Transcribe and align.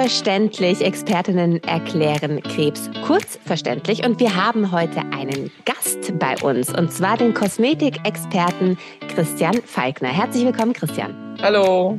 Verständlich. 0.00 0.80
Expertinnen 0.80 1.62
erklären 1.64 2.42
Krebs 2.42 2.88
kurzverständlich. 3.06 4.02
Und 4.02 4.18
wir 4.18 4.34
haben 4.34 4.72
heute 4.72 5.00
einen 5.12 5.50
Gast 5.66 6.18
bei 6.18 6.34
uns, 6.40 6.72
und 6.72 6.90
zwar 6.90 7.18
den 7.18 7.34
Kosmetikexperten 7.34 8.78
Christian 9.14 9.60
Falkner. 9.62 10.08
Herzlich 10.08 10.46
willkommen, 10.46 10.72
Christian. 10.72 11.36
Hallo. 11.42 11.98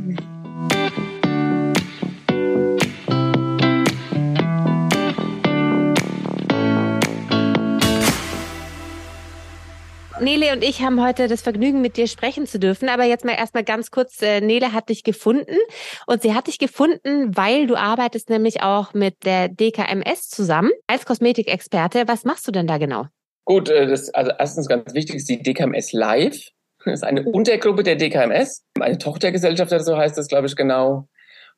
Nele 10.22 10.54
und 10.54 10.64
ich 10.64 10.82
haben 10.82 11.04
heute 11.04 11.28
das 11.28 11.42
Vergnügen, 11.42 11.82
mit 11.82 11.98
dir 11.98 12.08
sprechen 12.08 12.46
zu 12.46 12.60
dürfen. 12.60 12.90
Aber 12.90 13.04
jetzt 13.04 13.26
mal 13.26 13.34
erstmal 13.34 13.64
ganz 13.64 13.92
kurz, 13.92 14.22
äh, 14.22 14.40
Nele 14.40 14.72
hat 14.72 14.90
dich 14.90 15.04
gefunden 15.04 15.58
und 16.06 16.22
sie 16.22 16.34
hat 16.34 16.48
dich 16.48 16.60
gefunden, 16.60 17.36
weil 17.36 17.68
du 17.68 17.76
arbeitest 17.76 18.30
nämlich 18.30 18.62
auch 18.62 18.94
mit 18.94 19.26
der 19.26 19.50
DKMS 19.50 20.30
zusammen 20.30 20.72
als 20.88 21.06
Kosmetikexperte. 21.06 22.08
Was 22.08 22.24
machst 22.24 22.48
du 22.48 22.52
denn 22.52 22.68
da 22.68 22.78
genau? 22.78 23.08
Gut, 23.46 23.70
äh, 23.70 23.88
das, 23.88 24.14
also 24.14 24.32
erstens 24.38 24.68
ganz 24.68 24.94
wichtig 24.94 25.16
ist 25.16 25.30
die 25.30 25.42
DKMS 25.42 25.92
Live. 25.94 26.50
Das 26.86 26.96
ist 26.96 27.04
eine 27.04 27.24
Untergruppe 27.24 27.84
der 27.84 27.96
DKMS, 27.96 28.64
eine 28.80 28.98
Tochtergesellschaft, 28.98 29.72
so 29.84 29.98
heißt 29.98 30.18
das, 30.18 30.28
glaube 30.28 30.48
ich, 30.48 30.56
genau. 30.56 31.08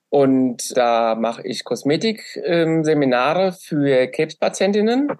Und 0.09 0.77
da 0.77 1.15
mache 1.15 1.41
ich 1.45 1.63
Kosmetikseminare 1.63 3.47
ähm, 3.47 3.53
für 3.53 4.07
Krebspatientinnen 4.07 5.11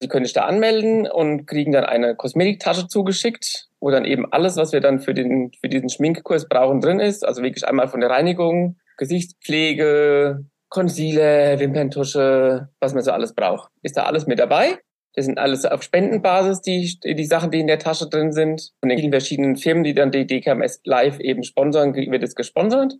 Sie 0.00 0.08
können 0.08 0.24
sich 0.24 0.34
da 0.34 0.42
anmelden 0.42 1.06
und 1.06 1.46
kriegen 1.46 1.72
dann 1.72 1.84
eine 1.84 2.14
Kosmetiktasche 2.14 2.88
zugeschickt, 2.88 3.68
wo 3.80 3.90
dann 3.90 4.04
eben 4.04 4.30
alles, 4.32 4.56
was 4.56 4.72
wir 4.72 4.80
dann 4.80 5.00
für, 5.00 5.14
den, 5.14 5.52
für 5.60 5.68
diesen 5.68 5.88
Schminkkurs 5.88 6.48
brauchen, 6.48 6.80
drin 6.80 7.00
ist. 7.00 7.24
Also 7.26 7.42
wirklich 7.42 7.66
einmal 7.66 7.88
von 7.88 8.00
der 8.00 8.10
Reinigung, 8.10 8.76
Gesichtspflege, 8.98 10.44
Concealer, 10.68 11.58
Wimperntusche, 11.60 12.68
was 12.80 12.94
man 12.94 13.02
so 13.02 13.12
alles 13.12 13.34
braucht. 13.34 13.70
Ist 13.82 13.96
da 13.96 14.04
alles 14.04 14.26
mit 14.26 14.38
dabei. 14.38 14.78
Das 15.14 15.26
sind 15.26 15.38
alles 15.38 15.64
auf 15.64 15.84
Spendenbasis, 15.84 16.60
die, 16.60 16.98
die 17.04 17.24
Sachen, 17.24 17.52
die 17.52 17.60
in 17.60 17.68
der 17.68 17.78
Tasche 17.78 18.08
drin 18.08 18.32
sind. 18.32 18.72
Von 18.80 18.88
den 18.88 18.98
vielen 18.98 19.12
verschiedenen 19.12 19.56
Firmen, 19.56 19.84
die 19.84 19.94
dann 19.94 20.10
die 20.10 20.26
DKMS 20.26 20.80
Live 20.84 21.20
eben 21.20 21.44
sponsern, 21.44 21.94
wird 21.94 22.22
es 22.24 22.34
gesponsert. 22.34 22.94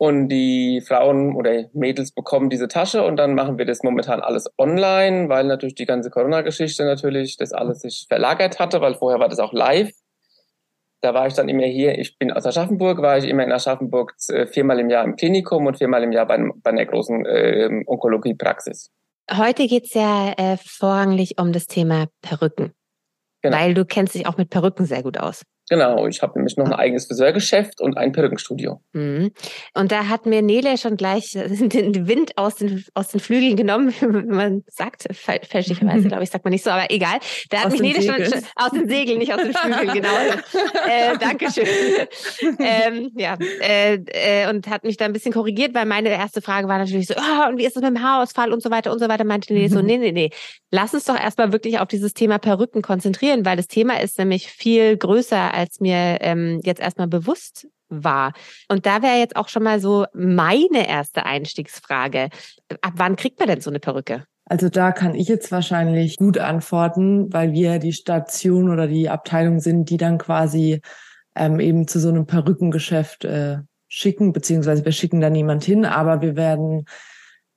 Und 0.00 0.28
die 0.28 0.80
Frauen 0.80 1.34
oder 1.34 1.64
Mädels 1.72 2.12
bekommen 2.12 2.50
diese 2.50 2.68
Tasche 2.68 3.04
und 3.04 3.16
dann 3.16 3.34
machen 3.34 3.58
wir 3.58 3.64
das 3.64 3.82
momentan 3.82 4.20
alles 4.20 4.48
online, 4.56 5.28
weil 5.28 5.44
natürlich 5.44 5.74
die 5.74 5.86
ganze 5.86 6.08
Corona-Geschichte 6.08 6.84
natürlich 6.84 7.36
das 7.36 7.52
alles 7.52 7.80
sich 7.80 8.06
verlagert 8.08 8.60
hatte, 8.60 8.80
weil 8.80 8.94
vorher 8.94 9.18
war 9.18 9.28
das 9.28 9.40
auch 9.40 9.52
live. 9.52 9.90
Da 11.00 11.14
war 11.14 11.26
ich 11.26 11.34
dann 11.34 11.48
immer 11.48 11.66
hier, 11.66 11.98
ich 11.98 12.16
bin 12.16 12.32
aus 12.32 12.46
Aschaffenburg, 12.46 13.02
war 13.02 13.18
ich 13.18 13.24
immer 13.24 13.42
in 13.42 13.50
Aschaffenburg 13.50 14.14
äh, 14.28 14.46
viermal 14.46 14.78
im 14.78 14.88
Jahr 14.88 15.04
im 15.04 15.16
Klinikum 15.16 15.66
und 15.66 15.78
viermal 15.78 16.04
im 16.04 16.12
Jahr 16.12 16.26
bei, 16.26 16.38
bei 16.62 16.70
einer 16.70 16.86
großen 16.86 17.26
äh, 17.26 17.82
Onkologie-Praxis. 17.86 18.92
Heute 19.36 19.66
geht's 19.66 19.94
ja 19.94 20.32
äh, 20.36 20.56
vorrangig 20.64 21.40
um 21.40 21.52
das 21.52 21.66
Thema 21.66 22.06
Perücken, 22.22 22.72
genau. 23.42 23.56
weil 23.56 23.74
du 23.74 23.84
kennst 23.84 24.14
dich 24.14 24.28
auch 24.28 24.36
mit 24.36 24.48
Perücken 24.48 24.86
sehr 24.86 25.02
gut 25.02 25.18
aus. 25.18 25.42
Genau, 25.70 26.06
ich 26.06 26.22
habe 26.22 26.38
nämlich 26.38 26.56
noch 26.56 26.66
ein 26.66 26.72
eigenes 26.72 27.06
Friseurgeschäft 27.06 27.80
und 27.80 27.96
ein 27.96 28.12
Perückenstudio. 28.12 28.80
Mhm. 28.92 29.32
Und 29.74 29.92
da 29.92 30.08
hat 30.08 30.24
mir 30.24 30.40
Nele 30.40 30.78
schon 30.78 30.96
gleich 30.96 31.32
den 31.32 32.08
Wind 32.08 32.36
aus 32.36 32.56
den, 32.56 32.84
aus 32.94 33.08
den 33.08 33.20
Flügeln 33.20 33.56
genommen, 33.56 33.94
man 34.28 34.64
sagt 34.68 35.06
fälschlicherweise, 35.12 36.08
glaube 36.08 36.22
ich, 36.22 36.30
sagt 36.30 36.44
man 36.44 36.52
nicht 36.52 36.64
so, 36.64 36.70
aber 36.70 36.90
egal. 36.90 37.18
Da 37.50 37.58
hat 37.58 37.66
aus 37.66 37.72
mich 37.72 37.82
Nele 37.82 38.02
schon, 38.02 38.24
schon, 38.24 38.42
aus 38.56 38.70
den 38.70 38.88
Segeln, 38.88 39.18
nicht 39.18 39.32
aus 39.32 39.42
den 39.42 39.52
Flügeln, 39.52 39.92
genau. 39.92 40.08
äh, 40.88 41.18
Dankeschön. 41.18 41.66
ähm, 42.58 43.10
ja, 43.16 43.36
äh, 43.60 43.94
äh, 43.94 44.50
und 44.50 44.68
hat 44.68 44.84
mich 44.84 44.96
da 44.96 45.04
ein 45.04 45.12
bisschen 45.12 45.32
korrigiert, 45.32 45.74
weil 45.74 45.86
meine 45.86 46.08
erste 46.08 46.40
Frage 46.40 46.68
war 46.68 46.78
natürlich 46.78 47.08
so, 47.08 47.14
oh, 47.14 47.48
und 47.48 47.58
wie 47.58 47.66
ist 47.66 47.76
es 47.76 47.82
mit 47.82 47.90
dem 47.90 48.02
Haarausfall 48.02 48.52
und 48.52 48.62
so 48.62 48.70
weiter 48.70 48.92
und 48.92 49.00
so 49.00 49.08
weiter, 49.08 49.24
meinte 49.24 49.52
Nele 49.52 49.68
so, 49.68 49.82
nee, 49.82 49.98
nee, 49.98 50.12
nee, 50.12 50.30
lass 50.70 50.94
uns 50.94 51.04
doch 51.04 51.18
erstmal 51.18 51.52
wirklich 51.52 51.78
auf 51.78 51.88
dieses 51.88 52.14
Thema 52.14 52.38
Perücken 52.38 52.82
konzentrieren, 52.82 53.44
weil 53.44 53.56
das 53.56 53.68
Thema 53.68 54.00
ist 54.00 54.18
nämlich 54.18 54.48
viel 54.48 54.96
größer 54.96 55.52
als 55.52 55.80
mir 55.80 56.18
ähm, 56.20 56.60
jetzt 56.64 56.80
erstmal 56.80 57.08
bewusst 57.08 57.68
war. 57.88 58.32
Und 58.68 58.86
da 58.86 59.02
wäre 59.02 59.18
jetzt 59.18 59.36
auch 59.36 59.48
schon 59.48 59.62
mal 59.62 59.80
so 59.80 60.04
meine 60.12 60.88
erste 60.88 61.24
Einstiegsfrage. 61.24 62.28
Ab 62.82 62.92
wann 62.96 63.16
kriegt 63.16 63.38
man 63.38 63.48
denn 63.48 63.60
so 63.60 63.70
eine 63.70 63.80
Perücke? 63.80 64.24
Also 64.44 64.68
da 64.68 64.92
kann 64.92 65.14
ich 65.14 65.28
jetzt 65.28 65.52
wahrscheinlich 65.52 66.16
gut 66.16 66.38
antworten, 66.38 67.32
weil 67.32 67.52
wir 67.52 67.78
die 67.78 67.92
Station 67.92 68.70
oder 68.70 68.86
die 68.86 69.08
Abteilung 69.10 69.60
sind, 69.60 69.90
die 69.90 69.98
dann 69.98 70.16
quasi 70.16 70.80
ähm, 71.34 71.60
eben 71.60 71.86
zu 71.86 72.00
so 72.00 72.08
einem 72.08 72.26
Perückengeschäft 72.26 73.24
äh, 73.24 73.58
schicken, 73.88 74.32
beziehungsweise 74.32 74.84
wir 74.84 74.92
schicken 74.92 75.20
da 75.20 75.28
niemand 75.30 75.64
hin, 75.64 75.84
aber 75.84 76.20
wir 76.22 76.36
werden 76.36 76.86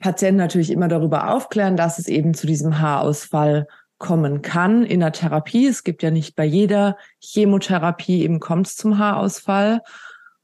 Patienten 0.01 0.37
natürlich 0.37 0.71
immer 0.71 0.87
darüber 0.87 1.33
aufklären, 1.33 1.77
dass 1.77 1.99
es 1.99 2.07
eben 2.07 2.33
zu 2.33 2.47
diesem 2.47 2.79
Haarausfall 2.79 3.67
kommen 3.97 4.41
kann 4.41 4.83
in 4.83 4.99
der 4.99 5.11
Therapie. 5.11 5.67
Es 5.67 5.83
gibt 5.83 6.03
ja 6.03 6.11
nicht 6.11 6.35
bei 6.35 6.43
jeder 6.43 6.97
Chemotherapie 7.19 8.23
eben 8.23 8.39
kommt 8.39 8.67
es 8.67 8.75
zum 8.75 8.97
Haarausfall. 8.97 9.81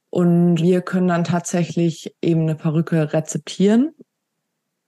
Und 0.09 0.61
wir 0.61 0.81
können 0.81 1.07
dann 1.07 1.23
tatsächlich 1.23 2.15
eben 2.21 2.41
eine 2.41 2.55
Perücke 2.55 3.13
rezeptieren. 3.13 3.93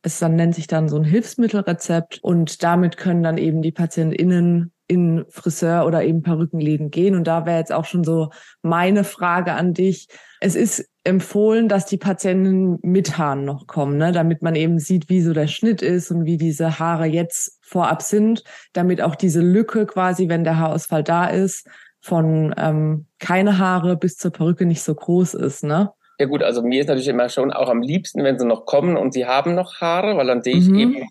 Es 0.02 0.20
dann 0.20 0.36
nennt 0.36 0.56
sich 0.56 0.68
dann 0.68 0.88
so 0.88 0.96
ein 0.96 1.04
Hilfsmittelrezept 1.04 2.20
und 2.22 2.64
damit 2.64 2.96
können 2.96 3.22
dann 3.22 3.38
eben 3.38 3.62
die 3.62 3.74
PatientInnen 3.74 4.72
in 4.88 5.26
Friseur 5.30 5.86
oder 5.86 6.04
eben 6.04 6.24
Perückenläden 6.24 6.90
gehen. 6.90 7.16
Und 7.16 7.28
da 7.28 7.46
wäre 7.46 7.60
jetzt 7.60 7.72
auch 7.72 7.86
schon 7.86 8.04
so 8.04 8.30
meine 8.62 9.04
Frage 9.04 9.54
an 9.54 9.74
dich. 9.74 10.08
Es 10.40 10.56
ist 10.56 10.89
empfohlen, 11.10 11.68
dass 11.68 11.86
die 11.86 11.98
Patienten 11.98 12.80
mit 12.82 13.18
Haaren 13.18 13.44
noch 13.44 13.68
kommen, 13.68 13.98
ne? 13.98 14.12
damit 14.12 14.42
man 14.42 14.56
eben 14.56 14.80
sieht, 14.80 15.10
wie 15.10 15.22
so 15.22 15.34
der 15.34 15.48
Schnitt 15.48 15.82
ist 15.82 16.12
und 16.12 16.26
wie 16.26 16.38
diese 16.38 16.80
Haare 16.80 17.06
jetzt 17.06 17.60
vorab 17.62 18.02
sind, 18.02 18.44
damit 18.74 19.02
auch 19.02 19.16
diese 19.16 19.42
Lücke 19.42 19.86
quasi, 19.86 20.30
wenn 20.30 20.44
der 20.44 20.58
Haarausfall 20.58 21.04
da 21.04 21.26
ist, 21.26 21.68
von 22.02 22.56
ähm, 22.58 23.08
keine 23.20 23.58
Haare 23.58 23.98
bis 23.98 24.16
zur 24.18 24.32
Perücke 24.32 24.66
nicht 24.66 24.82
so 24.82 24.96
groß 24.96 25.34
ist, 25.34 25.64
ne? 25.64 25.92
Ja 26.20 26.26
gut, 26.26 26.44
also 26.44 26.62
mir 26.62 26.82
ist 26.82 26.88
natürlich 26.88 27.08
immer 27.08 27.30
schon 27.30 27.52
auch 27.52 27.70
am 27.70 27.82
liebsten, 27.82 28.24
wenn 28.24 28.38
sie 28.38 28.46
noch 28.46 28.66
kommen 28.66 28.98
und 28.98 29.14
sie 29.14 29.26
haben 29.26 29.56
noch 29.56 29.80
Haare, 29.80 30.18
weil 30.18 30.28
dann 30.28 30.44
sehe 30.44 30.58
ich 30.58 30.68
mhm. 30.68 30.80
eben, 30.80 31.10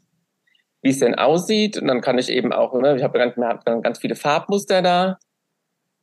wie 0.83 0.91
es 0.91 0.99
denn 0.99 1.15
aussieht 1.15 1.79
und 1.79 1.89
dann 1.89 2.01
kann 2.01 2.19
ich 2.19 2.31
eben 2.31 2.53
auch, 2.53 2.75
ne, 2.75 2.97
ich 2.97 3.03
habe 3.03 3.19
ganz, 3.19 3.37
hab 3.37 3.83
ganz 3.83 3.99
viele 3.99 4.17
Farbmuster 4.17 4.83
da, 4.83 5.19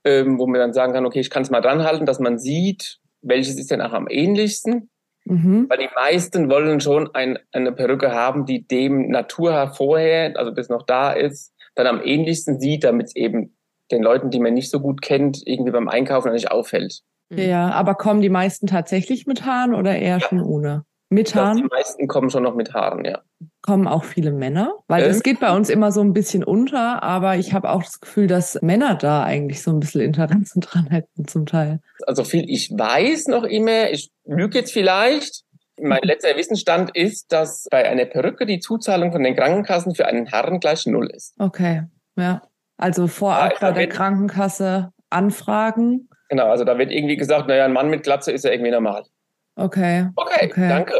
ähm, 0.03 0.39
wo 0.39 0.47
man 0.47 0.59
dann 0.59 0.73
sagen 0.73 0.93
kann, 0.93 1.05
okay, 1.05 1.19
ich 1.19 1.29
kann 1.29 1.43
es 1.43 1.49
mal 1.49 1.61
dran 1.61 1.83
halten, 1.83 2.05
dass 2.05 2.19
man 2.19 2.37
sieht, 2.39 2.99
welches 3.25 3.57
ist 3.57 3.71
denn 3.71 3.81
auch 3.81 3.93
am 3.93 4.07
ähnlichsten. 4.09 4.89
Mhm. 5.25 5.67
Weil 5.69 5.79
die 5.79 5.89
meisten 5.95 6.49
wollen 6.49 6.79
schon 6.79 7.13
ein, 7.15 7.39
eine 7.51 7.71
Perücke 7.71 8.11
haben, 8.11 8.45
die 8.45 8.65
dem 8.67 9.09
Naturhaar 9.09 9.73
vorher, 9.73 10.37
also 10.37 10.51
das 10.51 10.69
noch 10.69 10.83
da 10.83 11.11
ist, 11.11 11.53
dann 11.73 11.87
am 11.87 12.01
ähnlichsten 12.03 12.59
sieht, 12.59 12.83
damit 12.83 13.07
es 13.07 13.15
eben 13.15 13.57
den 13.91 14.03
Leuten, 14.03 14.29
die 14.29 14.39
man 14.39 14.53
nicht 14.53 14.69
so 14.69 14.79
gut 14.79 15.01
kennt, 15.01 15.41
irgendwie 15.45 15.71
beim 15.71 15.87
Einkaufen 15.87 16.31
nicht 16.31 16.51
auffällt. 16.51 17.01
Ja, 17.29 17.71
aber 17.71 17.95
kommen 17.95 18.21
die 18.21 18.29
meisten 18.29 18.67
tatsächlich 18.67 19.25
mit 19.25 19.45
Haaren 19.45 19.73
oder 19.73 19.95
eher 19.95 20.17
ja. 20.17 20.19
schon 20.19 20.41
ohne? 20.41 20.85
Mit 21.09 21.35
Haaren? 21.35 21.57
Die 21.57 21.63
meisten 21.63 22.07
kommen 22.07 22.29
schon 22.29 22.43
noch 22.43 22.55
mit 22.55 22.73
Haaren, 22.73 23.03
ja. 23.03 23.21
Kommen 23.65 23.87
auch 23.87 24.03
viele 24.03 24.31
Männer? 24.31 24.75
Weil 24.87 25.01
ähm, 25.01 25.07
das 25.07 25.23
geht 25.23 25.39
bei 25.39 25.51
uns 25.51 25.71
immer 25.71 25.91
so 25.91 26.01
ein 26.01 26.13
bisschen 26.13 26.43
unter, 26.43 27.01
aber 27.01 27.37
ich 27.37 27.51
habe 27.51 27.71
auch 27.71 27.81
das 27.81 27.99
Gefühl, 27.99 28.27
dass 28.27 28.61
Männer 28.61 28.93
da 28.93 29.23
eigentlich 29.23 29.63
so 29.63 29.71
ein 29.71 29.79
bisschen 29.79 30.01
Interesse 30.01 30.59
dran 30.59 30.85
hätten 30.91 31.27
zum 31.27 31.47
Teil. 31.47 31.79
Also 32.05 32.23
viel 32.23 32.47
ich 32.47 32.69
weiß 32.69 33.27
noch 33.27 33.43
immer, 33.43 33.89
ich 33.89 34.11
lüge 34.23 34.59
jetzt 34.59 34.71
vielleicht, 34.71 35.45
mein 35.81 36.03
letzter 36.03 36.37
Wissensstand 36.37 36.95
ist, 36.95 37.31
dass 37.31 37.65
bei 37.71 37.89
einer 37.89 38.05
Perücke 38.05 38.45
die 38.45 38.59
Zuzahlung 38.59 39.11
von 39.11 39.23
den 39.23 39.35
Krankenkassen 39.35 39.95
für 39.95 40.05
einen 40.05 40.27
Herren 40.27 40.59
gleich 40.59 40.85
null 40.85 41.09
ist. 41.09 41.33
Okay, 41.39 41.85
ja. 42.17 42.43
Also 42.77 43.07
vorab 43.07 43.53
ja, 43.53 43.57
bei 43.61 43.71
der 43.71 43.87
Krankenkasse 43.87 44.91
anfragen. 45.09 46.07
Genau, 46.29 46.51
also 46.51 46.65
da 46.65 46.77
wird 46.77 46.91
irgendwie 46.91 47.17
gesagt, 47.17 47.47
naja, 47.47 47.65
ein 47.65 47.73
Mann 47.73 47.89
mit 47.89 48.03
Glatze 48.03 48.31
ist 48.31 48.45
ja 48.45 48.51
irgendwie 48.51 48.71
normal. 48.71 49.05
Okay. 49.55 50.09
Okay, 50.15 50.49
okay. 50.51 50.69
danke. 50.69 50.93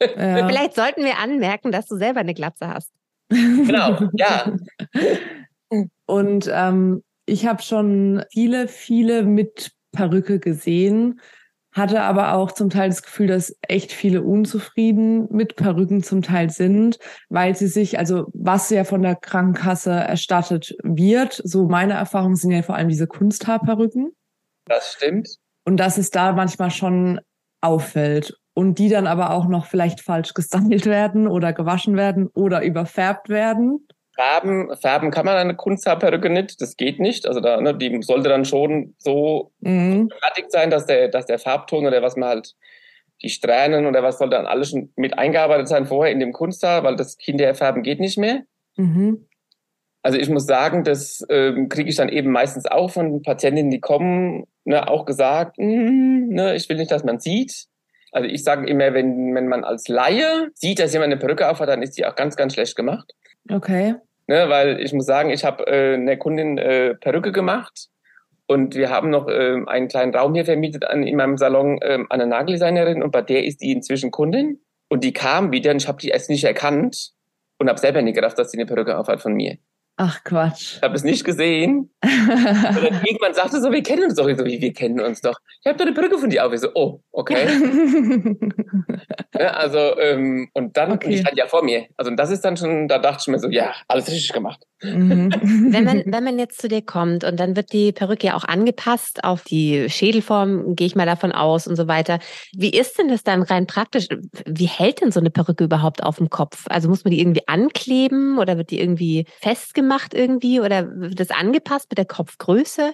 Ja. 0.00 0.46
Vielleicht 0.46 0.74
sollten 0.74 1.04
wir 1.04 1.18
anmerken, 1.18 1.72
dass 1.72 1.86
du 1.86 1.96
selber 1.96 2.20
eine 2.20 2.34
Glatze 2.34 2.68
hast. 2.68 2.92
Genau, 3.28 3.98
ja. 4.12 4.54
Und 6.06 6.50
ähm, 6.52 7.02
ich 7.24 7.46
habe 7.46 7.62
schon 7.62 8.22
viele, 8.30 8.68
viele 8.68 9.22
mit 9.22 9.72
Perücke 9.92 10.38
gesehen, 10.38 11.20
hatte 11.72 12.02
aber 12.02 12.34
auch 12.34 12.52
zum 12.52 12.70
Teil 12.70 12.88
das 12.88 13.02
Gefühl, 13.02 13.26
dass 13.26 13.56
echt 13.62 13.92
viele 13.92 14.22
unzufrieden 14.22 15.26
mit 15.30 15.56
Perücken 15.56 16.02
zum 16.02 16.22
Teil 16.22 16.50
sind, 16.50 16.98
weil 17.28 17.56
sie 17.56 17.66
sich, 17.66 17.98
also 17.98 18.26
was 18.32 18.70
ja 18.70 18.84
von 18.84 19.02
der 19.02 19.16
Krankenkasse 19.16 19.90
erstattet 19.90 20.74
wird, 20.82 21.40
so 21.44 21.66
meine 21.66 21.94
Erfahrungen 21.94 22.36
sind 22.36 22.52
ja 22.52 22.62
vor 22.62 22.76
allem 22.76 22.88
diese 22.88 23.06
Kunsthaarperücken. 23.06 24.12
Das 24.66 24.92
stimmt. 24.92 25.28
Und 25.64 25.78
dass 25.78 25.98
es 25.98 26.10
da 26.10 26.32
manchmal 26.32 26.70
schon 26.70 27.20
auffällt 27.66 28.34
und 28.54 28.78
die 28.78 28.88
dann 28.88 29.06
aber 29.06 29.32
auch 29.32 29.46
noch 29.46 29.66
vielleicht 29.66 30.00
falsch 30.00 30.34
gestylt 30.34 30.86
werden 30.86 31.28
oder 31.28 31.52
gewaschen 31.52 31.96
werden 31.96 32.28
oder 32.34 32.62
überfärbt 32.62 33.28
werden. 33.28 33.86
Färben, 34.14 34.74
färben 34.76 35.10
kann 35.10 35.26
man 35.26 35.36
eine 35.36 35.56
Kunsthaarperücke 35.56 36.30
nicht, 36.30 36.62
das 36.62 36.78
geht 36.78 36.98
nicht. 36.98 37.26
Also 37.28 37.40
da, 37.40 37.60
ne, 37.60 37.76
die 37.76 38.00
sollte 38.02 38.30
dann 38.30 38.46
schon 38.46 38.94
so 38.98 39.52
mhm. 39.60 40.08
fertig 40.20 40.46
sein, 40.48 40.70
dass 40.70 40.86
der, 40.86 41.08
dass 41.08 41.26
der 41.26 41.38
Farbton 41.38 41.86
oder 41.86 42.00
was 42.00 42.16
man 42.16 42.30
halt 42.30 42.54
die 43.22 43.28
Strähnen 43.28 43.84
oder 43.84 44.02
was 44.02 44.18
soll 44.18 44.30
dann 44.30 44.46
alles 44.46 44.70
schon 44.70 44.90
mit 44.96 45.18
eingearbeitet 45.18 45.68
sein 45.68 45.86
vorher 45.86 46.12
in 46.12 46.20
dem 46.20 46.32
Kunstsaal, 46.32 46.82
weil 46.82 46.96
das 46.96 47.18
Kinderfärben 47.18 47.82
geht 47.82 48.00
nicht 48.00 48.16
mehr. 48.16 48.42
Mhm. 48.76 49.25
Also 50.06 50.18
ich 50.18 50.28
muss 50.28 50.46
sagen, 50.46 50.84
das 50.84 51.26
ähm, 51.30 51.68
kriege 51.68 51.90
ich 51.90 51.96
dann 51.96 52.08
eben 52.08 52.30
meistens 52.30 52.64
auch 52.66 52.92
von 52.92 53.22
Patientinnen, 53.22 53.72
die 53.72 53.80
kommen, 53.80 54.46
ne, 54.64 54.88
auch 54.88 55.04
gesagt, 55.04 55.58
mm, 55.58 56.28
ne, 56.28 56.54
ich 56.54 56.68
will 56.68 56.76
nicht, 56.76 56.92
dass 56.92 57.02
man 57.02 57.18
sieht. 57.18 57.66
Also 58.12 58.28
ich 58.28 58.44
sage 58.44 58.68
immer, 58.68 58.94
wenn, 58.94 59.34
wenn 59.34 59.48
man 59.48 59.64
als 59.64 59.88
Laie 59.88 60.52
sieht, 60.54 60.78
dass 60.78 60.92
jemand 60.92 61.10
eine 61.10 61.18
Perücke 61.18 61.50
aufhat, 61.50 61.68
dann 61.68 61.82
ist 61.82 61.98
die 61.98 62.06
auch 62.06 62.14
ganz, 62.14 62.36
ganz 62.36 62.54
schlecht 62.54 62.76
gemacht. 62.76 63.14
Okay. 63.50 63.96
Ne, 64.28 64.48
weil 64.48 64.78
ich 64.78 64.92
muss 64.92 65.06
sagen, 65.06 65.30
ich 65.30 65.44
habe 65.44 65.66
äh, 65.66 65.94
eine 65.94 66.16
Kundin 66.16 66.56
äh, 66.56 66.94
Perücke 66.94 67.32
gemacht 67.32 67.88
und 68.46 68.76
wir 68.76 68.90
haben 68.90 69.10
noch 69.10 69.26
äh, 69.26 69.60
einen 69.66 69.88
kleinen 69.88 70.14
Raum 70.14 70.34
hier 70.34 70.44
vermietet 70.44 70.84
an, 70.84 71.02
in 71.02 71.16
meinem 71.16 71.36
Salon 71.36 71.82
äh, 71.82 71.94
an 71.94 72.06
eine 72.10 72.28
Nageldesignerin 72.28 73.02
und 73.02 73.10
bei 73.10 73.22
der 73.22 73.44
ist 73.44 73.60
die 73.60 73.72
inzwischen 73.72 74.12
Kundin. 74.12 74.60
Und 74.88 75.02
die 75.02 75.12
kam 75.12 75.50
wieder 75.50 75.72
und 75.72 75.82
ich 75.82 75.88
habe 75.88 75.98
die 75.98 76.10
erst 76.10 76.30
nicht 76.30 76.44
erkannt 76.44 77.10
und 77.58 77.68
habe 77.68 77.80
selber 77.80 78.02
nicht 78.02 78.14
gedacht, 78.14 78.38
dass 78.38 78.52
sie 78.52 78.56
eine 78.56 78.66
Perücke 78.66 78.96
aufhat 78.96 79.20
von 79.20 79.34
mir. 79.34 79.58
Ach 79.98 80.22
Quatsch. 80.24 80.76
Ich 80.76 80.82
habe 80.82 80.94
es 80.94 81.04
nicht 81.04 81.24
gesehen. 81.24 81.90
und 82.02 82.84
dann 82.84 83.02
irgendwann 83.02 83.32
sagte 83.32 83.62
so, 83.62 83.72
wir 83.72 83.82
kennen 83.82 84.04
uns 84.04 84.14
doch. 84.14 84.28
Ich 84.28 84.36
so, 84.36 84.44
wie, 84.44 84.60
wir 84.60 84.74
kennen 84.74 85.00
uns 85.00 85.22
doch. 85.22 85.38
Ich 85.62 85.66
habe 85.66 85.78
doch 85.78 85.86
eine 85.86 85.94
Brücke 85.94 86.18
von 86.18 86.28
dir 86.28 86.44
auf. 86.44 86.52
Ich 86.52 86.60
so, 86.60 86.68
oh, 86.74 87.00
okay. 87.12 87.46
ja, 89.38 89.52
also, 89.52 89.98
ähm, 89.98 90.50
und 90.52 90.76
dann, 90.76 90.92
okay. 90.92 91.14
ich 91.14 91.20
stand 91.20 91.38
ja 91.38 91.46
vor 91.46 91.64
mir. 91.64 91.86
Also, 91.96 92.10
und 92.10 92.18
das 92.18 92.30
ist 92.30 92.42
dann 92.42 92.58
schon, 92.58 92.88
da 92.88 92.98
dachte 92.98 93.22
ich 93.22 93.28
mir 93.28 93.38
so, 93.38 93.48
ja, 93.48 93.72
alles 93.88 94.08
richtig 94.08 94.34
gemacht. 94.34 94.60
Mhm. 94.82 95.32
wenn, 95.72 95.84
man, 95.84 96.02
wenn 96.04 96.24
man 96.24 96.38
jetzt 96.38 96.60
zu 96.60 96.68
dir 96.68 96.82
kommt 96.82 97.24
und 97.24 97.40
dann 97.40 97.56
wird 97.56 97.72
die 97.72 97.92
Perücke 97.92 98.26
ja 98.26 98.36
auch 98.36 98.44
angepasst 98.44 99.24
auf 99.24 99.44
die 99.44 99.88
Schädelform, 99.88 100.76
gehe 100.76 100.86
ich 100.86 100.94
mal 100.94 101.06
davon 101.06 101.32
aus 101.32 101.66
und 101.66 101.76
so 101.76 101.88
weiter. 101.88 102.18
Wie 102.52 102.68
ist 102.68 102.98
denn 102.98 103.08
das 103.08 103.22
dann 103.22 103.40
rein 103.40 103.66
praktisch? 103.66 104.08
Wie 104.44 104.66
hält 104.66 105.00
denn 105.00 105.10
so 105.10 105.20
eine 105.20 105.30
Perücke 105.30 105.64
überhaupt 105.64 106.02
auf 106.02 106.16
dem 106.16 106.28
Kopf? 106.28 106.64
Also 106.68 106.90
muss 106.90 107.04
man 107.04 107.12
die 107.12 107.20
irgendwie 107.20 107.48
ankleben 107.48 108.38
oder 108.38 108.58
wird 108.58 108.70
die 108.70 108.78
irgendwie 108.78 109.24
festgemacht 109.40 109.85
irgendwie 110.14 110.60
oder 110.60 110.88
wird 110.96 111.20
das 111.20 111.30
angepasst 111.30 111.86
mit 111.90 111.98
der 111.98 112.04
Kopfgröße? 112.06 112.92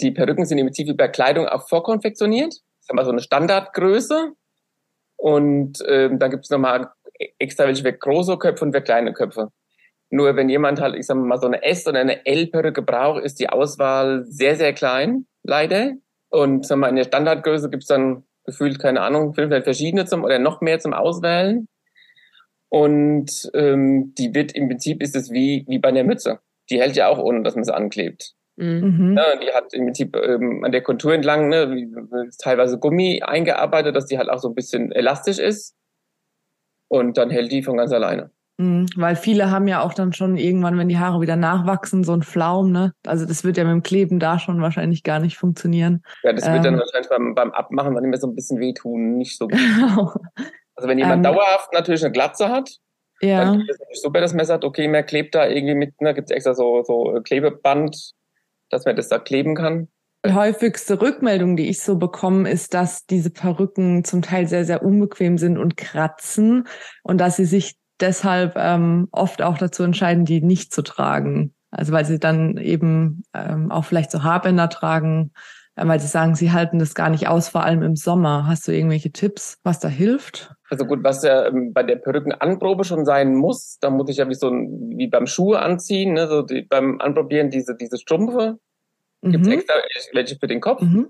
Die 0.00 0.10
Perücken 0.10 0.46
sind 0.46 0.58
im 0.58 0.66
Prinzip 0.66 0.88
über 0.88 1.08
Kleidung 1.08 1.46
auch 1.46 1.68
vorkonfektioniert. 1.68 2.52
Das 2.52 2.80
ist 2.80 2.90
immer 2.90 3.04
so 3.04 3.10
eine 3.10 3.20
Standardgröße. 3.20 4.32
Und 5.16 5.78
ähm, 5.86 6.18
dann 6.18 6.30
gibt 6.30 6.44
es 6.44 6.50
nochmal 6.50 6.90
extra 7.38 7.66
welche 7.66 7.82
für 7.82 7.92
große 7.92 8.38
Köpfe 8.38 8.64
und 8.64 8.72
für 8.74 8.80
kleine 8.80 9.12
Köpfe. 9.12 9.48
Nur 10.08 10.34
wenn 10.36 10.48
jemand 10.48 10.80
halt, 10.80 10.96
ich 10.96 11.06
sag 11.06 11.16
mal, 11.16 11.38
so 11.38 11.46
eine 11.46 11.62
S- 11.62 11.86
oder 11.86 12.00
eine 12.00 12.24
L-Perücke 12.26 12.82
braucht, 12.82 13.22
ist 13.22 13.38
die 13.38 13.48
Auswahl 13.48 14.24
sehr, 14.24 14.56
sehr 14.56 14.72
klein, 14.72 15.26
leider. 15.42 15.92
Und 16.30 16.66
sag 16.66 16.78
mal, 16.78 16.88
in 16.88 16.96
der 16.96 17.04
Standardgröße 17.04 17.70
gibt's 17.70 17.86
dann 17.86 18.24
gefühlt, 18.44 18.78
keine 18.78 19.02
Ahnung, 19.02 19.34
fünf 19.34 19.52
verschiedene 19.62 20.06
zum 20.06 20.24
oder 20.24 20.38
noch 20.38 20.60
mehr 20.60 20.80
zum 20.80 20.94
Auswählen. 20.94 21.68
Und 22.70 23.50
ähm, 23.52 24.14
die 24.16 24.34
wird 24.34 24.52
im 24.52 24.68
Prinzip 24.68 25.02
ist 25.02 25.16
es 25.16 25.30
wie, 25.30 25.64
wie 25.68 25.78
bei 25.78 25.88
einer 25.88 26.04
Mütze. 26.04 26.38
Die 26.70 26.80
hält 26.80 26.96
ja 26.96 27.08
auch, 27.08 27.18
ohne 27.18 27.42
dass 27.42 27.56
man 27.56 27.64
sie 27.64 27.74
anklebt. 27.74 28.34
Mhm. 28.56 29.16
Ja, 29.16 29.36
die 29.36 29.52
hat 29.52 29.74
im 29.74 29.86
Prinzip 29.86 30.16
ähm, 30.16 30.64
an 30.64 30.70
der 30.70 30.82
Kontur 30.82 31.12
entlang 31.12 31.48
ne, 31.48 31.70
wie, 31.72 31.88
teilweise 32.38 32.78
Gummi 32.78 33.22
eingearbeitet, 33.22 33.96
dass 33.96 34.06
die 34.06 34.18
halt 34.18 34.28
auch 34.28 34.38
so 34.38 34.48
ein 34.48 34.54
bisschen 34.54 34.92
elastisch 34.92 35.38
ist. 35.38 35.74
Und 36.88 37.18
dann 37.18 37.30
hält 37.30 37.50
die 37.50 37.62
von 37.62 37.76
ganz 37.76 37.92
alleine. 37.92 38.30
Mhm, 38.58 38.86
weil 38.94 39.16
viele 39.16 39.50
haben 39.50 39.66
ja 39.66 39.80
auch 39.80 39.94
dann 39.94 40.12
schon 40.12 40.36
irgendwann, 40.36 40.76
wenn 40.76 40.88
die 40.88 40.98
Haare 40.98 41.22
wieder 41.22 41.36
nachwachsen, 41.36 42.04
so 42.04 42.12
ein 42.12 42.22
Flaum, 42.22 42.70
ne? 42.70 42.92
Also 43.06 43.24
das 43.24 43.42
wird 43.42 43.56
ja 43.56 43.64
mit 43.64 43.72
dem 43.72 43.82
Kleben 43.82 44.18
da 44.18 44.38
schon 44.38 44.60
wahrscheinlich 44.60 45.02
gar 45.02 45.18
nicht 45.18 45.38
funktionieren. 45.38 46.02
Ja, 46.22 46.34
das 46.34 46.46
ähm, 46.46 46.52
wird 46.52 46.66
dann 46.66 46.74
ähm. 46.74 46.80
wahrscheinlich 46.80 47.08
beim, 47.08 47.34
beim 47.34 47.52
Abmachen 47.52 47.94
dann 47.94 48.04
immer 48.04 48.18
so 48.18 48.26
ein 48.26 48.34
bisschen 48.34 48.60
wehtun, 48.60 49.16
nicht 49.16 49.38
so 49.38 49.48
gut. 49.48 49.60
Also 50.80 50.88
wenn 50.88 50.96
jemand 50.96 51.26
ähm, 51.26 51.34
dauerhaft 51.34 51.74
natürlich 51.74 52.02
eine 52.02 52.10
Glatze 52.10 52.48
hat, 52.48 52.70
ja. 53.20 53.44
dann 53.44 53.60
ist 53.60 53.82
es 53.92 54.00
super, 54.00 54.22
dass 54.22 54.32
man 54.32 54.46
sagt, 54.46 54.64
okay, 54.64 54.88
man 54.88 55.04
klebt 55.04 55.34
da 55.34 55.46
irgendwie 55.46 55.74
mit, 55.74 56.00
ne, 56.00 56.14
gibt 56.14 56.30
es 56.30 56.34
extra 56.34 56.54
so, 56.54 56.82
so 56.84 57.20
Klebeband, 57.22 58.12
dass 58.70 58.86
man 58.86 58.96
das 58.96 59.08
da 59.08 59.18
kleben 59.18 59.54
kann. 59.54 59.88
Die 60.24 60.32
häufigste 60.32 61.02
Rückmeldung, 61.02 61.58
die 61.58 61.68
ich 61.68 61.82
so 61.82 61.96
bekomme, 61.96 62.48
ist, 62.48 62.72
dass 62.72 63.04
diese 63.04 63.28
Perücken 63.28 64.04
zum 64.04 64.22
Teil 64.22 64.48
sehr, 64.48 64.64
sehr 64.64 64.82
unbequem 64.82 65.36
sind 65.36 65.58
und 65.58 65.76
kratzen 65.76 66.66
und 67.02 67.18
dass 67.18 67.36
sie 67.36 67.44
sich 67.44 67.76
deshalb 68.00 68.54
ähm, 68.56 69.08
oft 69.12 69.42
auch 69.42 69.58
dazu 69.58 69.82
entscheiden, 69.82 70.24
die 70.24 70.40
nicht 70.40 70.72
zu 70.72 70.80
tragen. 70.80 71.54
Also 71.70 71.92
weil 71.92 72.06
sie 72.06 72.18
dann 72.18 72.56
eben 72.56 73.22
ähm, 73.34 73.70
auch 73.70 73.84
vielleicht 73.84 74.12
so 74.12 74.22
Haarbänder 74.22 74.70
tragen, 74.70 75.32
äh, 75.34 75.59
weil 75.88 76.00
sie 76.00 76.06
sagen, 76.06 76.34
sie 76.34 76.52
halten 76.52 76.78
das 76.78 76.94
gar 76.94 77.10
nicht 77.10 77.28
aus, 77.28 77.48
vor 77.48 77.64
allem 77.64 77.82
im 77.82 77.96
Sommer. 77.96 78.46
Hast 78.46 78.66
du 78.68 78.72
irgendwelche 78.72 79.12
Tipps, 79.12 79.58
was 79.62 79.80
da 79.80 79.88
hilft? 79.88 80.52
Also 80.68 80.84
gut, 80.84 81.02
was 81.02 81.22
ja 81.22 81.46
ähm, 81.46 81.72
bei 81.72 81.82
der 81.82 81.96
Perückenanprobe 81.96 82.84
schon 82.84 83.04
sein 83.04 83.34
muss, 83.34 83.78
da 83.80 83.90
muss 83.90 84.08
ich 84.08 84.18
ja 84.18 84.28
wie 84.28 84.34
so 84.34 84.48
ein, 84.48 84.96
wie 84.96 85.08
beim 85.08 85.26
Schuhe 85.26 85.60
anziehen, 85.60 86.12
ne, 86.12 86.28
so 86.28 86.42
die, 86.42 86.62
beim 86.62 87.00
Anprobieren 87.00 87.50
diese, 87.50 87.74
diese 87.74 87.98
Strümpfe. 87.98 88.58
Gibt's 89.22 89.48
mhm. 89.48 89.54
extra 89.54 89.74
welche 90.12 90.36
für 90.36 90.46
den 90.46 90.60
Kopf. 90.60 90.80
Mhm. 90.80 91.08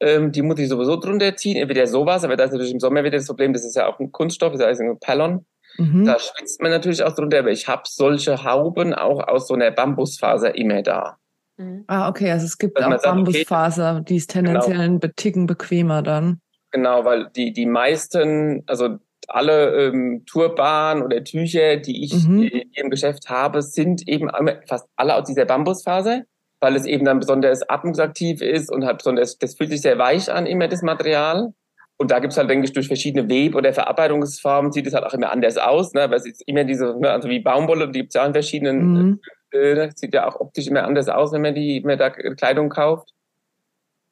Ähm, 0.00 0.32
die 0.32 0.42
muss 0.42 0.58
ich 0.58 0.68
sowieso 0.68 0.96
drunter 0.96 1.36
ziehen, 1.36 1.56
entweder 1.56 1.86
sowas, 1.86 2.24
aber 2.24 2.36
das 2.36 2.46
ist 2.46 2.52
natürlich 2.52 2.72
im 2.72 2.80
Sommer 2.80 3.04
wieder 3.04 3.16
das 3.16 3.26
Problem, 3.26 3.52
das 3.52 3.64
ist 3.64 3.76
ja 3.76 3.86
auch 3.86 3.98
ein 3.98 4.12
Kunststoff, 4.12 4.52
das 4.52 4.62
heißt 4.62 4.80
ein 4.80 4.98
Pallon. 4.98 5.46
Mhm. 5.78 6.04
Da 6.04 6.18
schwitzt 6.18 6.60
man 6.60 6.70
natürlich 6.70 7.02
auch 7.02 7.14
drunter, 7.14 7.38
aber 7.38 7.50
ich 7.50 7.68
habe 7.68 7.82
solche 7.86 8.44
Hauben 8.44 8.94
auch 8.94 9.26
aus 9.26 9.48
so 9.48 9.54
einer 9.54 9.70
Bambusfaser 9.70 10.54
immer 10.54 10.82
da. 10.82 11.18
Mhm. 11.56 11.84
Ah, 11.86 12.08
okay, 12.08 12.30
also 12.30 12.46
es 12.46 12.58
gibt 12.58 12.82
auch 12.82 13.02
Bambusfaser, 13.02 13.96
okay, 13.96 14.04
die 14.08 14.16
ist 14.16 14.30
tendenziell 14.30 14.78
genau. 14.78 15.06
ein 15.06 15.12
Ticken 15.16 15.46
bequemer 15.46 16.02
dann. 16.02 16.40
Genau, 16.70 17.04
weil 17.04 17.30
die, 17.34 17.52
die 17.52 17.66
meisten, 17.66 18.62
also 18.66 18.98
alle 19.28 19.86
ähm, 19.86 20.24
Turban 20.26 21.02
oder 21.02 21.24
Tücher, 21.24 21.76
die 21.76 22.04
ich 22.04 22.26
mhm. 22.26 22.50
im 22.74 22.90
Geschäft 22.90 23.28
habe, 23.28 23.62
sind 23.62 24.06
eben 24.08 24.30
fast 24.66 24.86
alle 24.96 25.16
aus 25.16 25.26
dieser 25.26 25.44
Bambusfaser, 25.44 26.22
weil 26.60 26.76
es 26.76 26.86
eben 26.86 27.04
dann 27.04 27.20
besonders 27.20 27.68
atmungsaktiv 27.68 28.42
ist 28.42 28.70
und 28.70 28.84
hat 28.84 28.98
besonders, 28.98 29.38
das 29.38 29.54
fühlt 29.54 29.70
sich 29.70 29.82
sehr 29.82 29.98
weich 29.98 30.30
an, 30.30 30.46
immer 30.46 30.68
das 30.68 30.82
Material. 30.82 31.52
Und 31.98 32.10
da 32.10 32.18
gibt's 32.18 32.36
halt, 32.36 32.50
denke 32.50 32.66
ich, 32.66 32.74
durch 32.74 32.88
verschiedene 32.88 33.28
Web- 33.28 33.54
oder 33.54 33.72
Verarbeitungsformen 33.72 34.70
sieht 34.70 34.86
es 34.86 34.92
halt 34.92 35.04
auch 35.04 35.14
immer 35.14 35.32
anders 35.32 35.56
aus. 35.56 35.94
Ne? 35.94 36.10
Weil 36.10 36.18
es 36.18 36.26
ist 36.26 36.42
immer 36.46 36.64
diese, 36.64 36.94
ne, 37.00 37.10
also 37.10 37.28
wie 37.30 37.40
Baumwolle, 37.40 37.90
die 37.90 38.00
gibt's 38.00 38.14
ja 38.14 38.26
in 38.26 38.34
verschiedenen, 38.34 38.92
mhm. 38.92 39.20
Äh, 39.50 39.90
sieht 39.94 40.14
ja 40.14 40.28
auch 40.28 40.40
optisch 40.40 40.66
immer 40.66 40.84
anders 40.84 41.08
aus, 41.08 41.32
wenn 41.32 41.42
man 41.42 41.54
die, 41.54 41.82
wenn 41.82 41.96
man 41.96 41.98
da 41.98 42.10
Kleidung 42.10 42.68
kauft. 42.68 43.12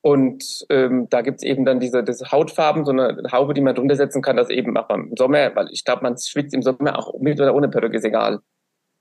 Und 0.02 0.66
ähm, 0.68 1.08
da 1.08 1.22
gibt's 1.22 1.42
eben 1.42 1.64
dann 1.64 1.80
diese, 1.80 2.04
diese 2.04 2.30
Hautfarben, 2.30 2.84
so 2.84 2.92
eine 2.92 3.16
Haube, 3.32 3.54
die 3.54 3.62
man 3.62 3.74
drunter 3.74 3.96
setzen 3.96 4.20
kann, 4.20 4.36
das 4.36 4.50
eben 4.50 4.76
auch 4.76 4.90
im 4.90 5.14
Sommer, 5.16 5.56
weil 5.56 5.68
ich 5.70 5.82
glaube, 5.82 6.02
man 6.02 6.18
schwitzt 6.18 6.52
im 6.52 6.60
Sommer 6.60 6.98
auch 6.98 7.18
mit 7.20 7.40
oder 7.40 7.54
ohne 7.54 7.68
Perücke, 7.68 7.96
ist 7.96 8.04
egal. 8.04 8.40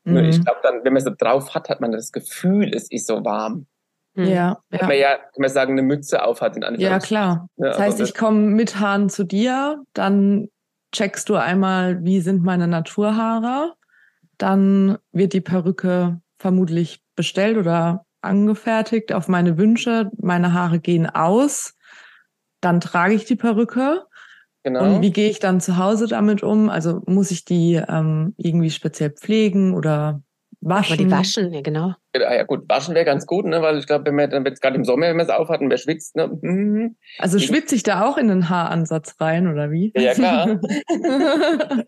Mhm. 0.05 0.17
Ich 0.17 0.43
glaube 0.43 0.59
dann, 0.63 0.83
wenn 0.83 0.93
man 0.93 1.01
so 1.01 1.11
drauf 1.17 1.53
hat, 1.53 1.67
hat 1.67 1.81
man 1.81 1.91
das 1.91 2.13
Gefühl, 2.13 2.73
es 2.73 2.89
ist 2.89 3.07
so 3.07 3.25
warm. 3.25 3.67
Hm. 4.15 4.25
Ja, 4.25 4.59
Wenn 4.69 4.79
ja. 4.79 4.87
man 4.87 4.97
ja, 4.97 5.15
kann 5.15 5.39
man 5.39 5.49
sagen, 5.49 5.71
eine 5.73 5.81
Mütze 5.81 6.23
aufhat 6.23 6.55
in 6.55 6.79
Ja, 6.79 6.99
klar. 6.99 7.49
Ja, 7.57 7.69
das 7.69 7.79
heißt, 7.79 7.99
ich 7.99 8.13
komme 8.13 8.39
mit 8.39 8.79
Haaren 8.79 9.09
zu 9.09 9.23
dir, 9.23 9.83
dann 9.93 10.49
checkst 10.91 11.29
du 11.29 11.35
einmal, 11.35 12.03
wie 12.03 12.21
sind 12.21 12.43
meine 12.43 12.67
Naturhaare. 12.67 13.73
Dann 14.37 14.97
wird 15.11 15.33
die 15.33 15.41
Perücke 15.41 16.21
vermutlich 16.43 17.01
bestellt 17.15 17.57
oder 17.57 18.05
angefertigt 18.21 19.13
auf 19.13 19.29
meine 19.29 19.57
Wünsche. 19.57 20.11
Meine 20.17 20.51
Haare 20.51 20.79
gehen 20.79 21.09
aus. 21.09 21.73
Dann 22.59 22.81
trage 22.81 23.13
ich 23.13 23.23
die 23.23 23.37
Perücke. 23.37 24.03
Genau. 24.63 24.83
Und 24.83 25.01
wie 25.01 25.11
gehe 25.11 25.29
ich 25.29 25.39
dann 25.39 25.61
zu 25.61 25.77
Hause 25.77 26.07
damit 26.07 26.43
um? 26.43 26.69
Also 26.69 27.01
muss 27.05 27.31
ich 27.31 27.45
die 27.45 27.75
ähm, 27.75 28.33
irgendwie 28.35 28.71
speziell 28.71 29.11
pflegen 29.11 29.73
oder 29.73 30.21
waschen? 30.59 30.93
Aber 30.93 31.03
die 31.03 31.11
waschen, 31.11 31.53
ja 31.53 31.61
genau. 31.61 31.93
Ja, 32.13 32.33
ja 32.33 32.43
gut, 32.43 32.67
waschen 32.67 32.93
wäre 32.93 33.05
ganz 33.05 33.25
gut, 33.25 33.45
ne? 33.45 33.61
weil 33.61 33.79
ich 33.79 33.87
glaube, 33.87 34.05
wenn 34.05 34.15
man 34.15 34.29
dann 34.29 34.45
jetzt 34.45 34.61
gerade 34.61 34.75
im 34.75 34.83
Sommer, 34.83 35.07
wenn 35.07 35.17
man 35.17 35.25
es 35.25 35.31
aufhat 35.31 35.61
und 35.61 35.69
wer 35.69 35.77
schwitzt, 35.77 36.17
ne? 36.17 36.27
Mhm. 36.41 36.97
Also 37.19 37.39
schwitze 37.39 37.75
ich 37.75 37.83
da 37.83 38.05
auch 38.05 38.17
in 38.17 38.27
den 38.27 38.49
Haaransatz 38.49 39.15
rein, 39.19 39.47
oder 39.47 39.71
wie? 39.71 39.93
Ja, 39.95 40.13
klar. 40.13 40.59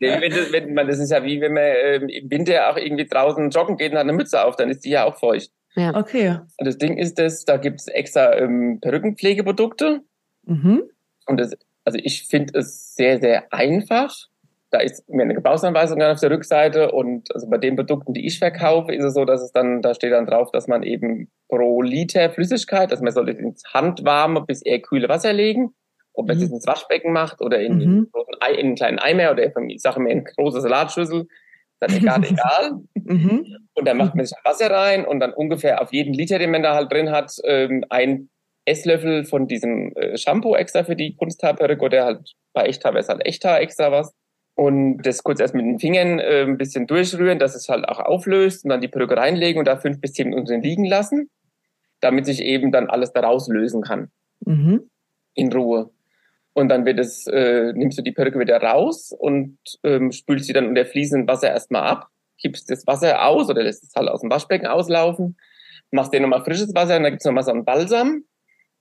wenn 0.00 0.30
das, 0.30 0.52
wenn 0.52 0.74
man, 0.74 0.86
das 0.86 0.98
ist 0.98 1.10
ja 1.10 1.24
wie 1.24 1.40
wenn 1.40 1.54
man 1.54 1.64
ähm, 1.64 2.08
im 2.08 2.30
Winter 2.30 2.70
auch 2.70 2.76
irgendwie 2.76 3.06
draußen 3.06 3.50
joggen 3.50 3.76
geht 3.76 3.92
und 3.92 3.98
hat 3.98 4.04
eine 4.04 4.12
Mütze 4.12 4.44
auf, 4.44 4.56
dann 4.56 4.70
ist 4.70 4.84
die 4.84 4.90
ja 4.90 5.04
auch 5.04 5.18
feucht. 5.18 5.50
Ja. 5.74 5.94
Okay. 5.94 6.38
Und 6.56 6.66
das 6.66 6.78
Ding 6.78 6.96
ist 6.96 7.18
das, 7.18 7.44
da 7.44 7.56
gibt's 7.56 7.88
extra 7.88 8.34
ähm, 8.36 8.78
Perückenpflegeprodukte. 8.80 10.02
Mhm. 10.44 10.84
Und 11.26 11.40
das, 11.40 11.56
also 11.84 11.98
ich 12.02 12.26
finde 12.26 12.58
es 12.58 12.94
sehr, 12.94 13.20
sehr 13.20 13.52
einfach 13.52 14.14
da 14.70 14.82
ist 14.82 15.08
mir 15.08 15.22
eine 15.22 15.34
Gebrauchsanweisung 15.34 16.02
auf 16.02 16.20
der 16.20 16.30
Rückseite 16.30 16.90
und 16.92 17.34
also 17.34 17.48
bei 17.48 17.58
den 17.58 17.76
Produkten, 17.76 18.12
die 18.12 18.26
ich 18.26 18.38
verkaufe, 18.38 18.92
ist 18.92 19.04
es 19.04 19.14
so, 19.14 19.24
dass 19.24 19.40
es 19.40 19.52
dann, 19.52 19.80
da 19.80 19.94
steht 19.94 20.12
dann 20.12 20.26
drauf, 20.26 20.50
dass 20.52 20.66
man 20.66 20.82
eben 20.82 21.30
pro 21.48 21.82
Liter 21.82 22.30
Flüssigkeit, 22.30 22.90
dass 22.90 23.00
man 23.00 23.12
soll 23.12 23.28
es 23.28 23.38
ins 23.38 23.62
handwarme 23.72 24.42
bis 24.42 24.62
eher 24.62 24.80
kühle 24.80 25.08
Wasser 25.08 25.32
legen. 25.32 25.74
Ob 26.16 26.26
man 26.26 26.36
es 26.36 26.48
mhm. 26.48 26.56
ins 26.56 26.66
Waschbecken 26.66 27.12
macht 27.12 27.40
oder 27.40 27.60
in, 27.60 27.76
mhm. 27.76 27.80
in, 27.82 28.06
in, 28.06 28.40
einen 28.40 28.74
kleinen 28.74 28.98
Eimer 28.98 29.30
oder 29.30 29.46
ich 29.68 29.82
sage 29.82 30.00
mir 30.00 30.10
in 30.10 30.20
eine 30.20 30.32
große 30.34 30.60
Salatschüssel, 30.60 31.26
dann 31.80 31.94
egal, 31.94 32.24
egal. 32.30 32.72
Mhm. 32.94 33.56
Und 33.74 33.86
dann 33.86 33.96
macht 33.96 34.14
man 34.14 34.24
sich 34.24 34.36
Wasser 34.44 34.70
rein 34.70 35.04
und 35.04 35.20
dann 35.20 35.32
ungefähr 35.32 35.82
auf 35.82 35.92
jeden 35.92 36.14
Liter, 36.14 36.38
den 36.38 36.50
man 36.50 36.62
da 36.62 36.74
halt 36.74 36.90
drin 36.90 37.10
hat, 37.10 37.32
ähm, 37.44 37.84
ein 37.90 38.30
Esslöffel 38.64 39.24
von 39.24 39.46
diesem 39.46 39.92
äh, 39.94 40.16
Shampoo 40.16 40.54
extra 40.56 40.84
für 40.84 40.96
die 40.96 41.14
Kunsthaarperücke 41.14 41.84
oder 41.84 42.04
halt 42.04 42.32
bei 42.52 42.64
Echthaar 42.64 42.94
wäre 42.94 43.02
es 43.02 43.08
halt 43.08 43.24
Echthaar 43.24 43.60
extra 43.60 43.92
was. 43.92 44.12
Und 44.54 45.02
das 45.02 45.22
kurz 45.22 45.38
erst 45.38 45.54
mit 45.54 45.66
den 45.66 45.78
Fingern 45.78 46.18
äh, 46.18 46.42
ein 46.42 46.56
bisschen 46.56 46.86
durchrühren, 46.86 47.38
dass 47.38 47.54
es 47.54 47.68
halt 47.68 47.86
auch 47.86 48.00
auflöst 48.00 48.64
und 48.64 48.70
dann 48.70 48.80
die 48.80 48.88
Perücke 48.88 49.16
reinlegen 49.16 49.58
und 49.58 49.66
da 49.66 49.76
fünf 49.76 50.00
bis 50.00 50.14
zehn 50.14 50.30
Minuten 50.30 50.62
liegen 50.62 50.86
lassen, 50.86 51.28
damit 52.00 52.24
sich 52.24 52.40
eben 52.40 52.72
dann 52.72 52.88
alles 52.88 53.12
daraus 53.12 53.48
lösen 53.48 53.82
kann. 53.82 54.10
Mhm. 54.40 54.88
In 55.34 55.52
Ruhe. 55.52 55.90
Und 56.56 56.70
dann 56.70 56.86
wird 56.86 56.98
es, 56.98 57.26
äh, 57.26 57.74
nimmst 57.74 57.98
du 57.98 58.02
die 58.02 58.12
Perücke 58.12 58.38
wieder 58.38 58.56
raus 58.62 59.12
und 59.12 59.58
ähm, 59.84 60.10
spülst 60.10 60.46
sie 60.46 60.54
dann 60.54 60.66
unter 60.66 60.86
fließendem 60.86 61.28
Wasser 61.28 61.50
erstmal 61.50 61.82
ab, 61.82 62.08
kippst 62.40 62.70
das 62.70 62.86
Wasser 62.86 63.26
aus 63.26 63.50
oder 63.50 63.62
lässt 63.62 63.84
es 63.84 63.94
halt 63.94 64.08
aus 64.08 64.22
dem 64.22 64.30
Waschbecken 64.30 64.66
auslaufen, 64.66 65.36
machst 65.90 66.14
dir 66.14 66.20
nochmal 66.20 66.42
frisches 66.44 66.74
Wasser 66.74 66.96
und 66.96 67.02
dann 67.02 67.12
gibt's 67.12 67.26
nochmal 67.26 67.44
so 67.44 67.50
einen 67.50 67.66
Balsam, 67.66 68.24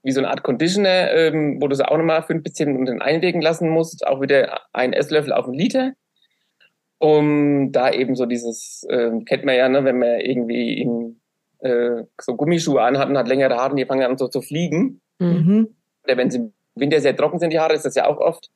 wie 0.04 0.12
so 0.14 0.22
eine 0.22 0.30
Art 0.30 0.42
Conditioner, 0.42 1.12
ähm, 1.12 1.58
wo 1.60 1.68
du 1.68 1.74
es 1.74 1.82
auch 1.82 1.98
nochmal 1.98 2.24
fünf 2.24 2.44
bis 2.44 2.54
zehn 2.54 2.72
Minuten 2.72 3.02
einlegen 3.02 3.42
lassen 3.42 3.68
musst, 3.68 4.08
auch 4.08 4.22
wieder 4.22 4.62
ein 4.72 4.94
Esslöffel 4.94 5.34
auf 5.34 5.44
einen 5.44 5.56
Liter, 5.56 5.92
um 7.00 7.74
da 7.74 7.92
eben 7.92 8.16
so 8.16 8.26
dieses, 8.26 8.86
äh, 8.88 9.12
kennt 9.26 9.44
man 9.44 9.56
ja, 9.56 9.68
ne, 9.68 9.84
wenn 9.84 10.00
man 10.00 10.22
irgendwie 10.22 10.82
in, 10.82 11.20
äh, 11.60 12.04
so 12.22 12.38
Gummischuhe 12.38 12.82
anhat 12.82 13.10
und 13.10 13.18
hat 13.18 13.28
längere 13.28 13.58
Haare 13.58 13.76
die 13.76 13.86
fangen 13.86 14.04
an 14.04 14.18
so 14.18 14.30
zu 14.30 14.42
fliegen. 14.42 15.02
Mhm. 15.20 15.76
Oder 16.06 16.16
wenn 16.16 16.32
sie 16.32 16.54
Winter 16.76 17.00
sehr 17.00 17.16
trocken 17.16 17.40
sind 17.40 17.52
die 17.52 17.60
Haare, 17.60 17.74
ist 17.74 17.86
das 17.86 17.96
ja 17.96 18.08
auch 18.08 18.18
oft. 18.18 18.50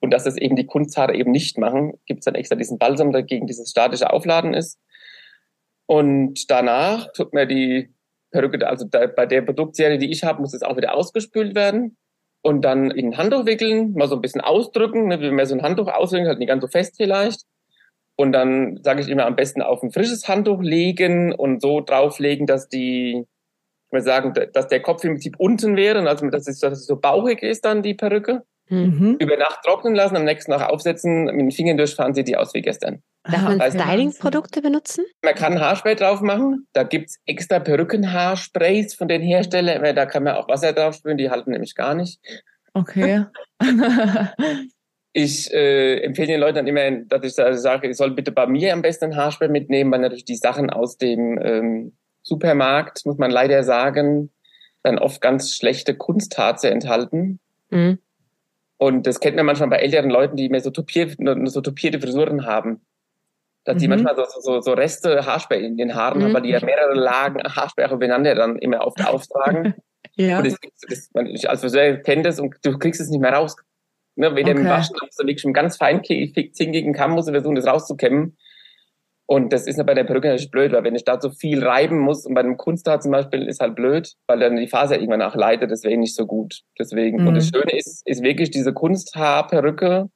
Und 0.00 0.10
dass 0.10 0.24
das 0.24 0.36
eben 0.36 0.56
die 0.56 0.66
Kunsthaare 0.66 1.14
eben 1.14 1.30
nicht 1.30 1.58
machen, 1.58 1.94
gibt 2.06 2.20
es 2.20 2.24
dann 2.24 2.34
extra 2.34 2.56
diesen 2.56 2.78
Balsam, 2.78 3.12
der 3.12 3.22
gegen 3.22 3.46
dieses 3.46 3.70
statische 3.70 4.12
Aufladen 4.12 4.54
ist. 4.54 4.78
Und 5.86 6.50
danach 6.50 7.12
tut 7.12 7.32
mir 7.32 7.46
die 7.46 7.94
Perücke, 8.30 8.66
also 8.66 8.86
da, 8.86 9.06
bei 9.06 9.26
der 9.26 9.42
Produktserie, 9.42 9.98
die 9.98 10.10
ich 10.10 10.24
habe, 10.24 10.40
muss 10.40 10.54
es 10.54 10.62
auch 10.62 10.76
wieder 10.76 10.94
ausgespült 10.94 11.54
werden. 11.54 11.96
Und 12.42 12.62
dann 12.62 12.90
in 12.90 13.08
ein 13.08 13.16
Handtuch 13.16 13.46
wickeln, 13.46 13.94
mal 13.94 14.08
so 14.08 14.16
ein 14.16 14.20
bisschen 14.20 14.42
ausdrücken, 14.42 15.08
ne, 15.08 15.20
wie 15.20 15.30
man 15.30 15.46
so 15.46 15.54
ein 15.54 15.62
Handtuch 15.62 15.88
ausdrückt, 15.88 16.26
halt 16.26 16.38
nicht 16.38 16.48
ganz 16.48 16.60
so 16.60 16.68
fest 16.68 16.94
vielleicht. 16.96 17.42
Und 18.16 18.32
dann 18.32 18.80
sage 18.82 19.00
ich 19.00 19.08
immer 19.08 19.26
am 19.26 19.36
besten 19.36 19.62
auf 19.62 19.82
ein 19.82 19.90
frisches 19.90 20.28
Handtuch 20.28 20.60
legen 20.60 21.32
und 21.32 21.62
so 21.62 21.80
drauflegen, 21.80 22.46
dass 22.46 22.68
die 22.68 23.26
wir 23.94 24.02
sagen, 24.02 24.34
dass 24.52 24.68
der 24.68 24.80
Kopf 24.80 25.04
im 25.04 25.12
Prinzip 25.12 25.36
unten 25.38 25.76
wäre, 25.76 26.06
also 26.08 26.28
dass 26.28 26.46
es, 26.48 26.58
dass 26.58 26.78
es 26.78 26.86
so 26.86 26.96
bauchig 26.96 27.42
ist 27.42 27.64
dann 27.64 27.82
die 27.82 27.94
Perücke. 27.94 28.42
Mhm. 28.68 29.16
Über 29.20 29.36
Nacht 29.36 29.60
trocknen 29.62 29.94
lassen, 29.94 30.16
am 30.16 30.24
nächsten 30.24 30.50
Tag 30.50 30.70
aufsetzen, 30.70 31.24
mit 31.24 31.38
den 31.38 31.50
Fingern 31.50 31.76
durchfahren, 31.76 32.14
sieht 32.14 32.28
die 32.28 32.36
aus 32.36 32.54
wie 32.54 32.62
gestern. 32.62 33.02
Darf 33.24 33.42
man 33.42 33.60
Styling-Produkte 33.60 34.62
benutzen? 34.62 35.04
Man 35.22 35.34
kann 35.34 35.60
Haarspray 35.60 35.96
drauf 35.96 36.20
machen. 36.20 36.66
Da 36.72 36.82
gibt's 36.82 37.18
extra 37.26 37.58
Perückenhaarsprays 37.58 38.94
von 38.94 39.08
den 39.08 39.22
Herstellern. 39.22 39.94
Da 39.94 40.06
kann 40.06 40.24
man 40.24 40.36
auch 40.36 40.48
Wasser 40.48 40.72
drauf 40.72 40.94
sprühen, 40.94 41.18
die 41.18 41.30
halten 41.30 41.50
nämlich 41.50 41.74
gar 41.74 41.94
nicht. 41.94 42.20
Okay. 42.72 43.26
ich 45.12 45.52
äh, 45.52 46.00
empfehle 46.00 46.28
den 46.28 46.40
Leuten 46.40 46.56
dann 46.56 46.66
immer, 46.66 46.90
dass 46.90 47.24
ich 47.24 47.34
sage, 47.34 47.88
ich 47.88 47.96
soll 47.96 48.12
bitte 48.12 48.32
bei 48.32 48.46
mir 48.46 48.72
am 48.72 48.82
besten 48.82 49.06
ein 49.06 49.16
Haarspray 49.16 49.48
mitnehmen, 49.48 49.92
weil 49.92 50.00
natürlich 50.00 50.24
die 50.24 50.36
Sachen 50.36 50.70
aus 50.70 50.96
dem 50.96 51.38
ähm, 51.42 51.96
Supermarkt, 52.24 53.06
muss 53.06 53.18
man 53.18 53.30
leider 53.30 53.62
sagen, 53.62 54.30
dann 54.82 54.98
oft 54.98 55.20
ganz 55.20 55.54
schlechte 55.54 55.94
Kunstharze 55.94 56.70
enthalten. 56.70 57.38
Mhm. 57.70 57.98
Und 58.76 59.06
das 59.06 59.20
kennt 59.20 59.36
man 59.36 59.46
manchmal 59.46 59.68
bei 59.68 59.76
älteren 59.76 60.10
Leuten, 60.10 60.36
die 60.36 60.48
mehr 60.48 60.60
so, 60.60 60.70
topiert, 60.70 61.16
so 61.44 61.60
topierte 61.60 62.00
Frisuren 62.00 62.44
haben. 62.44 62.80
Dass 63.64 63.76
mhm. 63.76 63.80
die 63.80 63.88
manchmal 63.88 64.16
so, 64.16 64.24
so, 64.40 64.60
so 64.60 64.72
Reste 64.72 65.24
Haarspray 65.24 65.64
in 65.64 65.76
den 65.76 65.94
Haaren 65.94 66.18
mhm. 66.18 66.24
haben, 66.24 66.34
weil 66.34 66.42
die 66.42 66.50
ja 66.50 66.64
mehrere 66.64 66.94
Lagen 66.94 67.40
Haarspray 67.42 67.86
aufeinander 67.86 68.34
dann 68.34 68.58
immer 68.58 68.86
oft 68.86 69.06
auftragen. 69.06 69.74
ja. 70.16 70.38
Und 70.38 70.46
das, 70.46 70.56
das, 70.88 71.10
man, 71.14 71.26
ich 71.26 71.48
als 71.48 71.60
Friseur 71.60 71.96
kennt 71.98 72.26
das 72.26 72.40
und 72.40 72.56
du 72.62 72.78
kriegst 72.78 73.00
es 73.00 73.08
nicht 73.08 73.20
mehr 73.20 73.32
raus. 73.32 73.56
Ne, 74.16 74.36
weder 74.36 74.52
okay. 74.52 74.60
im 74.60 74.68
Waschen, 74.68 74.96
also 75.00 75.26
wirklich 75.26 75.44
mit 75.44 75.56
ganz 75.56 75.76
fein 75.76 76.00
zinkigen 76.04 76.92
Kamm 76.92 77.12
musst 77.12 77.26
du 77.26 77.32
versuchen, 77.32 77.56
das 77.56 77.66
rauszukämmen. 77.66 78.36
Und 79.26 79.52
das 79.52 79.66
ist 79.66 79.84
bei 79.86 79.94
der 79.94 80.04
Perücke 80.04 80.28
natürlich 80.28 80.50
blöd, 80.50 80.72
weil 80.72 80.84
wenn 80.84 80.94
ich 80.94 81.04
da 81.04 81.18
so 81.18 81.30
viel 81.30 81.64
reiben 81.64 81.98
muss 81.98 82.26
und 82.26 82.34
bei 82.34 82.40
einem 82.40 82.58
Kunsthaar 82.58 83.00
zum 83.00 83.10
Beispiel 83.10 83.48
ist 83.48 83.60
halt 83.60 83.74
blöd, 83.74 84.12
weil 84.26 84.38
dann 84.38 84.56
die 84.56 84.68
Faser 84.68 84.96
irgendwann 84.96 85.20
nachleitet, 85.20 85.70
deswegen 85.70 86.00
nicht 86.00 86.14
so 86.14 86.26
gut. 86.26 86.60
Deswegen. 86.78 87.22
Mhm. 87.22 87.28
Und 87.28 87.34
das 87.36 87.50
mhm. 87.50 87.56
Schöne 87.56 87.76
ist, 87.76 88.02
ist 88.06 88.22
wirklich 88.22 88.50
diese 88.50 88.72
Kunsthaarperücke 88.72 90.10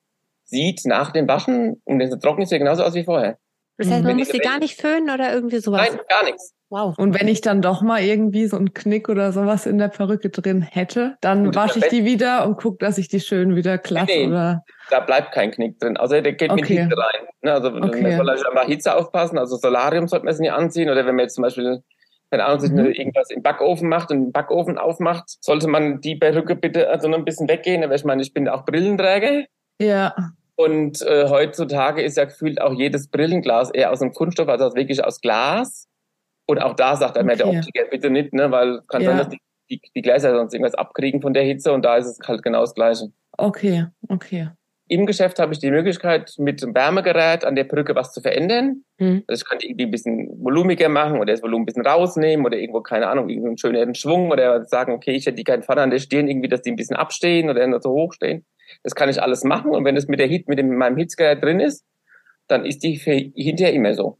sieht 0.44 0.84
nach 0.84 1.12
dem 1.12 1.28
Waschen 1.28 1.80
und 1.84 1.98
wenn 1.98 2.10
sie 2.10 2.18
trocken 2.18 2.42
ist, 2.42 2.52
ja 2.52 2.58
genauso 2.58 2.82
aus 2.82 2.94
wie 2.94 3.04
vorher. 3.04 3.38
Das 3.78 3.90
heißt, 3.90 4.04
man 4.04 4.16
muss 4.16 4.28
sie 4.28 4.38
gar 4.38 4.58
nicht 4.58 4.80
föhnen 4.80 5.08
oder 5.08 5.32
irgendwie 5.32 5.60
sowas? 5.60 5.88
Nein, 5.88 6.00
gar 6.08 6.24
nichts. 6.24 6.52
Wow. 6.68 6.98
Und 6.98 7.18
wenn 7.18 7.28
ich 7.28 7.40
dann 7.40 7.62
doch 7.62 7.80
mal 7.80 8.02
irgendwie 8.02 8.46
so 8.46 8.56
einen 8.56 8.74
Knick 8.74 9.08
oder 9.08 9.32
sowas 9.32 9.64
in 9.66 9.78
der 9.78 9.88
Perücke 9.88 10.28
drin 10.28 10.60
hätte, 10.60 11.16
dann 11.22 11.54
wasche 11.54 11.78
ich 11.78 11.86
die 11.86 12.04
wieder 12.04 12.44
und 12.46 12.56
gucke, 12.56 12.76
dass 12.78 12.98
ich 12.98 13.08
die 13.08 13.20
schön 13.20 13.56
wieder 13.56 13.78
glatt 13.78 14.08
nee, 14.08 14.26
oder. 14.26 14.64
Da 14.90 15.00
bleibt 15.00 15.32
kein 15.32 15.50
Knick 15.50 15.78
drin. 15.78 15.96
Also 15.96 16.20
der 16.20 16.32
geht 16.32 16.50
okay. 16.50 16.60
mit 16.60 16.68
Hitze 16.68 16.98
rein. 16.98 17.26
Ne, 17.40 17.52
also 17.52 17.68
okay. 17.68 18.02
man 18.02 18.16
soll 18.16 18.30
einfach 18.30 18.66
Hitze 18.66 18.94
aufpassen. 18.96 19.38
Also 19.38 19.56
Solarium 19.56 20.08
sollte 20.08 20.26
man 20.26 20.34
es 20.34 20.40
nicht 20.40 20.52
anziehen. 20.52 20.90
Oder 20.90 21.06
wenn 21.06 21.14
man 21.14 21.24
jetzt 21.24 21.36
zum 21.36 21.42
Beispiel, 21.42 21.82
keine 22.30 22.44
Ahnung, 22.44 22.60
sich 22.60 22.72
mhm. 22.72 22.86
irgendwas 22.86 23.30
im 23.30 23.42
Backofen 23.42 23.88
macht 23.88 24.10
und 24.10 24.24
den 24.24 24.32
Backofen 24.32 24.76
aufmacht, 24.76 25.24
sollte 25.40 25.68
man 25.68 26.00
die 26.00 26.16
Perücke 26.16 26.54
bitte 26.54 26.90
also 26.90 27.08
noch 27.08 27.16
ein 27.16 27.24
bisschen 27.24 27.48
weggehen. 27.48 27.82
Aber 27.82 27.94
ich 27.94 28.04
meine, 28.04 28.20
ich 28.20 28.34
bin 28.34 28.48
auch 28.48 28.66
Brillenträger. 28.66 29.44
Ja. 29.80 30.14
Und 30.58 31.02
äh, 31.02 31.28
heutzutage 31.28 32.02
ist 32.02 32.16
ja 32.16 32.24
gefühlt 32.24 32.60
auch 32.60 32.74
jedes 32.74 33.06
Brillenglas 33.06 33.70
eher 33.70 33.92
aus 33.92 34.02
einem 34.02 34.12
Kunststoff, 34.12 34.48
also 34.48 34.74
wirklich 34.74 35.04
aus 35.04 35.20
Glas. 35.20 35.86
Und 36.46 36.58
auch 36.60 36.74
da 36.74 36.96
sagt 36.96 37.16
einmal 37.16 37.36
okay. 37.36 37.44
der 37.44 37.58
Optiker, 37.60 37.84
bitte 37.88 38.10
nicht, 38.10 38.32
ne, 38.32 38.50
weil 38.50 38.80
kann 38.88 39.02
ja. 39.02 39.10
sein, 39.10 39.18
dass 39.18 39.28
die, 39.28 39.38
die, 39.70 39.80
die 39.94 40.02
Gläser 40.02 40.34
sonst 40.34 40.52
irgendwas 40.52 40.74
abkriegen 40.74 41.22
von 41.22 41.32
der 41.32 41.44
Hitze 41.44 41.72
und 41.72 41.82
da 41.82 41.96
ist 41.96 42.06
es 42.06 42.18
halt 42.26 42.42
genau 42.42 42.62
das 42.62 42.74
Gleiche. 42.74 43.12
Okay, 43.36 43.86
okay. 44.08 44.48
Im 44.88 45.06
Geschäft 45.06 45.38
habe 45.38 45.52
ich 45.52 45.58
die 45.58 45.70
Möglichkeit, 45.70 46.34
mit 46.38 46.62
einem 46.62 46.74
Wärmegerät 46.74 47.44
an 47.44 47.54
der 47.54 47.64
Brücke 47.64 47.94
was 47.94 48.12
zu 48.12 48.20
verändern. 48.20 48.84
Mhm. 48.98 49.22
Also 49.26 49.42
ich 49.42 49.48
kann 49.48 49.58
die 49.58 49.66
irgendwie 49.66 49.84
ein 49.84 49.90
bisschen 49.90 50.42
volumiger 50.42 50.88
machen 50.88 51.20
oder 51.20 51.32
das 51.32 51.42
Volumen 51.42 51.62
ein 51.62 51.66
bisschen 51.66 51.86
rausnehmen 51.86 52.46
oder 52.46 52.56
irgendwo, 52.56 52.80
keine 52.80 53.08
Ahnung, 53.08 53.28
irgendwie 53.28 53.48
einen 53.48 53.58
schöneren 53.58 53.94
Schwung 53.94 54.30
oder 54.30 54.64
sagen, 54.64 54.92
okay, 54.92 55.12
ich 55.12 55.26
hätte 55.26 55.36
die 55.36 55.44
keinen 55.44 55.62
Pfanne 55.62 55.82
an 55.82 55.90
der 55.90 55.98
Stirn, 55.98 56.26
irgendwie, 56.26 56.48
dass 56.48 56.62
die 56.62 56.70
ein 56.70 56.76
bisschen 56.76 56.96
abstehen 56.96 57.50
oder 57.50 57.80
so 57.80 57.90
hoch 57.90 58.14
stehen. 58.14 58.46
Das 58.82 58.94
kann 58.94 59.08
ich 59.08 59.22
alles 59.22 59.44
machen 59.44 59.70
und 59.72 59.84
wenn 59.84 59.96
es 59.96 60.08
mit 60.08 60.20
der 60.20 60.26
Hit, 60.26 60.48
mit 60.48 60.58
dem, 60.58 60.74
meinem 60.74 60.96
Hitzgerät 60.96 61.42
drin 61.42 61.60
ist, 61.60 61.84
dann 62.48 62.64
ist 62.64 62.82
die 62.82 62.94
hinterher 62.94 63.74
immer 63.74 63.94
so 63.94 64.18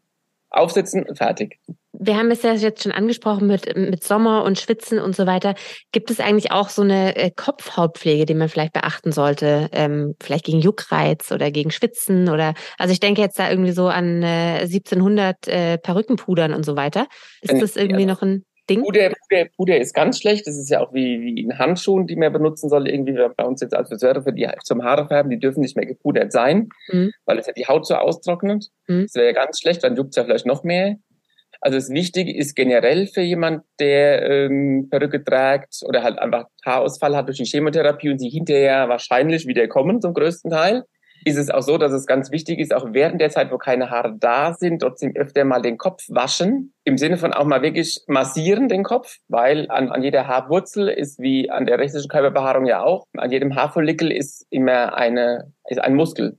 aufsetzen 0.51 1.05
und 1.05 1.17
fertig. 1.17 1.59
Wir 2.01 2.17
haben 2.17 2.31
es 2.31 2.43
ja 2.43 2.53
jetzt 2.53 2.83
schon 2.83 2.93
angesprochen 2.93 3.47
mit, 3.47 3.77
mit 3.77 4.05
Sommer 4.05 4.45
und 4.45 4.59
Schwitzen 4.59 4.99
und 4.99 5.17
so 5.17 5.27
weiter. 5.27 5.55
Gibt 5.93 6.11
es 6.11 6.21
eigentlich 6.21 6.53
auch 6.53 6.69
so 6.69 6.83
eine 6.83 7.17
äh, 7.17 7.31
Kopfhautpflege, 7.31 8.25
die 8.25 8.35
man 8.35 8.49
vielleicht 8.49 8.73
beachten 8.73 9.13
sollte? 9.13 9.69
Ähm, 9.73 10.15
vielleicht 10.23 10.47
gegen 10.47 10.61
Juckreiz 10.61 11.33
oder 11.33 11.51
gegen 11.51 11.71
Schwitzen 11.71 12.29
oder, 12.29 12.55
also 12.79 12.93
ich 12.93 13.01
denke 13.01 13.21
jetzt 13.21 13.39
da 13.39 13.51
irgendwie 13.51 13.73
so 13.73 13.89
an 13.89 14.23
äh, 14.23 14.61
1700 14.63 15.49
äh, 15.49 15.79
Perückenpudern 15.79 16.55
und 16.55 16.65
so 16.65 16.77
weiter. 16.77 17.07
Ist 17.43 17.61
das 17.61 17.77
irgendwie 17.77 18.03
ja. 18.03 18.09
noch 18.09 18.23
ein 18.23 18.45
Ding? 18.69 18.83
Puder, 18.83 19.11
Puder, 19.29 19.47
Puder 19.57 19.79
ist 19.79 19.95
ganz 19.95 20.21
schlecht. 20.21 20.47
Das 20.47 20.57
ist 20.57 20.71
ja 20.71 20.81
auch 20.81 20.93
wie, 20.93 21.21
wie 21.21 21.41
in 21.41 21.59
Handschuhen, 21.59 22.07
die 22.07 22.17
man 22.17 22.33
benutzen 22.33 22.69
soll. 22.69 22.89
Irgendwie 22.89 23.19
bei 23.37 23.45
uns 23.45 23.61
jetzt 23.61 23.75
als 23.75 23.89
Friseure 23.89 24.23
für 24.23 24.33
die 24.33 24.49
zum 24.65 24.83
Haare 24.83 25.09
färben, 25.09 25.31
die 25.31 25.39
dürfen 25.39 25.61
nicht 25.61 25.77
mehr 25.77 25.87
gepudert 25.87 26.33
sein, 26.33 26.69
mhm. 26.89 27.13
weil 27.25 27.39
es 27.39 27.47
ja 27.47 27.53
die 27.53 27.67
Haut 27.67 27.87
so 27.87 27.95
austrocknet. 27.95 28.67
Mhm. 28.87 29.03
Das 29.03 29.15
wäre 29.15 29.27
ja 29.27 29.33
ganz 29.33 29.61
schlecht, 29.61 29.83
dann 29.85 29.97
juckt 29.97 30.11
es 30.11 30.17
ja 30.17 30.25
vielleicht 30.25 30.47
noch 30.47 30.65
mehr. 30.65 30.97
Also 31.61 31.77
das 31.77 31.91
Wichtige 31.91 32.37
ist 32.37 32.55
generell 32.55 33.07
für 33.07 33.21
jemand, 33.21 33.65
der 33.81 34.23
ähm, 34.23 34.89
Perücke 34.91 35.25
trägt 35.25 35.83
oder 35.85 36.03
halt 36.03 36.19
einfach 36.19 36.47
Haarausfall 36.65 37.17
hat 37.17 37.27
durch 37.27 37.39
die 37.39 37.45
Chemotherapie 37.45 38.11
und 38.11 38.19
sie 38.19 38.29
hinterher 38.29 38.89
wahrscheinlich 38.89 39.47
wieder 39.47 39.67
kommen 39.67 40.01
zum 40.01 40.15
größten 40.15 40.51
Teil, 40.51 40.85
ist 41.25 41.37
es 41.37 41.51
auch 41.51 41.63
so, 41.63 41.79
dass 41.79 41.93
es 41.93 42.07
ganz 42.07 42.31
wichtig 42.31 42.59
ist, 42.59 42.75
auch 42.75 42.89
während 42.93 43.21
der 43.21 43.31
Zeit, 43.31 43.51
wo 43.51 43.59
keine 43.59 43.91
Haare 43.91 44.15
da 44.19 44.55
sind, 44.55 44.81
trotzdem 44.81 45.15
öfter 45.17 45.45
mal 45.45 45.63
den 45.63 45.79
Kopf 45.79 46.05
waschen. 46.09 46.73
Im 46.85 46.97
Sinne 46.97 47.17
von 47.17 47.33
auch 47.33 47.45
mal 47.45 47.63
wirklich 47.63 48.03
massieren 48.07 48.69
den 48.69 48.85
Kopf, 48.85 49.17
weil 49.29 49.71
an, 49.71 49.91
an 49.91 50.03
jeder 50.03 50.27
Haarwurzel 50.27 50.89
ist 50.89 51.19
wie 51.19 51.51
an 51.51 51.67
der 51.67 51.79
restlichen 51.79 52.09
Körperbehaarung 52.09 52.67
ja 52.67 52.83
auch, 52.83 53.07
an 53.17 53.31
jedem 53.31 53.55
Haarfollikel 53.55 54.11
ist 54.11 54.47
immer 54.51 54.95
eine, 54.95 55.53
ist 55.69 55.81
ein 55.81 55.95
Muskel. 55.95 56.39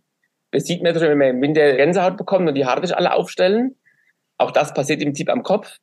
Das 0.52 0.66
sieht 0.66 0.82
man 0.82 0.96
wenn 0.96 1.18
man 1.18 1.28
im 1.28 1.42
Winter 1.42 1.76
Gänsehaut 1.76 2.18
bekommt 2.18 2.48
und 2.48 2.56
die 2.56 2.66
Haare 2.66 2.86
sich 2.86 2.96
alle 2.96 3.14
aufstellen. 3.14 3.76
Auch 4.40 4.52
das 4.52 4.74
passiert 4.74 5.02
im 5.02 5.10
Prinzip 5.10 5.30
am 5.30 5.44
Kopf. 5.44 5.78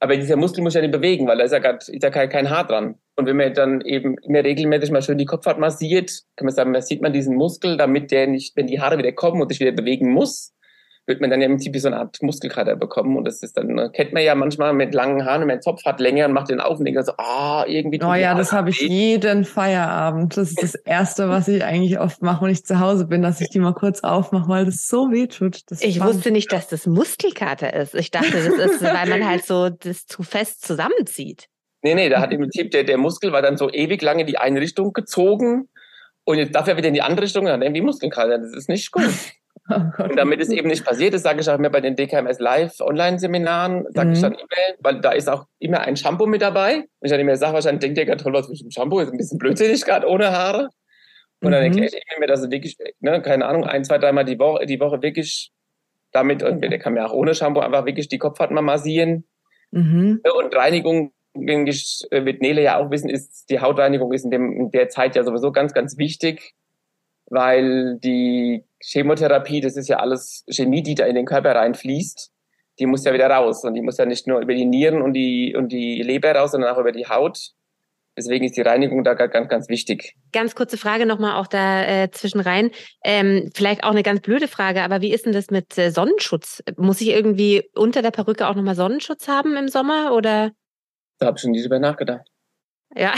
Aber 0.00 0.16
dieser 0.16 0.36
Muskel 0.36 0.62
muss 0.62 0.74
ja 0.74 0.80
nicht 0.80 0.92
bewegen, 0.92 1.26
weil 1.26 1.38
da 1.38 1.44
ist 1.44 1.52
ja, 1.52 1.58
grad, 1.58 1.88
ist 1.88 2.02
ja 2.02 2.10
kein, 2.10 2.50
Haar 2.50 2.66
dran. 2.66 2.96
Und 3.16 3.26
wenn 3.26 3.36
man 3.36 3.54
dann 3.54 3.80
eben 3.80 4.16
immer 4.18 4.44
regelmäßig 4.44 4.90
mal 4.90 5.02
schön 5.02 5.18
die 5.18 5.24
Kopfhaut 5.24 5.58
massiert, 5.58 6.24
kann 6.36 6.46
man 6.46 6.54
sagen, 6.54 6.72
da 6.72 6.82
sieht 6.82 7.00
man 7.00 7.12
diesen 7.12 7.36
Muskel, 7.36 7.76
damit 7.76 8.10
der 8.10 8.26
nicht, 8.26 8.56
wenn 8.56 8.66
die 8.66 8.80
Haare 8.80 8.98
wieder 8.98 9.12
kommen 9.12 9.40
und 9.40 9.48
sich 9.48 9.60
wieder 9.60 9.72
bewegen 9.72 10.10
muss, 10.10 10.53
wird 11.06 11.20
man 11.20 11.30
dann 11.30 11.40
ja 11.40 11.46
im 11.46 11.52
Prinzip 11.52 11.76
so 11.78 11.88
eine 11.88 11.98
Art 11.98 12.22
Muskelkater 12.22 12.76
bekommen. 12.76 13.16
Und 13.16 13.24
das 13.24 13.42
ist 13.42 13.56
dann, 13.56 13.68
ne, 13.68 13.90
kennt 13.92 14.12
man 14.12 14.22
ja 14.22 14.34
manchmal 14.34 14.72
mit 14.72 14.94
langen 14.94 15.24
Haaren, 15.24 15.42
wenn 15.42 15.48
man 15.48 15.54
einen 15.54 15.62
Zopf 15.62 15.84
hat 15.84 16.00
länger 16.00 16.26
und 16.26 16.32
macht 16.32 16.48
den 16.48 16.60
auf 16.60 16.78
und 16.78 16.86
denkt 16.86 17.04
so, 17.04 17.12
ah, 17.18 17.64
irgendwie. 17.66 18.00
Oh 18.02 18.14
ja, 18.14 18.34
das 18.34 18.52
habe 18.52 18.70
ich 18.70 18.80
jeden 18.80 19.44
Feierabend. 19.44 20.36
Das 20.36 20.50
ist 20.50 20.62
das 20.62 20.74
Erste, 20.74 21.28
was 21.28 21.48
ich 21.48 21.62
eigentlich 21.62 21.98
oft 21.98 22.22
mache, 22.22 22.44
wenn 22.44 22.52
ich 22.52 22.64
zu 22.64 22.80
Hause 22.80 23.06
bin, 23.06 23.22
dass 23.22 23.40
ich 23.40 23.50
die 23.50 23.58
mal 23.58 23.74
kurz 23.74 24.00
aufmache, 24.00 24.48
weil 24.48 24.64
das 24.64 24.86
so 24.86 25.10
weh 25.10 25.26
tut. 25.26 25.60
ich 25.80 26.02
wusste 26.02 26.30
nicht, 26.30 26.50
dass 26.52 26.68
das 26.68 26.86
Muskelkater 26.86 27.74
ist. 27.74 27.94
Ich 27.94 28.10
dachte, 28.10 28.32
das 28.32 28.46
ist, 28.46 28.82
weil 28.82 29.08
man 29.08 29.28
halt 29.28 29.44
so 29.44 29.68
das 29.68 30.06
zu 30.06 30.22
fest 30.22 30.64
zusammenzieht. 30.66 31.48
Nee, 31.82 31.94
nee, 31.94 32.08
da 32.08 32.20
hat 32.20 32.32
im 32.32 32.40
Prinzip 32.40 32.70
der, 32.70 32.84
der 32.84 32.96
Muskel 32.96 33.32
war 33.32 33.42
dann 33.42 33.58
so 33.58 33.70
ewig 33.70 34.00
lang 34.00 34.18
in 34.18 34.26
die 34.26 34.38
eine 34.38 34.58
Richtung 34.58 34.94
gezogen 34.94 35.68
und 36.24 36.38
jetzt 36.38 36.54
darf 36.54 36.66
er 36.66 36.78
wieder 36.78 36.88
in 36.88 36.94
die 36.94 37.02
andere 37.02 37.24
Richtung 37.24 37.44
und 37.44 37.50
dann 37.50 37.60
irgendwie 37.60 37.82
Muskelkater. 37.82 38.38
Das 38.38 38.54
ist 38.54 38.70
nicht 38.70 38.90
gut. 38.90 39.04
Oh 39.68 40.02
und 40.02 40.16
damit 40.16 40.40
es 40.40 40.50
eben 40.50 40.68
nicht 40.68 40.84
passiert, 40.84 41.14
das 41.14 41.22
sage 41.22 41.40
ich 41.40 41.48
auch 41.48 41.58
immer 41.58 41.70
bei 41.70 41.80
den 41.80 41.96
DKMS 41.96 42.38
Live 42.38 42.80
Online-Seminaren, 42.80 43.86
sage 43.90 44.08
mhm. 44.08 44.14
ich 44.14 44.20
dann 44.20 44.32
immer, 44.32 44.78
weil 44.80 45.00
da 45.00 45.12
ist 45.12 45.28
auch 45.28 45.46
immer 45.58 45.80
ein 45.80 45.96
Shampoo 45.96 46.26
mit 46.26 46.42
dabei. 46.42 46.76
Und 46.76 46.86
ich 47.00 47.10
dann 47.10 47.20
immer 47.20 47.36
sage, 47.36 47.54
wahrscheinlich 47.54 47.80
denkt 47.80 47.98
ihr 47.98 48.04
gerade 48.04 48.22
toll, 48.22 48.34
was 48.34 48.48
mit 48.48 48.60
dem 48.60 48.70
Shampoo 48.70 49.00
ist 49.00 49.10
ein 49.10 49.16
bisschen 49.16 49.38
blödsinnig 49.38 49.84
gerade 49.84 50.06
ohne 50.06 50.32
Haare. 50.32 50.68
Und 51.40 51.52
dann 51.52 51.60
mhm. 51.60 51.66
erkläre 51.66 51.86
ich 51.86 52.18
mir, 52.18 52.26
dass 52.26 52.40
es 52.40 52.50
wirklich, 52.50 52.76
ne, 53.00 53.22
keine 53.22 53.46
Ahnung, 53.46 53.64
ein, 53.64 53.84
zwei, 53.84 53.98
dreimal 53.98 54.24
die 54.24 54.38
Woche, 54.38 54.66
die 54.66 54.80
Woche 54.80 55.02
wirklich 55.02 55.50
damit, 56.12 56.42
und 56.42 56.60
der 56.60 56.78
kann 56.78 56.94
mir 56.94 57.06
auch 57.06 57.12
ohne 57.12 57.34
Shampoo 57.34 57.60
einfach 57.60 57.86
wirklich 57.86 58.08
die 58.08 58.18
Kopfhaut 58.18 58.50
mal 58.50 58.62
massieren. 58.62 59.24
Mhm. 59.70 60.20
Und 60.36 60.54
Reinigung, 60.54 61.12
wird 61.34 62.40
Nele 62.40 62.62
ja 62.62 62.78
auch 62.78 62.90
wissen, 62.90 63.10
ist, 63.10 63.50
die 63.50 63.60
Hautreinigung 63.60 64.12
ist 64.12 64.24
in, 64.24 64.30
dem, 64.30 64.52
in 64.52 64.70
der 64.70 64.88
Zeit 64.88 65.16
ja 65.16 65.24
sowieso 65.24 65.52
ganz, 65.52 65.72
ganz 65.74 65.98
wichtig, 65.98 66.54
weil 67.26 67.98
die 67.98 68.64
Chemotherapie, 68.80 69.60
das 69.60 69.76
ist 69.76 69.88
ja 69.88 69.98
alles 69.98 70.44
Chemie, 70.48 70.82
die 70.82 70.94
da 70.94 71.06
in 71.06 71.14
den 71.14 71.26
Körper 71.26 71.54
reinfließt, 71.54 72.30
die 72.78 72.86
muss 72.86 73.04
ja 73.04 73.12
wieder 73.12 73.28
raus. 73.28 73.64
Und 73.64 73.74
die 73.74 73.82
muss 73.82 73.98
ja 73.98 74.06
nicht 74.06 74.26
nur 74.26 74.40
über 74.40 74.54
die 74.54 74.64
Nieren 74.64 75.02
und 75.02 75.12
die, 75.14 75.54
und 75.56 75.70
die 75.70 76.02
Leber 76.02 76.32
raus, 76.32 76.52
sondern 76.52 76.74
auch 76.74 76.78
über 76.78 76.92
die 76.92 77.06
Haut. 77.06 77.52
Deswegen 78.16 78.44
ist 78.44 78.56
die 78.56 78.62
Reinigung 78.62 79.02
da 79.02 79.14
ganz, 79.14 79.48
ganz 79.48 79.68
wichtig. 79.68 80.14
Ganz 80.32 80.54
kurze 80.54 80.78
Frage 80.78 81.04
nochmal 81.04 81.40
auch 81.40 81.48
da 81.48 81.84
äh, 81.84 82.10
zwischen 82.12 82.40
rein. 82.40 82.70
Ähm, 83.02 83.50
vielleicht 83.54 83.82
auch 83.82 83.90
eine 83.90 84.04
ganz 84.04 84.20
blöde 84.20 84.46
Frage, 84.46 84.82
aber 84.82 85.00
wie 85.00 85.12
ist 85.12 85.26
denn 85.26 85.32
das 85.32 85.50
mit 85.50 85.76
äh, 85.78 85.90
Sonnenschutz? 85.90 86.62
Muss 86.76 87.00
ich 87.00 87.08
irgendwie 87.08 87.68
unter 87.74 88.02
der 88.02 88.12
Perücke 88.12 88.46
auch 88.46 88.54
nochmal 88.54 88.76
Sonnenschutz 88.76 89.26
haben 89.26 89.56
im 89.56 89.66
Sommer 89.66 90.14
oder? 90.14 90.52
Da 91.18 91.26
habe 91.26 91.36
ich 91.36 91.42
schon 91.42 91.50
nie 91.50 91.62
drüber 91.62 91.80
nachgedacht. 91.80 92.28
Ja, 92.96 93.12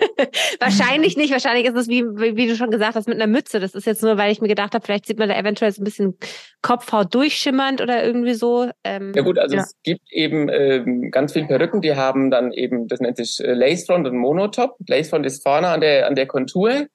wahrscheinlich 0.60 1.16
nicht. 1.16 1.32
Wahrscheinlich 1.32 1.66
ist 1.66 1.76
es 1.76 1.88
wie, 1.88 2.02
wie 2.02 2.48
du 2.48 2.56
schon 2.56 2.70
gesagt 2.70 2.96
hast, 2.96 3.06
mit 3.06 3.20
einer 3.20 3.30
Mütze. 3.32 3.60
Das 3.60 3.74
ist 3.74 3.86
jetzt 3.86 4.02
nur, 4.02 4.16
weil 4.18 4.32
ich 4.32 4.40
mir 4.40 4.48
gedacht 4.48 4.74
habe, 4.74 4.84
vielleicht 4.84 5.06
sieht 5.06 5.18
man 5.18 5.28
da 5.28 5.36
eventuell 5.36 5.70
so 5.70 5.80
ein 5.80 5.84
bisschen 5.84 6.18
Kopfhaut 6.60 7.14
durchschimmernd 7.14 7.80
oder 7.80 8.04
irgendwie 8.04 8.34
so. 8.34 8.68
Ähm, 8.82 9.12
ja 9.14 9.22
gut, 9.22 9.38
also 9.38 9.56
ja. 9.56 9.62
es 9.62 9.76
gibt 9.84 10.10
eben 10.10 10.48
ähm, 10.48 11.10
ganz 11.12 11.32
viele 11.34 11.46
Perücken, 11.46 11.82
die 11.82 11.94
haben 11.94 12.30
dann 12.30 12.52
eben, 12.52 12.88
das 12.88 13.00
nennt 13.00 13.16
sich 13.16 13.38
äh, 13.40 13.52
Lacefront 13.52 14.08
und 14.08 14.16
Monotop. 14.16 14.76
Lacefront 14.88 15.24
ist 15.24 15.42
vorne 15.42 15.68
an 15.68 15.80
der, 15.80 16.08
an 16.08 16.16
der 16.16 16.26
Kontur. 16.26 16.86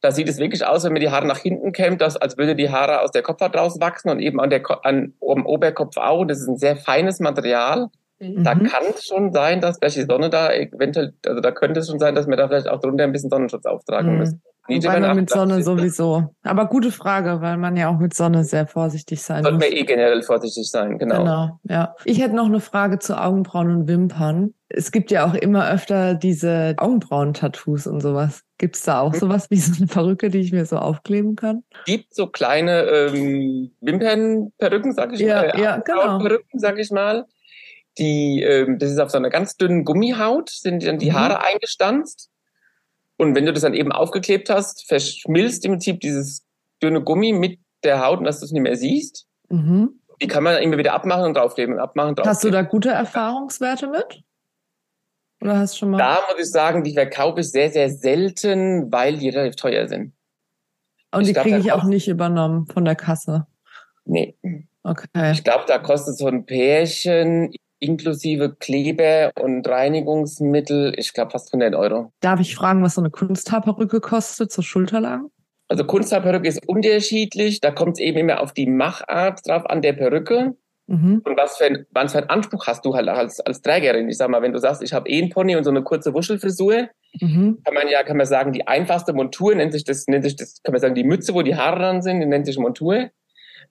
Da 0.00 0.12
sieht 0.12 0.28
es 0.28 0.38
wirklich 0.38 0.64
aus, 0.64 0.84
wenn 0.84 0.92
man 0.92 1.02
die 1.02 1.10
Haare 1.10 1.26
nach 1.26 1.38
hinten 1.38 1.72
kämmt, 1.72 2.00
dass, 2.00 2.16
als 2.16 2.38
würde 2.38 2.54
die 2.54 2.70
Haare 2.70 3.00
aus 3.00 3.10
der 3.10 3.22
Kopfhaut 3.22 3.56
rauswachsen 3.56 4.12
und 4.12 4.20
eben 4.20 4.38
an 4.38 4.48
der, 4.48 4.62
an, 4.84 5.14
am 5.20 5.44
Oberkopf 5.44 5.96
auch. 5.96 6.24
Das 6.24 6.40
ist 6.40 6.46
ein 6.46 6.56
sehr 6.56 6.76
feines 6.76 7.18
Material. 7.18 7.88
Mhm. 8.20 8.42
Da 8.42 8.54
kann 8.54 8.84
es 8.94 9.04
schon 9.06 9.32
sein, 9.32 9.60
dass 9.60 9.78
vielleicht 9.78 9.96
die 9.96 10.02
Sonne 10.02 10.30
da 10.30 10.52
eventuell, 10.52 11.14
also 11.26 11.40
da 11.40 11.52
könnte 11.52 11.80
es 11.80 11.88
schon 11.88 11.98
sein, 11.98 12.14
dass 12.14 12.26
wir 12.26 12.36
da 12.36 12.48
vielleicht 12.48 12.68
auch 12.68 12.80
drunter 12.80 13.04
ein 13.04 13.12
bisschen 13.12 13.30
Sonnenschutz 13.30 13.64
auftragen 13.64 14.12
mhm. 14.12 14.18
müssen. 14.18 14.42
Wobei 14.68 15.00
man 15.00 15.16
mit 15.16 15.30
Sonne 15.30 15.62
sowieso. 15.62 16.34
Aber 16.42 16.66
gute 16.66 16.92
Frage, 16.92 17.40
weil 17.40 17.56
man 17.56 17.76
ja 17.76 17.88
auch 17.88 17.98
mit 17.98 18.12
Sonne 18.12 18.44
sehr 18.44 18.66
vorsichtig 18.66 19.22
sein 19.22 19.42
Sollten 19.42 19.56
muss. 19.56 19.64
Sollten 19.64 19.76
wir 19.76 19.82
eh 19.82 19.86
generell 19.86 20.22
vorsichtig 20.22 20.70
sein, 20.70 20.98
genau. 20.98 21.18
Genau, 21.20 21.60
ja. 21.64 21.94
Ich 22.04 22.20
hätte 22.20 22.36
noch 22.36 22.46
eine 22.46 22.60
Frage 22.60 22.98
zu 22.98 23.18
Augenbrauen 23.18 23.74
und 23.74 23.88
Wimpern. 23.88 24.52
Es 24.68 24.92
gibt 24.92 25.10
ja 25.10 25.26
auch 25.26 25.32
immer 25.32 25.70
öfter 25.70 26.14
diese 26.14 26.74
Augenbrauen-Tattoos 26.76 27.86
und 27.86 28.02
sowas. 28.02 28.42
Gibt 28.58 28.76
es 28.76 28.82
da 28.82 29.00
auch 29.00 29.14
mhm. 29.14 29.18
sowas 29.18 29.50
wie 29.50 29.56
so 29.56 29.74
eine 29.78 29.86
Perücke, 29.86 30.28
die 30.28 30.40
ich 30.40 30.52
mir 30.52 30.66
so 30.66 30.76
aufkleben 30.76 31.34
kann? 31.34 31.62
Gibt 31.86 32.14
so 32.14 32.26
kleine 32.26 32.82
ähm, 32.82 33.70
Wimpernperücken, 33.80 34.92
sag 34.92 35.14
ich 35.14 35.20
ja, 35.20 35.36
mal. 35.36 35.58
Ja, 35.58 35.78
genau. 35.78 36.18
Perücken, 36.18 36.58
sag 36.58 36.78
ich 36.78 36.90
mal 36.90 37.24
die, 37.98 38.42
ähm, 38.42 38.78
das 38.78 38.90
ist 38.90 38.98
auf 38.98 39.10
so 39.10 39.18
einer 39.18 39.30
ganz 39.30 39.56
dünnen 39.56 39.84
Gummihaut, 39.84 40.50
sind 40.50 40.86
dann 40.86 40.98
die 40.98 41.10
mhm. 41.10 41.14
Haare 41.14 41.44
eingestanzt. 41.44 42.30
Und 43.16 43.34
wenn 43.34 43.46
du 43.46 43.52
das 43.52 43.62
dann 43.62 43.74
eben 43.74 43.92
aufgeklebt 43.92 44.48
hast, 44.48 44.86
verschmilzt 44.86 45.64
im 45.64 45.72
Prinzip 45.72 46.00
dieses 46.00 46.44
dünne 46.82 47.02
Gummi 47.02 47.32
mit 47.32 47.58
der 47.82 48.04
Haut, 48.04 48.24
dass 48.24 48.40
du 48.40 48.46
es 48.46 48.52
nicht 48.52 48.62
mehr 48.62 48.76
siehst. 48.76 49.26
Mhm. 49.48 50.00
Die 50.22 50.26
kann 50.26 50.42
man 50.42 50.54
dann 50.54 50.62
immer 50.62 50.78
wieder 50.78 50.94
abmachen 50.94 51.24
und 51.24 51.36
draufkleben 51.36 51.74
und 51.74 51.80
abmachen. 51.80 52.14
Draufkleben. 52.14 52.30
Hast 52.30 52.44
du 52.44 52.50
da 52.50 52.62
gute 52.62 52.90
Erfahrungswerte 52.90 53.88
mit? 53.88 54.22
Oder 55.40 55.58
hast 55.58 55.74
du 55.74 55.78
schon 55.78 55.90
mal? 55.90 55.98
Da 55.98 56.18
muss 56.28 56.40
ich 56.40 56.50
sagen, 56.50 56.82
die 56.82 56.94
verkaufe 56.94 57.40
ich 57.40 57.50
sehr, 57.50 57.70
sehr 57.70 57.90
selten, 57.90 58.90
weil 58.90 59.18
die 59.18 59.28
relativ 59.28 59.56
teuer 59.56 59.88
sind. 59.88 60.12
Und 61.12 61.22
ich 61.22 61.28
die 61.28 61.34
kriege 61.34 61.58
ich 61.58 61.72
auch 61.72 61.84
nicht 61.84 62.08
übernommen 62.08 62.66
von 62.66 62.84
der 62.84 62.96
Kasse. 62.96 63.46
Nee. 64.04 64.36
Okay. 64.82 65.32
Ich 65.32 65.44
glaube, 65.44 65.64
da 65.66 65.78
kostet 65.78 66.18
so 66.18 66.26
ein 66.26 66.46
Pärchen 66.46 67.52
inklusive 67.80 68.56
Kleber 68.58 69.32
und 69.40 69.66
Reinigungsmittel, 69.68 70.94
ich 70.96 71.12
glaube 71.12 71.30
fast 71.30 71.52
100 71.52 71.74
Euro. 71.74 72.12
Darf 72.20 72.40
ich 72.40 72.54
fragen, 72.54 72.82
was 72.82 72.94
so 72.94 73.00
eine 73.00 73.10
Kunsthaarperücke 73.10 74.00
kostet 74.00 74.52
zur 74.52 74.64
Schulterlang? 74.64 75.30
Also 75.68 75.84
Kunsthaarperücke 75.84 76.48
ist 76.48 76.66
unterschiedlich, 76.66 77.60
da 77.60 77.70
kommt 77.70 77.94
es 77.94 78.00
eben 78.00 78.18
immer 78.18 78.40
auf 78.40 78.52
die 78.52 78.66
Machart 78.66 79.46
drauf 79.46 79.68
an 79.68 79.82
der 79.82 79.92
Perücke. 79.92 80.56
Mhm. 80.86 81.20
Und 81.22 81.36
was 81.36 81.58
für, 81.58 81.66
ein, 81.66 81.86
was 81.90 82.12
für 82.12 82.18
einen 82.18 82.30
Anspruch 82.30 82.66
hast 82.66 82.86
du 82.86 82.94
halt 82.94 83.08
als, 83.08 83.40
als 83.40 83.60
Trägerin? 83.60 84.08
Ich 84.08 84.16
sag 84.16 84.30
mal, 84.30 84.40
wenn 84.40 84.54
du 84.54 84.58
sagst, 84.58 84.82
ich 84.82 84.94
habe 84.94 85.08
eh 85.10 85.20
einen 85.20 85.28
Pony 85.28 85.54
und 85.54 85.64
so 85.64 85.70
eine 85.70 85.82
kurze 85.82 86.14
Wuschelfrisur, 86.14 86.88
mhm. 87.20 87.58
kann 87.62 87.74
man 87.74 87.88
ja, 87.88 88.02
kann 88.02 88.16
man 88.16 88.26
sagen, 88.26 88.54
die 88.54 88.66
einfachste 88.66 89.12
Montur 89.12 89.54
nennt 89.54 89.74
sich 89.74 89.84
das, 89.84 90.06
nennt 90.06 90.24
sich 90.24 90.36
das, 90.36 90.62
kann 90.62 90.72
man 90.72 90.80
sagen, 90.80 90.94
die 90.94 91.04
Mütze, 91.04 91.34
wo 91.34 91.42
die 91.42 91.56
Haare 91.56 91.78
dran 91.78 92.00
sind, 92.00 92.20
die 92.20 92.26
nennt 92.26 92.46
sich 92.46 92.58
Montur. 92.58 93.10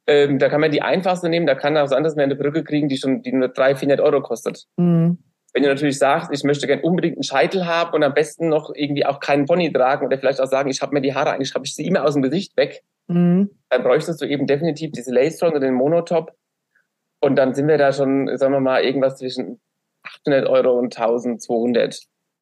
Ähm, 0.07 0.39
da 0.39 0.47
kann 0.47 0.61
man 0.61 0.71
die 0.71 0.81
einfachste 0.81 1.27
nehmen, 1.27 1.45
da 1.45 1.55
kann 1.55 1.77
auch 1.77 1.87
sein, 1.87 2.03
dass 2.03 2.15
wir 2.15 2.23
eine 2.23 2.35
Brücke 2.35 2.63
kriegen, 2.63 2.87
die 2.87 2.97
schon 2.97 3.21
die 3.21 3.33
nur 3.33 3.49
300, 3.49 3.79
400 3.79 3.99
Euro 3.99 4.21
kostet. 4.21 4.65
Mhm. 4.77 5.17
Wenn 5.53 5.63
du 5.63 5.69
natürlich 5.69 5.97
sagst, 5.97 6.29
ich 6.31 6.43
möchte 6.43 6.67
gern 6.67 6.81
unbedingt 6.81 7.17
einen 7.17 7.23
Scheitel 7.23 7.65
haben 7.65 7.93
und 7.93 8.03
am 8.03 8.13
besten 8.13 8.47
noch 8.47 8.71
irgendwie 8.73 9.05
auch 9.05 9.19
keinen 9.19 9.45
Pony 9.45 9.71
tragen 9.71 10.05
oder 10.05 10.17
vielleicht 10.17 10.39
auch 10.39 10.47
sagen, 10.47 10.69
ich 10.69 10.81
habe 10.81 10.93
mir 10.93 11.01
die 11.01 11.13
Haare 11.13 11.31
eigentlich, 11.31 11.53
habe 11.55 11.65
ich 11.65 11.75
sie 11.75 11.85
immer 11.85 12.05
aus 12.05 12.13
dem 12.13 12.21
Gesicht 12.21 12.55
weg, 12.55 12.83
mhm. 13.07 13.49
dann 13.69 13.83
bräuchtest 13.83 14.21
du 14.21 14.25
eben 14.25 14.47
definitiv 14.47 14.91
diese 14.91 15.13
Lace 15.13 15.39
Front 15.39 15.55
oder 15.55 15.65
den 15.65 15.73
Monotop. 15.73 16.31
Und 17.19 17.35
dann 17.35 17.53
sind 17.53 17.67
wir 17.67 17.77
da 17.77 17.91
schon, 17.91 18.37
sagen 18.37 18.53
wir 18.53 18.59
mal, 18.59 18.83
irgendwas 18.83 19.17
zwischen 19.17 19.59
800 20.03 20.47
Euro 20.47 20.77
und 20.77 20.95
1200. 20.97 21.99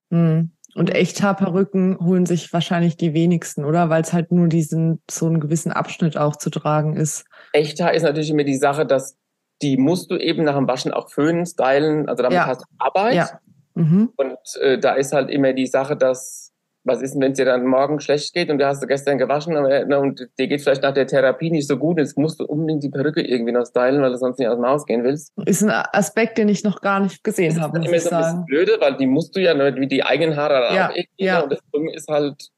Mhm. 0.10 0.51
Und 0.75 0.93
Echthaarperücken 0.93 1.97
holen 1.99 2.25
sich 2.25 2.51
wahrscheinlich 2.51 2.97
die 2.97 3.13
wenigsten, 3.13 3.63
oder? 3.63 3.89
Weil 3.89 4.01
es 4.01 4.11
halt 4.11 4.33
nur 4.33 4.49
diesen, 4.49 5.01
so 5.09 5.25
einen 5.25 5.39
gewissen 5.39 5.71
Abschnitt 5.71 6.17
auch 6.17 6.35
zu 6.35 6.49
tragen 6.49 6.97
ist. 6.97 7.25
Echthaar 7.53 7.93
ist 7.93 8.03
natürlich 8.03 8.29
immer 8.29 8.43
die 8.43 8.57
Sache, 8.57 8.85
dass 8.85 9.17
die 9.61 9.77
musst 9.77 10.11
du 10.11 10.17
eben 10.17 10.43
nach 10.43 10.57
dem 10.57 10.67
Waschen 10.67 10.91
auch 10.91 11.09
föhnen, 11.09 11.45
stylen. 11.45 12.09
Also 12.09 12.23
damit 12.23 12.35
ja. 12.35 12.45
hast 12.45 12.61
du 12.61 12.65
Arbeit. 12.77 13.13
Ja. 13.13 13.39
Mhm. 13.75 14.11
Und 14.17 14.38
äh, 14.61 14.77
da 14.77 14.95
ist 14.95 15.13
halt 15.13 15.29
immer 15.29 15.53
die 15.53 15.67
Sache, 15.67 15.95
dass 15.95 16.51
was 16.86 17.02
ist 17.02 17.13
denn, 17.13 17.21
wenn 17.21 17.32
es 17.32 17.38
dir 17.38 17.45
dann 17.45 17.65
morgen 17.65 18.00
schlecht 18.00 18.34
geht 18.34 18.50
und 18.52 18.60
du 18.60 18.67
hast 18.67 18.88
gestern 18.88 19.17
gewaschen 19.17 19.54
ne, 19.54 20.00
und 20.00 20.28
dir 20.38 20.48
geht 20.48 20.62
vielleicht 20.62 20.84
nach 20.84 20.93
der 20.93 21.08
Therapie 21.08 21.50
nicht 21.50 21.67
so 21.67 21.78
gut, 21.78 21.98
jetzt 21.98 22.15
musst 22.15 22.39
du 22.39 22.45
unbedingt 22.45 22.84
die 22.84 22.89
Perücke 22.89 23.21
irgendwie 23.21 23.52
noch 23.52 23.65
stylen, 23.65 24.02
weil 24.02 24.12
du 24.12 24.17
sonst 24.17 24.38
nicht 24.38 24.48
aus 24.48 24.56
dem 24.56 24.65
Haus 24.65 24.86
gehen 24.86 25.04
willst. 25.04 25.34
Ist 25.45 25.63
ein 25.63 25.71
Aspekt, 25.71 26.38
den 26.38 26.48
ich 26.48 26.63
noch 26.63 26.82
gar 26.82 27.00
nicht 27.00 27.24
gesehen 27.24 27.60
habe. 27.60 27.80
Das 27.80 27.91
ist 27.91 27.91
immer 27.91 28.00
so 28.00 28.15
ein 28.15 28.21
bisschen 28.21 28.45
blöde, 28.45 28.78
weil 28.80 28.98
die 28.98 29.08
musst 29.08 29.36
du 29.36 29.41
ja 29.41 29.56
wie 29.76 29.88
die 29.88 30.04
eigenen 30.04 30.38
Haare 30.38 30.76
ja, 30.76 30.89
irgendwie. 30.93 31.26
Ja. 31.26 31.41
Und 31.41 31.52
das 31.52 31.60
ist 31.95 32.08
halt, 32.08 32.50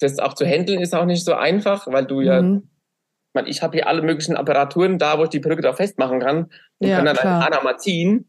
das 0.00 0.18
auch 0.18 0.34
zu 0.34 0.44
handeln 0.44 0.80
ist 0.80 0.94
auch 0.94 1.06
nicht 1.06 1.24
so 1.24 1.34
einfach, 1.34 1.86
weil 1.86 2.04
du 2.04 2.20
ja 2.20 2.42
mhm. 2.42 2.68
Ich, 3.28 3.34
meine, 3.34 3.48
ich 3.50 3.62
habe 3.62 3.76
hier 3.76 3.86
alle 3.86 4.00
möglichen 4.00 4.36
Apparaturen 4.36 4.98
da, 4.98 5.18
wo 5.18 5.24
ich 5.24 5.28
die 5.28 5.38
Perücke 5.38 5.60
drauf 5.60 5.76
festmachen 5.76 6.18
kann 6.18 6.50
und 6.78 6.88
ja, 6.88 6.96
kann 6.96 7.04
dann 7.04 7.16
klar. 7.16 7.52
einen 7.52 7.62
mal 7.62 7.76
ziehen. 7.76 8.26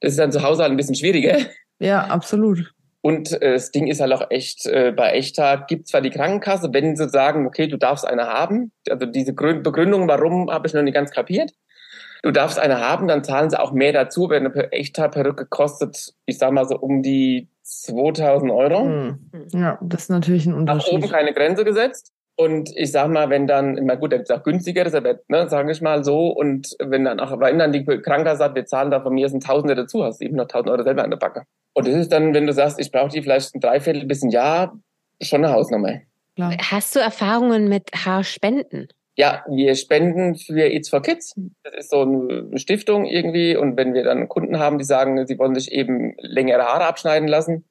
Das 0.00 0.12
ist 0.12 0.18
dann 0.18 0.32
zu 0.32 0.42
Hause 0.42 0.62
halt 0.62 0.72
ein 0.72 0.76
bisschen 0.78 0.94
schwieriger. 0.94 1.36
Ja, 1.78 2.06
absolut. 2.06 2.72
Und 3.02 3.32
äh, 3.42 3.54
das 3.54 3.72
Ding 3.72 3.88
ist 3.88 4.00
halt 4.00 4.12
auch 4.12 4.30
echt, 4.30 4.64
äh, 4.66 4.92
bei 4.96 5.10
Echthaar 5.10 5.66
gibt 5.66 5.88
zwar 5.88 6.00
die 6.00 6.10
Krankenkasse, 6.10 6.72
wenn 6.72 6.96
sie 6.96 7.08
sagen, 7.08 7.46
okay, 7.46 7.66
du 7.66 7.76
darfst 7.76 8.06
eine 8.06 8.26
haben, 8.28 8.72
also 8.88 9.06
diese 9.06 9.32
Begründung, 9.32 10.08
warum, 10.08 10.50
habe 10.50 10.68
ich 10.68 10.74
noch 10.74 10.82
nicht 10.82 10.94
ganz 10.94 11.10
kapiert. 11.10 11.52
Du 12.22 12.30
darfst 12.30 12.60
eine 12.60 12.78
haben, 12.78 13.08
dann 13.08 13.24
zahlen 13.24 13.50
sie 13.50 13.60
auch 13.60 13.72
mehr 13.72 13.92
dazu, 13.92 14.30
wenn 14.30 14.46
eine 14.46 14.72
Echthaar-Perücke 14.72 15.46
kostet, 15.46 16.14
ich 16.24 16.38
sag 16.38 16.52
mal 16.52 16.66
so 16.66 16.78
um 16.78 17.02
die 17.02 17.48
2000 17.64 18.52
Euro. 18.52 18.84
Hm. 18.84 19.18
Ja, 19.52 19.78
das 19.82 20.02
ist 20.02 20.10
natürlich 20.10 20.46
ein 20.46 20.54
Unterschied. 20.54 20.92
Nach 20.92 20.98
oben 21.00 21.10
keine 21.10 21.34
Grenze 21.34 21.64
gesetzt. 21.64 22.12
Und 22.42 22.70
ich 22.76 22.92
sag 22.92 23.08
mal, 23.08 23.30
wenn 23.30 23.46
dann, 23.46 23.78
na 23.82 23.94
gut, 23.94 24.12
da 24.12 24.16
gibt's 24.16 24.30
auch 24.30 24.42
günstigeres, 24.42 24.94
aber, 24.94 25.20
ne, 25.28 25.48
sage 25.48 25.70
ich 25.72 25.80
mal 25.80 26.04
so, 26.04 26.28
und 26.28 26.74
wenn 26.78 27.04
dann 27.04 27.20
auch, 27.20 27.38
wenn 27.40 27.58
dann 27.58 27.72
die 27.72 27.84
Krankenkasse 27.84 28.38
sagt, 28.38 28.54
wir 28.54 28.66
zahlen 28.66 28.90
da 28.90 29.00
von 29.00 29.14
mir 29.14 29.28
sind 29.28 29.44
Tausende 29.44 29.74
dazu, 29.74 30.04
hast 30.04 30.20
du 30.20 30.24
eben 30.24 30.36
noch 30.36 30.44
1000 30.44 30.70
Euro 30.70 30.82
selber 30.82 31.04
an 31.04 31.10
der 31.10 31.18
Backe. 31.18 31.44
Und 31.74 31.86
das 31.86 31.94
ist 31.94 32.12
dann, 32.12 32.34
wenn 32.34 32.46
du 32.46 32.52
sagst, 32.52 32.78
ich 32.78 32.90
brauche 32.90 33.10
die 33.10 33.22
vielleicht 33.22 33.54
ein 33.54 33.60
Dreiviertel 33.60 34.06
bis 34.06 34.22
ein 34.22 34.30
Jahr, 34.30 34.78
schon 35.20 35.44
eine 35.44 35.54
Hausnummer. 35.54 36.00
Hast 36.38 36.96
du 36.96 37.00
Erfahrungen 37.00 37.68
mit 37.68 37.90
Haarspenden? 37.94 38.88
Ja, 39.16 39.44
wir 39.48 39.74
spenden 39.74 40.36
für 40.36 40.72
It's 40.72 40.88
for 40.88 41.02
Kids. 41.02 41.34
Das 41.62 41.74
ist 41.74 41.90
so 41.90 42.02
eine 42.02 42.58
Stiftung 42.58 43.04
irgendwie. 43.04 43.56
Und 43.56 43.76
wenn 43.76 43.92
wir 43.92 44.04
dann 44.04 44.28
Kunden 44.28 44.58
haben, 44.58 44.78
die 44.78 44.84
sagen, 44.84 45.26
sie 45.26 45.38
wollen 45.38 45.54
sich 45.54 45.70
eben 45.70 46.14
längere 46.18 46.62
Haare 46.62 46.86
abschneiden 46.86 47.28
lassen, 47.28 47.66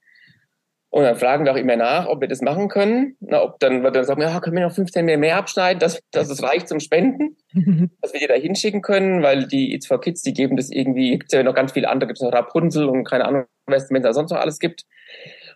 und 0.91 1.03
dann 1.03 1.15
fragen 1.15 1.45
wir 1.45 1.53
auch 1.53 1.57
immer 1.57 1.77
nach, 1.77 2.07
ob 2.07 2.19
wir 2.19 2.27
das 2.27 2.41
machen 2.41 2.67
können. 2.67 3.15
Na, 3.21 3.41
ob 3.41 3.61
dann, 3.61 3.81
weil 3.81 3.93
dann 3.93 4.03
sagen 4.03 4.21
ja, 4.21 4.37
können 4.41 4.57
wir 4.57 4.67
noch 4.67 4.75
15 4.75 5.05
mehr, 5.05 5.17
mehr 5.17 5.37
abschneiden, 5.37 5.79
dass, 5.79 6.01
dass 6.11 6.29
es 6.29 6.43
reicht 6.43 6.67
zum 6.67 6.81
Spenden, 6.81 7.37
dass 8.01 8.11
wir 8.11 8.19
die 8.19 8.27
da 8.27 8.33
hinschicken 8.33 8.81
können, 8.81 9.23
weil 9.23 9.47
die 9.47 9.73
It's 9.73 9.87
for 9.87 10.01
Kids, 10.01 10.21
die 10.21 10.33
geben 10.33 10.57
das 10.57 10.69
irgendwie, 10.69 11.11
gibt 11.17 11.31
ja 11.31 11.43
noch 11.43 11.55
ganz 11.55 11.71
viele 11.71 11.87
andere, 11.87 12.07
gibt 12.07 12.19
es 12.19 12.23
noch 12.23 12.33
Rapunzel 12.33 12.89
und 12.89 13.05
keine 13.05 13.25
Ahnung, 13.25 13.45
wenn 13.67 14.03
es 14.03 14.15
sonst 14.15 14.31
noch 14.31 14.39
alles 14.39 14.59
gibt. 14.59 14.83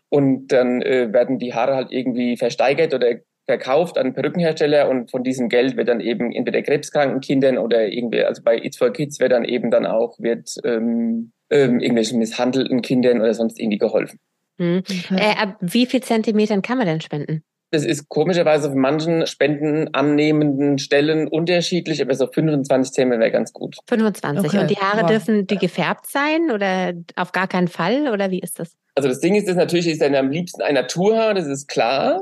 Und 0.08 0.48
dann 0.54 0.82
äh, 0.82 1.12
werden 1.12 1.38
die 1.38 1.54
Haare 1.54 1.76
halt 1.76 1.92
irgendwie 1.92 2.38
versteigert 2.38 2.94
oder 2.94 3.16
verkauft 3.46 3.98
an 3.98 4.14
Perückenhersteller 4.14 4.88
und 4.88 5.12
von 5.12 5.26
diesem 5.26 5.50
Geld 5.50 5.76
wird 5.76 5.90
dann 5.90 6.00
eben 6.00 6.32
entweder 6.32 6.62
krebskranken 6.62 7.20
Kindern 7.20 7.58
oder 7.58 7.90
irgendwie, 7.90 8.24
also 8.24 8.42
bei 8.42 8.58
It's 8.58 8.78
for 8.78 8.94
Kids 8.94 9.20
wird 9.20 9.34
dann 9.34 9.44
eben 9.44 9.70
dann 9.70 9.86
auch, 9.86 10.18
wird 10.18 10.56
ähm, 10.64 11.34
ähm, 11.50 11.82
irgendwelchen 11.82 12.20
misshandelten 12.20 12.82
Kindern 12.82 13.20
oder 13.20 13.34
sonst 13.34 13.60
irgendwie 13.60 13.80
geholfen. 13.80 14.18
Hm. 14.58 14.80
Okay. 14.80 15.16
Äh, 15.18 15.36
ab 15.38 15.58
wie 15.60 15.86
viel 15.86 16.02
Zentimetern 16.02 16.62
kann 16.62 16.78
man 16.78 16.88
denn 16.88 17.02
spenden? 17.02 17.44
Das 17.72 17.84
ist 17.84 18.08
komischerweise 18.08 18.70
auf 18.70 18.76
manchen 18.76 19.28
spendenannehmenden 19.28 20.78
Stellen 20.78 21.28
unterschiedlich, 21.28 22.02
aber 22.02 22.14
so 22.14 22.28
25 22.28 22.94
Zentimeter 22.94 23.20
wäre 23.20 23.32
ganz 23.32 23.52
gut. 23.52 23.76
25. 23.88 24.46
Okay. 24.46 24.60
Und 24.60 24.70
die 24.70 24.78
Haare 24.78 25.02
wow. 25.02 25.10
dürfen 25.10 25.48
die 25.48 25.58
gefärbt 25.58 26.08
sein 26.08 26.52
oder 26.52 26.94
auf 27.16 27.32
gar 27.32 27.48
keinen 27.48 27.68
Fall 27.68 28.08
oder 28.08 28.32
wie 28.32 28.40
ist 28.40 28.60
das? 28.60 28.78
Also 28.94 29.10
das 29.10 29.20
Ding 29.20 29.36
ist, 29.36 29.48
das 29.48 29.58
natürlich 29.58 29.88
ist 29.88 30.02
dann 30.02 30.16
am 30.16 30.32
liebsten 30.32 30.62
ein 30.62 30.76
Naturhaar, 30.76 31.34
das 31.34 31.48
ist 31.48 31.68
klar. 31.68 32.22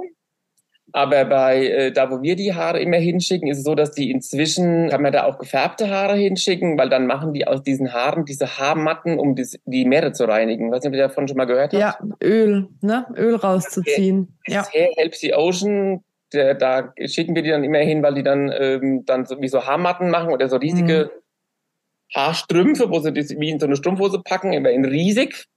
Aber 0.95 1.25
bei 1.25 1.65
äh, 1.65 1.91
da, 1.91 2.11
wo 2.11 2.21
wir 2.21 2.35
die 2.35 2.53
Haare 2.53 2.79
immer 2.79 2.97
hinschicken, 2.97 3.47
ist 3.47 3.57
es 3.57 3.63
so, 3.63 3.73
dass 3.73 3.91
die 3.93 4.11
inzwischen 4.11 4.89
kann 4.89 5.01
man 5.01 5.11
da 5.11 5.23
auch 5.23 5.39
gefärbte 5.39 5.89
Haare 5.89 6.15
hinschicken, 6.15 6.77
weil 6.77 6.87
dann 6.87 7.07
machen 7.07 7.33
die 7.33 7.47
aus 7.47 7.63
diesen 7.63 7.91
Haaren 7.91 8.25
diese 8.25 8.59
Haarmatten, 8.59 9.17
um 9.17 9.35
die, 9.35 9.47
die 9.65 9.85
Meere 9.85 10.11
zu 10.11 10.25
reinigen. 10.25 10.71
Weiß 10.71 10.83
nicht, 10.83 10.89
ob 10.89 10.93
ihr 10.93 11.01
davon 11.01 11.27
schon 11.27 11.37
mal 11.37 11.45
gehört 11.45 11.73
habt. 11.73 11.81
Ja, 11.81 11.97
Öl, 12.23 12.67
ne? 12.81 13.07
Öl 13.17 13.35
rauszuziehen. 13.35 14.37
Das 14.45 14.55
ja. 14.55 14.65
Hair 14.71 14.89
Helps 14.95 15.19
the 15.19 15.33
Ocean. 15.33 16.03
Der, 16.31 16.53
da 16.53 16.93
schicken 17.05 17.33
wir 17.33 17.41
die 17.41 17.49
dann 17.49 17.63
immer 17.63 17.79
hin, 17.79 18.03
weil 18.03 18.13
die 18.13 18.23
dann 18.23 18.51
ähm, 18.55 19.03
dann 19.05 19.25
so 19.25 19.41
wie 19.41 19.47
so 19.47 19.65
Haarmatten 19.65 20.11
machen 20.11 20.31
oder 20.31 20.47
so 20.47 20.57
riesige 20.57 21.11
mhm. 21.11 22.15
Haarstrümpfe, 22.15 22.91
wo 22.91 22.99
sie 22.99 23.11
das 23.11 23.31
wie 23.31 23.49
in 23.49 23.59
so 23.59 23.65
eine 23.65 23.75
Strumpfhose 23.75 24.21
packen, 24.23 24.53
immer 24.53 24.69
in 24.69 24.85
riesig 24.85 25.47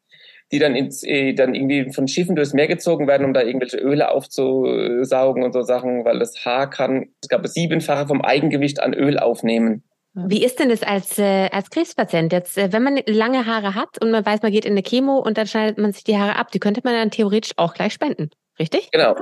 die 0.53 0.59
dann, 0.59 0.77
ins, 0.77 1.03
äh, 1.03 1.33
dann 1.35 1.55
irgendwie 1.55 1.93
von 1.93 2.07
Schiffen 2.07 2.37
durchs 2.37 2.53
Meer 2.53 2.69
gezogen 2.69 3.07
werden, 3.07 3.25
um 3.25 3.35
da 3.35 3.43
irgendwelche 3.43 3.79
Öle 3.79 4.11
aufzusaugen 4.11 5.43
und 5.43 5.53
so 5.53 5.63
Sachen, 5.63 6.05
weil 6.05 6.19
das 6.19 6.45
Haar 6.45 6.71
kann, 6.71 7.09
ich 7.23 7.29
glaube, 7.29 7.49
siebenfache 7.49 8.07
vom 8.07 8.23
Eigengewicht 8.23 8.81
an 8.81 8.95
Öl 8.95 9.19
aufnehmen. 9.19 9.83
Wie 10.15 10.45
ist 10.45 10.61
denn 10.61 10.71
das 10.71 10.83
als, 10.83 11.19
äh, 11.19 11.51
als 11.51 11.69
Krebspatient 11.69 12.33
jetzt, 12.33 12.57
äh, 12.57 12.73
wenn 12.73 12.83
man 12.83 12.99
lange 13.07 13.45
Haare 13.45 13.75
hat 13.75 14.01
und 14.01 14.11
man 14.11 14.25
weiß, 14.25 14.41
man 14.41 14.53
geht 14.53 14.65
in 14.65 14.73
eine 14.73 14.83
Chemo 14.83 15.19
und 15.19 15.37
dann 15.37 15.47
schneidet 15.47 15.79
man 15.79 15.93
sich 15.93 16.05
die 16.05 16.17
Haare 16.17 16.37
ab, 16.37 16.51
die 16.53 16.59
könnte 16.59 16.81
man 16.85 16.95
dann 16.95 17.11
theoretisch 17.11 17.53
auch 17.57 17.75
gleich 17.75 17.93
spenden, 17.93 18.31
richtig? 18.59 18.91
Genau. 18.93 19.17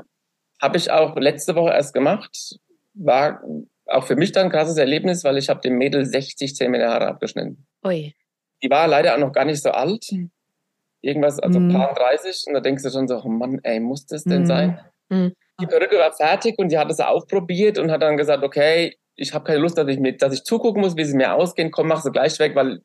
Habe 0.62 0.76
ich 0.76 0.90
auch 0.90 1.16
letzte 1.16 1.56
Woche 1.56 1.72
erst 1.72 1.94
gemacht. 1.94 2.58
War 2.94 3.42
auch 3.87 4.06
für 4.06 4.14
mich 4.14 4.30
dann 4.30 4.44
ein 4.44 4.52
krasses 4.52 4.76
Erlebnis, 4.76 5.24
weil 5.24 5.37
ich 5.37 5.48
habe 5.48 5.60
dem 5.60 5.78
Mädel 5.78 6.04
60 6.04 6.54
Zentimeter 6.54 6.90
Haare 6.90 7.08
abgeschnitten. 7.08 7.66
Ui. 7.84 8.14
Die 8.62 8.70
war 8.70 8.87
leider 8.87 9.14
auch 9.14 9.18
noch 9.18 9.32
gar 9.32 9.44
nicht 9.46 9.62
so 9.62 9.70
alt. 9.70 10.04
Hm 10.10 10.30
irgendwas, 11.05 11.38
also 11.38 11.61
mhm. 11.61 11.73
paar 11.73 11.95
30 11.95 12.45
und 12.47 12.55
da 12.55 12.61
denkst 12.61 12.83
du 12.83 12.90
schon 12.90 13.09
so, 13.09 13.21
oh 13.23 13.29
Mann, 13.29 13.61
ey, 13.62 13.81
muss 13.81 14.07
das 14.07 14.25
denn 14.25 14.43
mhm. 14.43 14.47
sein? 14.47 14.81
Mhm. 15.09 15.33
Die 15.61 15.67
Perücke 15.67 15.97
war 15.99 16.12
fertig 16.12 16.59
und 16.59 16.71
die 16.71 16.79
hat 16.79 16.90
es 16.90 17.01
aufprobiert 17.01 17.79
und 17.79 17.90
hat 17.90 18.03
dann 18.03 18.17
gesagt, 18.17 18.43
okay, 18.43 18.97
ich 19.17 19.33
habe 19.33 19.45
keine 19.45 19.61
Lust, 19.61 19.79
dass 19.79 19.87
ich, 19.88 20.01
mir, 20.01 20.17
dass 20.17 20.35
ich 20.35 20.45
zugucken 20.45 20.83
muss, 20.83 20.97
wie 20.97 21.05
sie 21.05 21.17
mir 21.17 21.35
ausgehen, 21.35 21.71
komm, 21.71 21.88
mach 21.88 22.03
sie 22.03 22.11
gleich 22.11 22.38
weg, 22.40 22.57
weil 22.57 22.81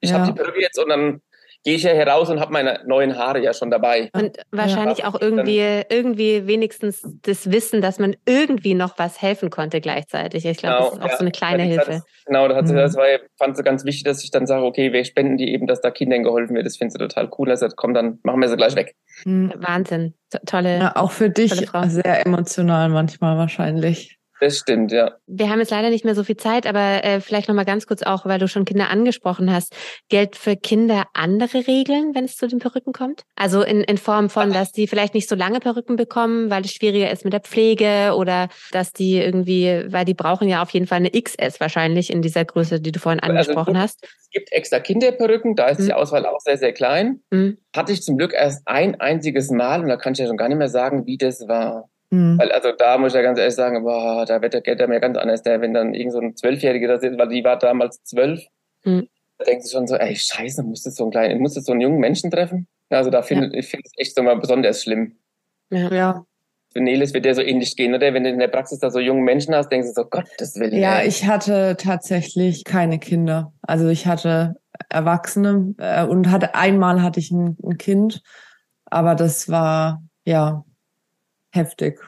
ich 0.00 0.10
ja. 0.10 0.18
habe 0.18 0.30
die 0.30 0.38
Perücke 0.38 0.60
jetzt 0.60 0.78
und 0.78 0.88
dann 0.88 1.22
gehe 1.64 1.76
ich 1.76 1.82
ja 1.82 1.92
heraus 1.92 2.30
und 2.30 2.40
habe 2.40 2.52
meine 2.52 2.80
neuen 2.86 3.16
Haare 3.18 3.42
ja 3.42 3.52
schon 3.52 3.70
dabei. 3.70 4.10
Und 4.12 4.38
wahrscheinlich 4.50 4.98
ja. 4.98 5.08
auch 5.08 5.20
irgendwie, 5.20 5.58
irgendwie 5.88 6.46
wenigstens 6.46 7.02
das 7.22 7.50
Wissen, 7.50 7.82
dass 7.82 7.98
man 7.98 8.16
irgendwie 8.26 8.74
noch 8.74 8.98
was 8.98 9.20
helfen 9.20 9.50
konnte 9.50 9.80
gleichzeitig. 9.80 10.46
Ich 10.46 10.58
glaube, 10.58 10.76
genau, 10.76 10.88
das 10.88 10.98
ist 10.98 11.04
auch 11.04 11.08
ja. 11.08 11.16
so 11.16 11.24
eine 11.24 11.30
kleine 11.32 11.62
Hilfe. 11.64 11.90
Das, 11.90 12.04
genau, 12.24 12.48
das, 12.48 12.56
hat 12.56 12.68
sie, 12.68 12.74
mhm. 12.74 12.78
das 12.78 12.96
war, 12.96 13.06
fand 13.38 13.56
sie 13.56 13.62
ganz 13.62 13.84
wichtig, 13.84 14.04
dass 14.04 14.24
ich 14.24 14.30
dann 14.30 14.46
sage, 14.46 14.64
okay, 14.64 14.92
wir 14.92 15.04
spenden 15.04 15.36
die 15.36 15.52
eben, 15.52 15.66
dass 15.66 15.80
da 15.80 15.90
Kindern 15.90 16.22
geholfen 16.22 16.54
wird. 16.54 16.66
Das 16.66 16.76
finde 16.78 16.92
sie 16.92 16.98
total 16.98 17.30
cool. 17.38 17.50
Also 17.50 17.68
komm, 17.74 17.92
dann 17.94 18.18
machen 18.22 18.40
wir 18.40 18.48
sie 18.48 18.56
gleich 18.56 18.76
weg. 18.76 18.94
Mhm. 19.24 19.52
Wahnsinn. 19.56 20.14
Tolle. 20.46 20.78
Ja, 20.78 20.96
auch 20.96 21.10
für 21.10 21.28
dich 21.28 21.52
sehr 21.86 22.26
emotional 22.26 22.88
manchmal 22.88 23.36
wahrscheinlich. 23.36 24.19
Das 24.40 24.56
stimmt, 24.56 24.90
ja. 24.90 25.16
Wir 25.26 25.50
haben 25.50 25.58
jetzt 25.58 25.70
leider 25.70 25.90
nicht 25.90 26.06
mehr 26.06 26.14
so 26.14 26.24
viel 26.24 26.36
Zeit, 26.36 26.66
aber 26.66 27.04
äh, 27.04 27.20
vielleicht 27.20 27.48
noch 27.48 27.54
mal 27.54 27.66
ganz 27.66 27.86
kurz 27.86 28.02
auch, 28.02 28.24
weil 28.24 28.38
du 28.38 28.48
schon 28.48 28.64
Kinder 28.64 28.88
angesprochen 28.88 29.52
hast. 29.52 29.76
Gilt 30.08 30.34
für 30.34 30.56
Kinder 30.56 31.04
andere 31.12 31.66
Regeln, 31.66 32.14
wenn 32.14 32.24
es 32.24 32.36
zu 32.36 32.48
den 32.48 32.58
Perücken 32.58 32.94
kommt? 32.94 33.24
Also 33.36 33.62
in, 33.62 33.82
in 33.82 33.98
Form 33.98 34.30
von, 34.30 34.50
dass 34.52 34.72
die 34.72 34.86
vielleicht 34.86 35.12
nicht 35.12 35.28
so 35.28 35.34
lange 35.34 35.60
Perücken 35.60 35.96
bekommen, 35.96 36.48
weil 36.48 36.64
es 36.64 36.72
schwieriger 36.72 37.10
ist 37.10 37.24
mit 37.24 37.34
der 37.34 37.40
Pflege 37.40 38.14
oder 38.16 38.48
dass 38.72 38.92
die 38.92 39.18
irgendwie, 39.18 39.84
weil 39.88 40.06
die 40.06 40.14
brauchen 40.14 40.48
ja 40.48 40.62
auf 40.62 40.70
jeden 40.70 40.86
Fall 40.86 40.98
eine 40.98 41.10
XS 41.10 41.60
wahrscheinlich 41.60 42.10
in 42.10 42.22
dieser 42.22 42.46
Größe, 42.46 42.80
die 42.80 42.92
du 42.92 42.98
vorhin 42.98 43.20
also 43.20 43.32
angesprochen 43.32 43.76
also, 43.76 43.82
hast. 43.82 44.04
Es 44.04 44.30
gibt 44.30 44.52
extra 44.52 44.80
Kinderperücken, 44.80 45.54
da 45.54 45.68
ist 45.68 45.80
mhm. 45.80 45.86
die 45.86 45.92
Auswahl 45.92 46.24
auch 46.24 46.40
sehr, 46.40 46.56
sehr 46.56 46.72
klein. 46.72 47.20
Mhm. 47.30 47.58
Hatte 47.76 47.92
ich 47.92 48.02
zum 48.02 48.16
Glück 48.16 48.32
erst 48.32 48.66
ein 48.66 48.98
einziges 49.00 49.50
Mal 49.50 49.82
und 49.82 49.88
da 49.88 49.96
kann 49.96 50.14
ich 50.14 50.18
ja 50.18 50.26
schon 50.26 50.38
gar 50.38 50.48
nicht 50.48 50.58
mehr 50.58 50.70
sagen, 50.70 51.04
wie 51.04 51.18
das 51.18 51.46
war. 51.46 51.90
Mhm. 52.10 52.38
Weil 52.38 52.52
also 52.52 52.72
da 52.72 52.98
muss 52.98 53.12
ich 53.12 53.16
ja 53.16 53.22
ganz 53.22 53.38
ehrlich 53.38 53.54
sagen, 53.54 53.82
boah, 53.84 54.24
da 54.26 54.42
wird 54.42 54.54
der 54.54 54.60
Geld 54.60 54.86
mir 54.88 55.00
ganz 55.00 55.16
anders, 55.16 55.42
der, 55.42 55.60
wenn 55.60 55.74
dann 55.74 55.94
irgend 55.94 56.12
so 56.12 56.20
ein 56.20 56.36
Zwölfjähriger 56.36 56.88
da 56.88 56.98
sitzt, 56.98 57.18
weil 57.18 57.28
die 57.28 57.44
war 57.44 57.58
damals 57.58 58.02
zwölf, 58.02 58.42
mhm. 58.84 59.08
da 59.38 59.44
denkst 59.44 59.66
du 59.66 59.72
schon 59.72 59.86
so, 59.86 59.96
ey, 59.96 60.16
scheiße, 60.16 60.62
muss 60.62 60.82
das 60.82 60.96
so 60.96 61.04
ein 61.04 61.10
kleinen, 61.10 61.40
muss 61.40 61.54
das 61.54 61.64
so 61.64 61.72
einen 61.72 61.80
jungen 61.80 62.00
Menschen 62.00 62.30
treffen? 62.30 62.66
Also 62.90 63.10
da 63.10 63.22
finde 63.22 63.46
ja. 63.46 63.60
ich 63.60 63.68
finde 63.68 63.84
es 63.86 63.92
echt 63.96 64.16
so 64.16 64.22
mal 64.22 64.36
besonders 64.36 64.82
schlimm. 64.82 65.16
Ja. 65.70 65.92
ja. 65.92 66.24
Für 66.72 66.80
Nelis 66.80 67.14
wird 67.14 67.24
der 67.24 67.34
so 67.34 67.42
ähnlich 67.42 67.76
gehen, 67.76 67.94
oder? 67.94 68.14
Wenn 68.14 68.24
du 68.24 68.30
in 68.30 68.38
der 68.38 68.48
Praxis 68.48 68.78
da 68.78 68.90
so 68.90 69.00
junge 69.00 69.22
Menschen 69.22 69.54
hast, 69.54 69.70
denkst 69.70 69.88
du 69.88 69.92
so, 69.92 70.04
Gott, 70.04 70.28
das 70.38 70.54
will 70.56 70.72
ich. 70.72 70.80
Ja, 70.80 71.02
ich 71.02 71.26
hatte 71.26 71.76
tatsächlich 71.76 72.64
keine 72.64 73.00
Kinder. 73.00 73.52
Also 73.62 73.88
ich 73.88 74.06
hatte 74.06 74.56
Erwachsene 74.88 75.74
äh, 75.78 76.04
und 76.04 76.30
hatte 76.30 76.54
einmal 76.54 77.02
hatte 77.02 77.18
ich 77.18 77.30
ein, 77.32 77.56
ein 77.64 77.76
Kind, 77.76 78.22
aber 78.84 79.14
das 79.16 79.48
war 79.48 80.02
ja 80.24 80.64
heftig. 81.50 82.00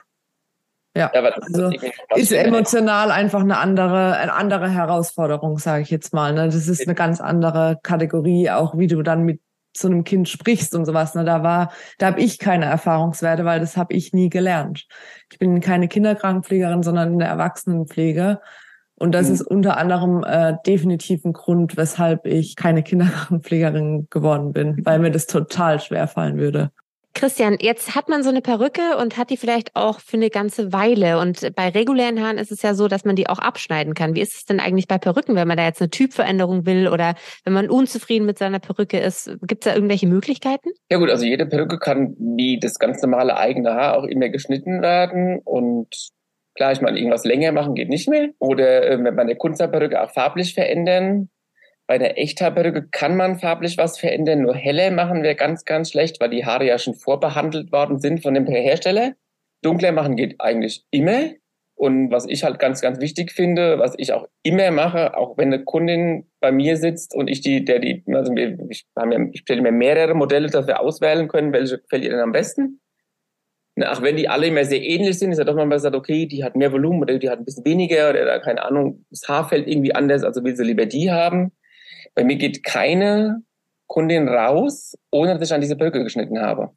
Ja, 0.95 1.11
ja 1.15 1.23
also 1.23 1.71
ist 2.17 2.33
emotional 2.33 3.11
einfach 3.11 3.41
eine 3.41 3.59
andere, 3.59 4.17
eine 4.17 4.35
andere 4.35 4.69
Herausforderung, 4.69 5.59
sage 5.59 5.83
ich 5.83 5.91
jetzt 5.91 6.13
mal. 6.13 6.35
Ne? 6.35 6.47
Das 6.47 6.69
ist 6.69 6.87
eine 6.87 6.95
ganz 6.95 7.21
andere 7.21 7.79
Kategorie, 7.83 8.51
auch 8.51 8.77
wie 8.77 8.89
du 8.89 9.03
dann 9.03 9.23
mit 9.23 9.41
so 9.75 9.89
einem 9.89 10.05
Kind 10.05 10.29
sprichst 10.29 10.75
und 10.75 10.85
sowas. 10.85 11.15
Ne? 11.15 11.25
Da 11.25 11.43
war, 11.43 11.73
da 11.99 12.09
habe 12.09 12.21
ich 12.21 12.39
keine 12.39 12.67
Erfahrungswerte, 12.67 13.45
weil 13.47 13.61
das 13.61 13.79
habe 13.79 13.95
ich 13.95 14.13
nie 14.13 14.29
gelernt. 14.29 14.87
Ich 15.31 15.39
bin 15.39 15.61
keine 15.61 15.89
Kinderkrankenpflegerin, 15.89 16.83
sondern 16.83 17.15
eine 17.15 17.25
Erwachsenenpflege. 17.25 18.41
Und 18.95 19.13
das 19.13 19.29
mhm. 19.29 19.35
ist 19.35 19.41
unter 19.43 19.79
anderem 19.79 20.23
äh, 20.25 20.55
definitiv 20.67 21.25
ein 21.25 21.33
Grund, 21.33 21.79
weshalb 21.79 22.27
ich 22.27 22.55
keine 22.55 22.83
Kinderkrankenpflegerin 22.83 24.09
geworden 24.11 24.53
bin, 24.53 24.85
weil 24.85 24.99
mir 24.99 25.11
das 25.11 25.27
total 25.27 25.81
schwer 25.81 26.07
fallen 26.07 26.37
würde. 26.37 26.71
Christian, 27.23 27.59
jetzt 27.61 27.95
hat 27.95 28.09
man 28.09 28.25
so 28.25 28.31
eine 28.31 28.41
Perücke 28.41 28.97
und 29.01 29.17
hat 29.17 29.31
die 29.31 29.37
vielleicht 29.37 29.77
auch 29.77 30.01
für 30.01 30.17
eine 30.17 30.29
ganze 30.29 30.73
Weile. 30.73 31.21
Und 31.21 31.55
bei 31.55 31.69
regulären 31.69 32.21
Haaren 32.21 32.37
ist 32.37 32.51
es 32.51 32.63
ja 32.63 32.75
so, 32.75 32.89
dass 32.89 33.05
man 33.05 33.15
die 33.15 33.29
auch 33.29 33.39
abschneiden 33.39 33.95
kann. 33.95 34.17
Wie 34.17 34.21
ist 34.21 34.35
es 34.35 34.45
denn 34.45 34.59
eigentlich 34.59 34.89
bei 34.89 34.99
Perücken, 34.99 35.37
wenn 35.37 35.47
man 35.47 35.57
da 35.57 35.65
jetzt 35.65 35.81
eine 35.81 35.89
Typveränderung 35.89 36.67
will 36.67 36.89
oder 36.89 37.15
wenn 37.45 37.53
man 37.53 37.71
unzufrieden 37.71 38.27
mit 38.27 38.39
seiner 38.39 38.59
Perücke 38.59 38.99
ist? 38.99 39.37
Gibt 39.43 39.65
es 39.65 39.71
da 39.71 39.75
irgendwelche 39.77 40.09
Möglichkeiten? 40.09 40.71
Ja 40.91 40.99
gut, 40.99 41.11
also 41.11 41.25
jede 41.25 41.47
Perücke 41.47 41.79
kann 41.79 42.17
wie 42.19 42.59
das 42.59 42.81
ganz 42.81 43.01
normale 43.03 43.37
eigene 43.37 43.73
Haar 43.73 43.99
auch 43.99 44.05
immer 44.05 44.29
geschnitten 44.29 44.83
werden 44.83 45.39
und 45.45 45.95
Klar, 46.55 46.73
ich 46.73 46.83
meine, 46.83 46.99
irgendwas 46.99 47.25
länger 47.25 47.51
machen 47.51 47.75
geht 47.75 47.89
nicht 47.89 48.11
mehr. 48.11 48.29
Oder 48.39 48.87
äh, 48.87 48.99
wenn 48.99 49.15
man 49.15 49.21
eine 49.21 49.37
Kunstperücke 49.37 50.03
auch 50.03 50.11
farblich 50.11 50.53
verändern. 50.53 51.31
Bei 51.93 51.99
der 51.99 52.19
Echthaarperücke 52.19 52.89
kann 52.91 53.19
man 53.19 53.39
farblich 53.39 53.77
was 53.77 53.99
verändern, 53.99 54.41
nur 54.41 54.55
helle 54.55 54.91
machen 54.91 55.23
wir 55.23 55.35
ganz, 55.35 55.67
ganz 55.67 55.91
schlecht, 55.91 56.23
weil 56.23 56.31
die 56.31 56.47
Haare 56.47 56.67
ja 56.67 56.79
schon 56.79 56.95
vorbehandelt 56.95 57.71
worden 57.71 57.99
sind 57.99 58.23
von 58.23 58.33
dem 58.33 58.47
Hersteller. 58.47 59.13
Dunkler 59.61 59.93
machen 59.93 60.17
geht 60.17 60.37
eigentlich 60.41 60.87
immer. 60.91 61.33
Und 61.75 62.11
was 62.11 62.27
ich 62.27 62.45
halt 62.45 62.59
ganz, 62.59 62.81
ganz 62.81 62.99
wichtig 62.99 63.31
finde, 63.31 63.79
was 63.79 63.93
ich 63.99 64.15
auch 64.15 64.27
immer 64.43 64.71
mache, 64.71 65.19
auch 65.19 65.37
wenn 65.37 65.53
eine 65.53 65.65
Kundin 65.65 66.31
bei 66.41 66.51
mir 66.51 66.79
sitzt 66.79 67.15
und 67.15 67.29
ich 67.29 67.43
die, 67.43 67.63
der 67.63 67.79
die, 67.79 68.03
also 68.07 68.33
ich, 68.71 68.87
ich 69.33 69.41
stelle 69.41 69.61
mir 69.61 69.73
mehrere 69.73 70.15
Modelle, 70.15 70.49
dass 70.49 70.67
wir 70.67 70.81
auswählen 70.81 71.29
können, 71.29 71.53
welche 71.53 71.79
gefällt 71.79 72.05
ihr 72.05 72.11
denn 72.13 72.21
am 72.21 72.33
besten. 72.33 72.81
Ach, 73.83 74.01
wenn 74.01 74.17
die 74.17 74.31
alle 74.31 74.47
immer 74.47 74.65
sehr 74.65 74.81
ähnlich 74.81 75.19
sind, 75.19 75.33
ist 75.33 75.37
ja 75.37 75.45
doch 75.45 75.57
mal 75.57 75.69
gesagt, 75.69 75.95
okay, 75.95 76.25
die 76.25 76.43
hat 76.43 76.57
mehr 76.57 76.73
Volumen 76.73 77.03
oder 77.03 77.19
die 77.19 77.29
hat 77.29 77.39
ein 77.39 77.45
bisschen 77.45 77.67
weniger 77.67 78.09
oder 78.09 78.41
keine 78.41 78.65
Ahnung, 78.65 79.05
das 79.11 79.29
Haar 79.29 79.47
fällt 79.47 79.69
irgendwie 79.69 79.95
anders, 79.95 80.25
also 80.25 80.43
will 80.43 80.57
sie 80.57 80.65
lieber 80.65 80.87
die 80.87 81.11
haben. 81.11 81.53
Bei 82.15 82.25
mir 82.25 82.37
geht 82.37 82.63
keine 82.63 83.43
Kundin 83.87 84.29
raus, 84.29 84.97
ohne 85.11 85.39
dass 85.39 85.49
ich 85.49 85.55
an 85.55 85.61
diese 85.61 85.77
Perücke 85.77 86.03
geschnitten 86.03 86.41
habe. 86.41 86.71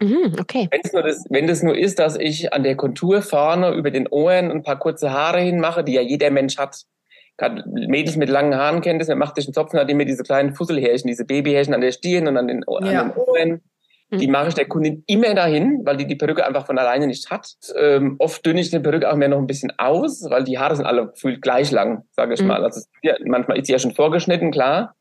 Mhm, 0.00 0.36
okay. 0.40 0.68
Wenn's 0.70 0.92
nur 0.92 1.02
das, 1.02 1.24
wenn 1.30 1.46
das 1.46 1.62
nur 1.62 1.76
ist, 1.76 1.98
dass 1.98 2.16
ich 2.16 2.52
an 2.52 2.64
der 2.64 2.76
Kontur 2.76 3.22
vorne 3.22 3.72
über 3.72 3.90
den 3.90 4.08
Ohren 4.08 4.50
ein 4.50 4.62
paar 4.62 4.78
kurze 4.78 5.12
Haare 5.12 5.40
hinmache, 5.40 5.84
die 5.84 5.92
ja 5.92 6.02
jeder 6.02 6.30
Mensch 6.30 6.58
hat. 6.58 6.82
Gerade 7.36 7.64
Mädels 7.66 8.16
mit 8.16 8.28
langen 8.28 8.54
Haaren 8.54 8.80
kennt 8.80 9.00
das, 9.00 9.08
man 9.08 9.18
macht 9.18 9.36
sich 9.36 9.46
einen 9.46 9.54
Zopf, 9.54 9.72
hat 9.72 9.88
immer 9.88 10.04
diese 10.04 10.22
kleinen 10.22 10.54
Fusselhärchen, 10.54 11.08
diese 11.08 11.24
Babyhärchen 11.24 11.72
an 11.72 11.80
der 11.80 11.92
Stirn 11.92 12.26
und 12.28 12.36
an 12.36 12.48
den, 12.48 12.64
ja. 12.68 13.02
an 13.02 13.08
den 13.10 13.16
Ohren. 13.16 13.60
Die 14.12 14.26
mhm. 14.26 14.32
mache 14.32 14.48
ich 14.48 14.54
der 14.54 14.66
Kundin 14.66 15.04
immer 15.06 15.34
dahin, 15.34 15.80
weil 15.84 15.96
die 15.96 16.06
die 16.06 16.16
Perücke 16.16 16.46
einfach 16.46 16.66
von 16.66 16.78
alleine 16.78 17.06
nicht 17.06 17.30
hat. 17.30 17.54
Ähm, 17.76 18.16
oft 18.18 18.44
dünne 18.44 18.60
ich 18.60 18.70
die 18.70 18.78
Perücke 18.78 19.10
auch 19.10 19.16
mehr 19.16 19.28
noch 19.28 19.38
ein 19.38 19.46
bisschen 19.46 19.72
aus, 19.78 20.24
weil 20.28 20.44
die 20.44 20.58
Haare 20.58 20.76
sind 20.76 20.84
alle 20.84 21.08
gefühlt 21.08 21.40
gleich 21.40 21.70
lang, 21.70 22.04
sage 22.10 22.34
ich 22.34 22.42
mhm. 22.42 22.48
mal. 22.48 22.62
Also 22.62 22.82
ja, 23.02 23.14
manchmal 23.24 23.58
ist 23.58 23.66
sie 23.66 23.72
ja 23.72 23.78
schon 23.78 23.94
vorgeschnitten, 23.94 24.50
klar. 24.50 24.94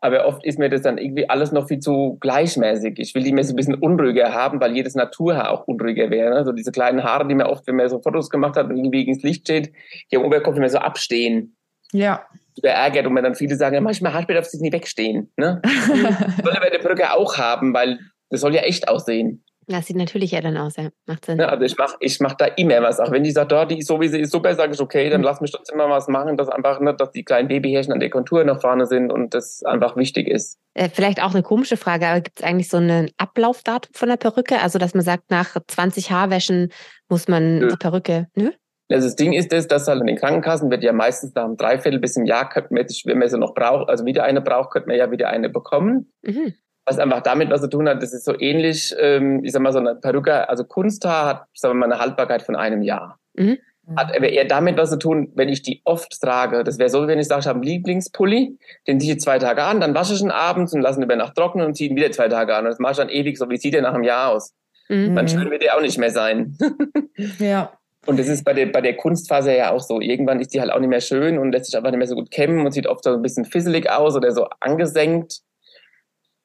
Aber 0.00 0.26
oft 0.26 0.44
ist 0.44 0.60
mir 0.60 0.68
das 0.68 0.82
dann 0.82 0.96
irgendwie 0.96 1.28
alles 1.28 1.50
noch 1.50 1.66
viel 1.66 1.80
zu 1.80 2.18
gleichmäßig. 2.20 2.98
Ich 2.98 3.14
will 3.16 3.24
die 3.24 3.32
mir 3.32 3.42
so 3.42 3.52
ein 3.52 3.56
bisschen 3.56 3.74
unruhiger 3.74 4.32
haben, 4.32 4.60
weil 4.60 4.76
jedes 4.76 4.94
Naturhaar 4.94 5.50
auch 5.50 5.66
unruhiger 5.66 6.08
wäre. 6.10 6.30
Ne? 6.30 6.44
So 6.44 6.52
diese 6.52 6.70
kleinen 6.70 7.02
Haare, 7.02 7.26
die 7.26 7.34
mir 7.34 7.48
oft, 7.48 7.66
wenn 7.66 7.74
man 7.74 7.88
so 7.88 8.00
Fotos 8.00 8.30
gemacht 8.30 8.56
hat 8.56 8.70
und 8.70 8.76
irgendwie 8.76 9.02
ins 9.02 9.24
Licht 9.24 9.42
steht, 9.42 9.72
hier 10.08 10.20
am 10.20 10.26
Oberkopf 10.26 10.56
immer 10.56 10.68
so 10.68 10.78
abstehen. 10.78 11.56
Ja. 11.92 12.24
Überärgert 12.56 13.06
und 13.06 13.14
mir 13.14 13.22
dann 13.22 13.34
viele 13.34 13.56
sagen, 13.56 13.74
ja, 13.74 13.80
manchmal 13.80 14.12
Haarspät 14.12 14.36
darf 14.36 14.44
sie 14.44 14.60
nie 14.60 14.72
wegstehen. 14.72 15.32
Ne? 15.36 15.60
soll 16.44 16.56
aber 16.56 16.70
der 16.70 16.78
Brücke 16.78 17.12
auch 17.12 17.36
haben, 17.36 17.74
weil 17.74 17.98
das 18.30 18.40
soll 18.40 18.54
ja 18.54 18.62
echt 18.62 18.88
aussehen. 18.88 19.44
Das 19.70 19.86
sieht 19.86 19.96
natürlich 19.96 20.30
ja 20.30 20.40
dann 20.40 20.56
aus, 20.56 20.76
ja. 20.76 20.88
Macht 21.04 21.26
Sinn. 21.26 21.38
Ja, 21.38 21.48
also 21.48 21.62
ich 21.62 21.76
mache 21.76 21.96
ich 22.00 22.20
mach 22.20 22.32
da 22.32 22.46
immer 22.46 22.80
was. 22.80 23.00
Auch 23.00 23.10
wenn 23.10 23.22
die 23.22 23.30
sagt, 23.30 23.52
oh, 23.52 23.66
die 23.66 23.78
ist 23.78 23.86
so 23.86 24.00
wie 24.00 24.08
sie 24.08 24.20
ist 24.20 24.32
super, 24.32 24.54
sage 24.54 24.72
ich, 24.72 24.80
okay, 24.80 25.10
dann 25.10 25.20
mhm. 25.20 25.26
lass 25.26 25.42
mich 25.42 25.52
trotzdem 25.52 25.76
mal 25.76 25.90
was 25.90 26.08
machen, 26.08 26.38
dass 26.38 26.48
einfach, 26.48 26.80
ne, 26.80 26.94
dass 26.94 27.10
die 27.10 27.22
kleinen 27.22 27.48
Babyhärchen 27.48 27.92
an 27.92 28.00
der 28.00 28.08
Kontur 28.08 28.42
nach 28.44 28.62
vorne 28.62 28.86
sind 28.86 29.12
und 29.12 29.34
das 29.34 29.62
einfach 29.64 29.94
wichtig 29.96 30.26
ist. 30.26 30.58
Äh, 30.72 30.88
vielleicht 30.88 31.22
auch 31.22 31.34
eine 31.34 31.42
komische 31.42 31.76
Frage, 31.76 32.06
aber 32.06 32.22
gibt 32.22 32.40
es 32.40 32.46
eigentlich 32.46 32.70
so 32.70 32.78
ein 32.78 33.10
Ablaufdatum 33.18 33.92
von 33.94 34.08
der 34.08 34.16
Perücke? 34.16 34.58
Also, 34.60 34.78
dass 34.78 34.94
man 34.94 35.04
sagt, 35.04 35.30
nach 35.30 35.54
20 35.66 36.10
Haarwäschen 36.10 36.72
muss 37.10 37.28
man 37.28 37.58
Nö. 37.58 37.68
die 37.68 37.76
Perücke, 37.76 38.28
nö? 38.34 38.52
Also 38.90 39.06
das 39.06 39.16
Ding 39.16 39.34
ist 39.34 39.52
das, 39.52 39.68
dass 39.68 39.86
halt 39.86 40.00
in 40.00 40.06
den 40.06 40.16
Krankenkassen 40.16 40.70
wird 40.70 40.82
ja 40.82 40.94
meistens 40.94 41.34
nach 41.34 41.44
einem 41.44 41.58
Dreiviertel 41.58 42.00
bis 42.00 42.16
im 42.16 42.24
Jahr, 42.24 42.48
wenn 42.70 43.18
man 43.18 43.28
sie 43.28 43.38
noch 43.38 43.52
braucht, 43.52 43.90
also 43.90 44.06
wieder 44.06 44.24
eine 44.24 44.40
braucht, 44.40 44.70
könnte 44.70 44.88
man 44.88 44.96
ja 44.96 45.10
wieder 45.10 45.28
eine 45.28 45.50
bekommen. 45.50 46.10
Mhm 46.22 46.54
was 46.88 46.98
einfach 46.98 47.22
damit 47.22 47.50
was 47.50 47.60
zu 47.60 47.68
tun 47.68 47.88
hat, 47.88 48.02
das 48.02 48.12
ist 48.12 48.24
so 48.24 48.38
ähnlich, 48.38 48.94
ähm, 48.98 49.44
ich 49.44 49.52
sag 49.52 49.62
mal, 49.62 49.72
so 49.72 49.78
eine 49.78 49.94
Perücke, 49.94 50.48
also 50.48 50.64
Kunsthaar 50.64 51.26
hat, 51.26 51.44
sagen 51.54 51.74
wir 51.74 51.86
mal, 51.86 51.92
eine 51.92 52.00
Haltbarkeit 52.00 52.42
von 52.42 52.56
einem 52.56 52.82
Jahr. 52.82 53.18
Mhm. 53.34 53.58
Hat 53.96 54.14
aber 54.14 54.28
eher 54.28 54.44
damit 54.44 54.76
was 54.76 54.90
zu 54.90 54.98
tun, 54.98 55.32
wenn 55.34 55.48
ich 55.48 55.62
die 55.62 55.80
oft 55.84 56.20
trage. 56.20 56.62
Das 56.62 56.78
wäre 56.78 56.90
so, 56.90 57.06
wenn 57.06 57.18
ich 57.18 57.26
sage, 57.26 57.40
ich 57.40 57.46
habe 57.46 57.56
einen 57.56 57.64
Lieblingspulli, 57.64 58.58
den 58.86 59.00
ziehe 59.00 59.14
ich 59.14 59.20
zwei 59.20 59.38
Tage 59.38 59.62
an, 59.62 59.80
dann 59.80 59.94
wasche 59.94 60.12
ich 60.14 60.20
ihn 60.20 60.30
abends 60.30 60.74
und 60.74 60.82
lasse 60.82 61.00
ihn 61.00 61.04
über 61.04 61.16
Nacht 61.16 61.36
trocknen 61.36 61.64
und 61.64 61.74
ziehe 61.74 61.88
ihn 61.88 61.96
wieder 61.96 62.10
zwei 62.10 62.28
Tage 62.28 62.54
an. 62.54 62.64
Und 62.64 62.70
das 62.70 62.78
mache 62.80 62.92
ich 62.92 62.98
dann 62.98 63.08
ewig, 63.08 63.38
so 63.38 63.48
wie 63.48 63.56
sieht 63.56 63.72
der 63.72 63.82
nach 63.82 63.94
einem 63.94 64.04
Jahr 64.04 64.32
aus. 64.32 64.52
Mhm. 64.88 65.14
Dann 65.14 65.28
schön 65.28 65.50
wird 65.50 65.62
der 65.62 65.76
auch 65.76 65.80
nicht 65.80 65.96
mehr 65.96 66.10
sein. 66.10 66.56
ja. 67.38 67.72
Und 68.04 68.18
das 68.18 68.28
ist 68.28 68.44
bei 68.44 68.52
der, 68.52 68.66
bei 68.66 68.80
der 68.80 68.96
Kunstfaser 68.96 69.54
ja 69.54 69.70
auch 69.70 69.82
so. 69.82 70.00
Irgendwann 70.00 70.40
ist 70.40 70.52
die 70.54 70.60
halt 70.60 70.70
auch 70.70 70.80
nicht 70.80 70.88
mehr 70.88 71.00
schön 71.00 71.38
und 71.38 71.52
lässt 71.52 71.66
sich 71.66 71.76
einfach 71.76 71.90
nicht 71.90 71.98
mehr 71.98 72.06
so 72.06 72.14
gut 72.14 72.30
kämmen 72.30 72.64
und 72.64 72.72
sieht 72.72 72.86
oft 72.86 73.04
so 73.04 73.12
ein 73.12 73.22
bisschen 73.22 73.44
fisselig 73.44 73.90
aus 73.90 74.16
oder 74.16 74.32
so 74.32 74.46
angesenkt 74.60 75.42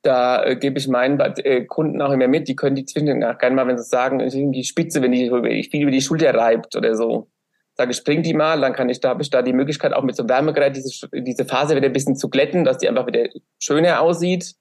da 0.03 0.43
äh, 0.43 0.55
gebe 0.55 0.77
ich 0.77 0.87
meinen 0.87 1.19
äh, 1.19 1.65
Kunden 1.65 2.01
auch 2.01 2.11
immer 2.11 2.27
mit, 2.27 2.47
die 2.47 2.55
können 2.55 2.75
die 2.75 2.85
zwischen 2.85 3.21
gerne 3.21 3.55
mal, 3.55 3.67
wenn 3.67 3.77
sie 3.77 3.85
sagen, 3.85 4.19
die 4.19 4.63
Spitze, 4.63 5.01
wenn 5.01 5.11
die 5.11 5.29
viel 5.69 5.81
über 5.81 5.91
die 5.91 6.01
Schulter 6.01 6.33
reibt 6.35 6.75
oder 6.75 6.93
so. 6.95 7.29
Sage 7.75 7.91
ich, 7.91 7.97
spring 7.97 8.21
die 8.21 8.35
mal, 8.35 8.61
dann 8.61 8.73
kann 8.73 8.89
ich 8.89 8.99
da, 8.99 9.09
habe 9.09 9.23
ich 9.23 9.31
da 9.31 9.41
die 9.41 9.53
Möglichkeit, 9.53 9.93
auch 9.93 10.03
mit 10.03 10.15
so 10.15 10.21
einem 10.21 10.29
Wärmegerät 10.29 10.75
diese, 10.75 11.09
diese 11.11 11.45
Phase 11.45 11.75
wieder 11.75 11.87
ein 11.87 11.93
bisschen 11.93 12.15
zu 12.15 12.29
glätten, 12.29 12.65
dass 12.65 12.77
die 12.77 12.87
einfach 12.87 13.07
wieder 13.07 13.29
schöner 13.57 13.99
aussieht. 14.01 14.53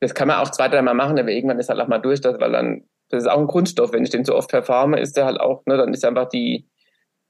Das 0.00 0.14
kann 0.14 0.28
man 0.28 0.38
auch 0.38 0.50
zwei, 0.50 0.68
dreimal 0.68 0.94
machen, 0.94 1.18
aber 1.18 1.30
irgendwann 1.30 1.58
ist 1.58 1.70
halt 1.70 1.80
auch 1.80 1.88
mal 1.88 2.00
durch, 2.00 2.20
das, 2.20 2.38
weil 2.40 2.52
dann, 2.52 2.84
das 3.08 3.22
ist 3.22 3.28
auch 3.28 3.38
ein 3.38 3.46
Kunststoff, 3.46 3.92
wenn 3.92 4.04
ich 4.04 4.10
den 4.10 4.26
zu 4.26 4.34
oft 4.34 4.50
verforme, 4.50 5.00
ist 5.00 5.16
der 5.16 5.24
halt 5.24 5.40
auch, 5.40 5.64
ne, 5.64 5.78
dann 5.78 5.94
ist 5.94 6.04
einfach 6.04 6.28
die, 6.28 6.68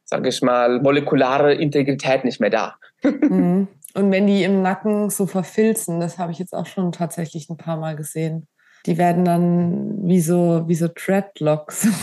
sage 0.05 0.31
ich 0.31 0.43
mal, 0.43 0.81
molekulare 0.81 1.55
Integrität 1.55 2.25
nicht 2.25 2.41
mehr 2.41 2.51
da. 2.51 2.77
Mhm. 3.05 3.69
Und 3.95 4.11
wenn 4.11 4.27
die 4.27 4.43
im 4.43 4.61
Nacken 4.61 5.09
so 5.09 5.27
verfilzen, 5.27 6.01
das 6.01 6.19
habe 6.19 6.33
ich 6.33 6.39
jetzt 6.39 6.53
auch 6.53 6.67
schon 6.67 6.91
tatsächlich 6.93 7.49
ein 7.49 7.57
paar 7.57 7.77
Mal 7.77 7.95
gesehen. 7.95 8.49
Die 8.87 8.99
werden 8.99 9.25
dann 9.25 10.07
wie 10.07 10.21
so, 10.21 10.65
wie 10.67 10.75
so 10.75 10.89
Dreadlocks. 10.95 11.89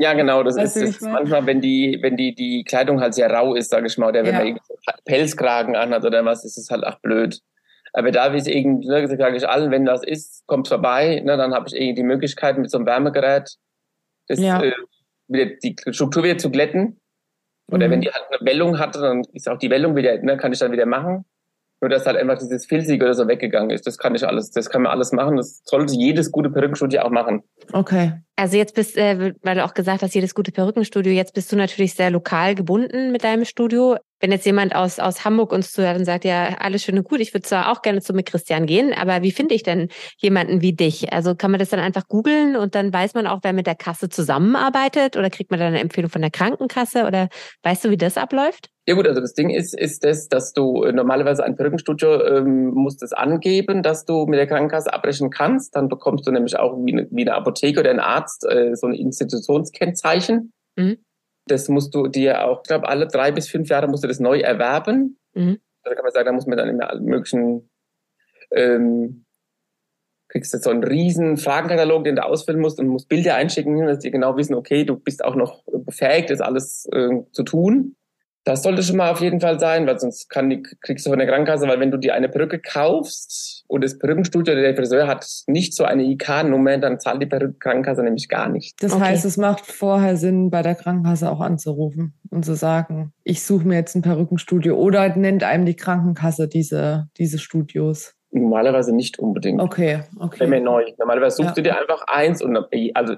Ja, 0.00 0.12
genau, 0.12 0.44
das 0.44 0.54
weißt 0.54 0.76
ist, 0.76 0.96
ist 0.96 1.02
manchmal, 1.02 1.46
wenn 1.46 1.60
die, 1.60 1.98
wenn 2.02 2.16
die, 2.16 2.32
die 2.32 2.62
Kleidung 2.62 3.00
halt 3.00 3.14
sehr 3.14 3.32
rau 3.32 3.54
ist, 3.54 3.70
sage 3.70 3.88
ich 3.88 3.98
mal, 3.98 4.10
oder 4.10 4.22
wenn 4.22 4.34
ja. 4.34 4.44
man 4.44 4.60
Pelzkragen 5.06 5.74
anhat 5.74 6.04
oder 6.04 6.24
was, 6.24 6.44
ist 6.44 6.56
es 6.56 6.70
halt 6.70 6.86
auch 6.86 7.00
blöd. 7.00 7.40
Aber 7.94 8.12
da 8.12 8.32
wie 8.32 8.36
es 8.36 8.46
irgendwie, 8.46 8.86
ne, 8.86 9.08
sage 9.08 9.36
ich 9.36 9.48
allen, 9.48 9.72
wenn 9.72 9.86
das 9.86 10.04
ist, 10.04 10.46
kommt 10.46 10.68
vorbei, 10.68 11.20
ne, 11.24 11.36
dann 11.36 11.52
habe 11.52 11.66
ich 11.66 11.74
irgendwie 11.74 11.94
die 11.94 12.02
Möglichkeit 12.04 12.58
mit 12.58 12.70
so 12.70 12.78
einem 12.78 12.86
Wärmegerät 12.86 13.56
das, 14.28 14.38
ja. 14.38 14.62
äh, 14.62 15.56
die 15.64 15.74
Struktur 15.90 16.22
wieder 16.22 16.38
zu 16.38 16.50
glätten 16.50 17.00
oder 17.70 17.86
mhm. 17.86 17.92
wenn 17.92 18.00
die 18.00 18.10
halt 18.10 18.24
eine 18.30 18.46
Wellung 18.46 18.78
hatte, 18.78 19.00
dann 19.00 19.22
ist 19.32 19.48
auch 19.48 19.58
die 19.58 19.70
Wellung 19.70 19.96
wieder, 19.96 20.18
ne, 20.18 20.36
kann 20.36 20.52
ich 20.52 20.58
dann 20.58 20.72
wieder 20.72 20.86
machen. 20.86 21.24
Nur 21.80 21.90
dass 21.90 22.06
halt 22.06 22.16
einfach 22.16 22.38
dieses 22.38 22.66
Filzige 22.66 23.04
oder 23.04 23.14
so 23.14 23.28
weggegangen 23.28 23.70
ist. 23.70 23.86
Das 23.86 23.98
kann 23.98 24.12
ich 24.16 24.26
alles, 24.26 24.50
das 24.50 24.68
kann 24.68 24.82
man 24.82 24.90
alles 24.90 25.12
machen. 25.12 25.36
Das 25.36 25.62
sollte 25.64 25.94
jedes 25.94 26.32
gute 26.32 26.50
Perückenstudio 26.50 27.02
auch 27.02 27.10
machen. 27.10 27.44
Okay. 27.72 28.14
Also 28.34 28.56
jetzt 28.56 28.74
bist, 28.74 28.96
äh, 28.96 29.34
weil 29.42 29.54
du 29.54 29.64
auch 29.64 29.74
gesagt 29.74 30.02
hast, 30.02 30.12
jedes 30.12 30.34
gute 30.34 30.50
Perückenstudio, 30.50 31.12
jetzt 31.12 31.34
bist 31.34 31.52
du 31.52 31.56
natürlich 31.56 31.94
sehr 31.94 32.10
lokal 32.10 32.56
gebunden 32.56 33.12
mit 33.12 33.22
deinem 33.22 33.44
Studio. 33.44 33.96
Wenn 34.20 34.32
jetzt 34.32 34.46
jemand 34.46 34.74
aus, 34.74 34.98
aus 34.98 35.24
Hamburg 35.24 35.52
uns 35.52 35.72
zuhört 35.72 35.98
und 35.98 36.04
sagt, 36.04 36.24
ja, 36.24 36.56
alles 36.58 36.82
schön 36.82 36.98
und 36.98 37.08
gut, 37.08 37.20
ich 37.20 37.32
würde 37.34 37.46
zwar 37.46 37.70
auch 37.72 37.82
gerne 37.82 38.00
zu 38.00 38.12
mit 38.12 38.26
Christian 38.26 38.66
gehen, 38.66 38.92
aber 38.92 39.22
wie 39.22 39.32
finde 39.32 39.54
ich 39.54 39.62
denn 39.62 39.88
jemanden 40.18 40.60
wie 40.60 40.72
dich? 40.72 41.12
Also 41.12 41.34
kann 41.34 41.50
man 41.50 41.60
das 41.60 41.68
dann 41.68 41.80
einfach 41.80 42.08
googeln 42.08 42.56
und 42.56 42.74
dann 42.74 42.92
weiß 42.92 43.14
man 43.14 43.26
auch, 43.26 43.40
wer 43.42 43.52
mit 43.52 43.66
der 43.66 43.74
Kasse 43.74 44.08
zusammenarbeitet 44.08 45.16
oder 45.16 45.30
kriegt 45.30 45.50
man 45.50 45.60
dann 45.60 45.68
eine 45.68 45.80
Empfehlung 45.80 46.10
von 46.10 46.22
der 46.22 46.30
Krankenkasse 46.30 47.06
oder 47.06 47.28
weißt 47.62 47.84
du, 47.84 47.90
wie 47.90 47.96
das 47.96 48.16
abläuft? 48.16 48.70
Ja 48.88 48.94
gut, 48.94 49.06
also 49.06 49.20
das 49.20 49.34
Ding 49.34 49.50
ist, 49.50 49.78
ist 49.78 50.02
das, 50.02 50.28
dass 50.28 50.54
du 50.54 50.82
äh, 50.82 50.92
normalerweise 50.92 51.44
ein 51.44 51.56
Perückenstudio 51.56 52.22
ähm, 52.24 52.70
musst 52.72 53.02
es 53.02 53.12
angeben, 53.12 53.82
dass 53.82 54.06
du 54.06 54.24
mit 54.24 54.38
der 54.38 54.46
Krankenkasse 54.46 54.90
abbrechen 54.90 55.28
kannst. 55.28 55.76
Dann 55.76 55.88
bekommst 55.88 56.26
du 56.26 56.30
nämlich 56.30 56.58
auch 56.58 56.74
wie 56.84 56.92
eine, 56.92 57.06
wie 57.10 57.20
eine 57.20 57.34
Apotheke 57.34 57.80
oder 57.80 57.90
ein 57.90 58.00
Arzt 58.00 58.46
äh, 58.50 58.74
so 58.74 58.86
ein 58.86 58.94
Institutionskennzeichen. 58.94 60.54
Mhm. 60.76 60.96
Das 61.50 61.68
musst 61.68 61.94
du 61.94 62.08
dir 62.08 62.44
auch, 62.44 62.62
ich 62.62 62.68
glaube, 62.68 62.88
alle 62.88 63.06
drei 63.06 63.32
bis 63.32 63.48
fünf 63.48 63.68
Jahre 63.68 63.88
musst 63.88 64.04
du 64.04 64.08
das 64.08 64.20
neu 64.20 64.40
erwerben. 64.40 65.18
Mhm. 65.34 65.58
Also 65.82 65.94
kann 65.94 66.04
man 66.04 66.12
sagen, 66.12 66.26
da 66.26 66.32
muss 66.32 66.46
man 66.46 66.58
dann 66.58 66.68
immer 66.68 66.90
alle 66.90 67.00
möglichen 67.00 67.68
ähm, 68.50 69.24
kriegst 70.28 70.52
du 70.52 70.58
so 70.58 70.70
einen 70.70 70.84
riesen 70.84 71.36
Fragenkatalog, 71.38 72.04
den 72.04 72.16
du 72.16 72.24
ausfüllen 72.24 72.60
musst 72.60 72.78
und 72.78 72.88
musst 72.88 73.08
Bilder 73.08 73.34
einschicken, 73.34 73.86
dass 73.86 74.00
die 74.00 74.10
genau 74.10 74.36
wissen, 74.36 74.54
okay, 74.54 74.84
du 74.84 74.96
bist 74.96 75.24
auch 75.24 75.34
noch 75.34 75.64
befähigt, 75.66 76.30
das 76.30 76.40
alles 76.40 76.86
äh, 76.92 77.22
zu 77.32 77.42
tun. 77.42 77.96
Das 78.48 78.62
sollte 78.62 78.82
schon 78.82 78.96
mal 78.96 79.10
auf 79.10 79.20
jeden 79.20 79.40
Fall 79.40 79.60
sein, 79.60 79.86
weil 79.86 79.98
sonst 79.98 80.30
kann 80.30 80.48
die, 80.48 80.62
kriegst 80.62 81.04
du 81.04 81.10
von 81.10 81.18
der 81.18 81.28
Krankenkasse, 81.28 81.68
weil 81.68 81.80
wenn 81.80 81.90
du 81.90 81.98
dir 81.98 82.14
eine 82.14 82.30
Perücke 82.30 82.58
kaufst 82.58 83.64
und 83.68 83.84
das 83.84 83.98
Perückenstudio 83.98 84.54
oder 84.54 84.62
der 84.62 84.74
Friseur 84.74 85.06
hat 85.06 85.26
nicht 85.46 85.74
so 85.74 85.84
eine 85.84 86.02
IK-Nummer, 86.04 86.78
dann 86.78 86.98
zahlt 86.98 87.20
die 87.22 87.28
Krankenkasse 87.28 88.02
nämlich 88.02 88.30
gar 88.30 88.48
nicht. 88.48 88.82
Das 88.82 88.94
okay. 88.94 89.04
heißt, 89.04 89.26
es 89.26 89.36
macht 89.36 89.66
vorher 89.66 90.16
Sinn, 90.16 90.48
bei 90.48 90.62
der 90.62 90.76
Krankenkasse 90.76 91.30
auch 91.30 91.40
anzurufen 91.40 92.14
und 92.30 92.46
zu 92.46 92.54
sagen, 92.54 93.12
ich 93.22 93.42
suche 93.42 93.68
mir 93.68 93.74
jetzt 93.74 93.94
ein 93.94 94.00
Perückenstudio 94.00 94.76
oder 94.76 95.14
nennt 95.14 95.44
einem 95.44 95.66
die 95.66 95.76
Krankenkasse 95.76 96.48
diese, 96.48 97.08
diese 97.18 97.38
Studios. 97.38 98.14
Normalerweise 98.30 98.96
nicht 98.96 99.18
unbedingt. 99.18 99.60
Okay, 99.60 100.00
okay. 100.18 100.40
Wenn 100.40 100.52
wir 100.52 100.60
neu. 100.60 100.84
Normalerweise 100.98 101.36
suchst 101.36 101.50
ja. 101.50 101.54
du 101.54 101.62
dir 101.62 101.78
einfach 101.78 102.02
eins 102.06 102.40
und 102.40 102.56
also 102.94 103.16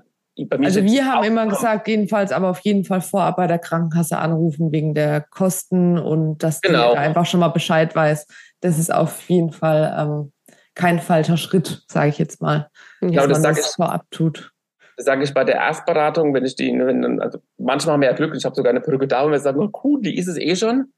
also 0.62 0.82
wir 0.84 1.06
haben 1.06 1.24
immer 1.24 1.46
gesagt, 1.46 1.88
jedenfalls, 1.88 2.32
aber 2.32 2.50
auf 2.50 2.60
jeden 2.60 2.84
Fall 2.84 3.00
vorab 3.00 3.36
bei 3.36 3.46
der 3.46 3.58
Krankenkasse 3.58 4.18
anrufen 4.18 4.72
wegen 4.72 4.94
der 4.94 5.20
Kosten 5.20 5.98
und 5.98 6.38
dass 6.42 6.60
genau. 6.60 6.92
der 6.92 7.00
einfach 7.00 7.26
schon 7.26 7.40
mal 7.40 7.48
Bescheid 7.48 7.94
weiß. 7.94 8.26
Das 8.60 8.78
ist 8.78 8.92
auf 8.92 9.28
jeden 9.28 9.52
Fall 9.52 9.94
ähm, 9.98 10.32
kein 10.74 11.00
falscher 11.00 11.36
Schritt, 11.36 11.82
sage 11.88 12.08
ich 12.08 12.18
jetzt 12.18 12.40
mal. 12.40 12.70
Genau, 13.00 13.26
das 13.26 13.42
sage 13.42 13.60
ich 13.60 13.66
vorab 13.66 14.06
tut. 14.10 14.52
Das 14.96 15.06
sage 15.06 15.24
ich 15.24 15.34
bei 15.34 15.44
der 15.44 15.56
Erstberatung, 15.56 16.34
wenn 16.34 16.44
ich 16.44 16.56
die, 16.56 16.72
wenn, 16.78 17.20
also 17.20 17.38
manchmal 17.58 17.94
haben 17.94 18.00
wir 18.02 18.10
ja 18.10 18.14
Glück, 18.14 18.34
ich 18.34 18.44
habe 18.44 18.54
sogar 18.54 18.70
eine 18.70 18.80
Perücke 18.80 19.08
da 19.08 19.22
und 19.22 19.32
wir 19.32 19.40
sagen, 19.40 19.60
oh, 19.60 19.70
cool, 19.84 20.00
die 20.02 20.16
ist 20.16 20.28
es 20.28 20.36
eh 20.36 20.54
schon. 20.56 20.92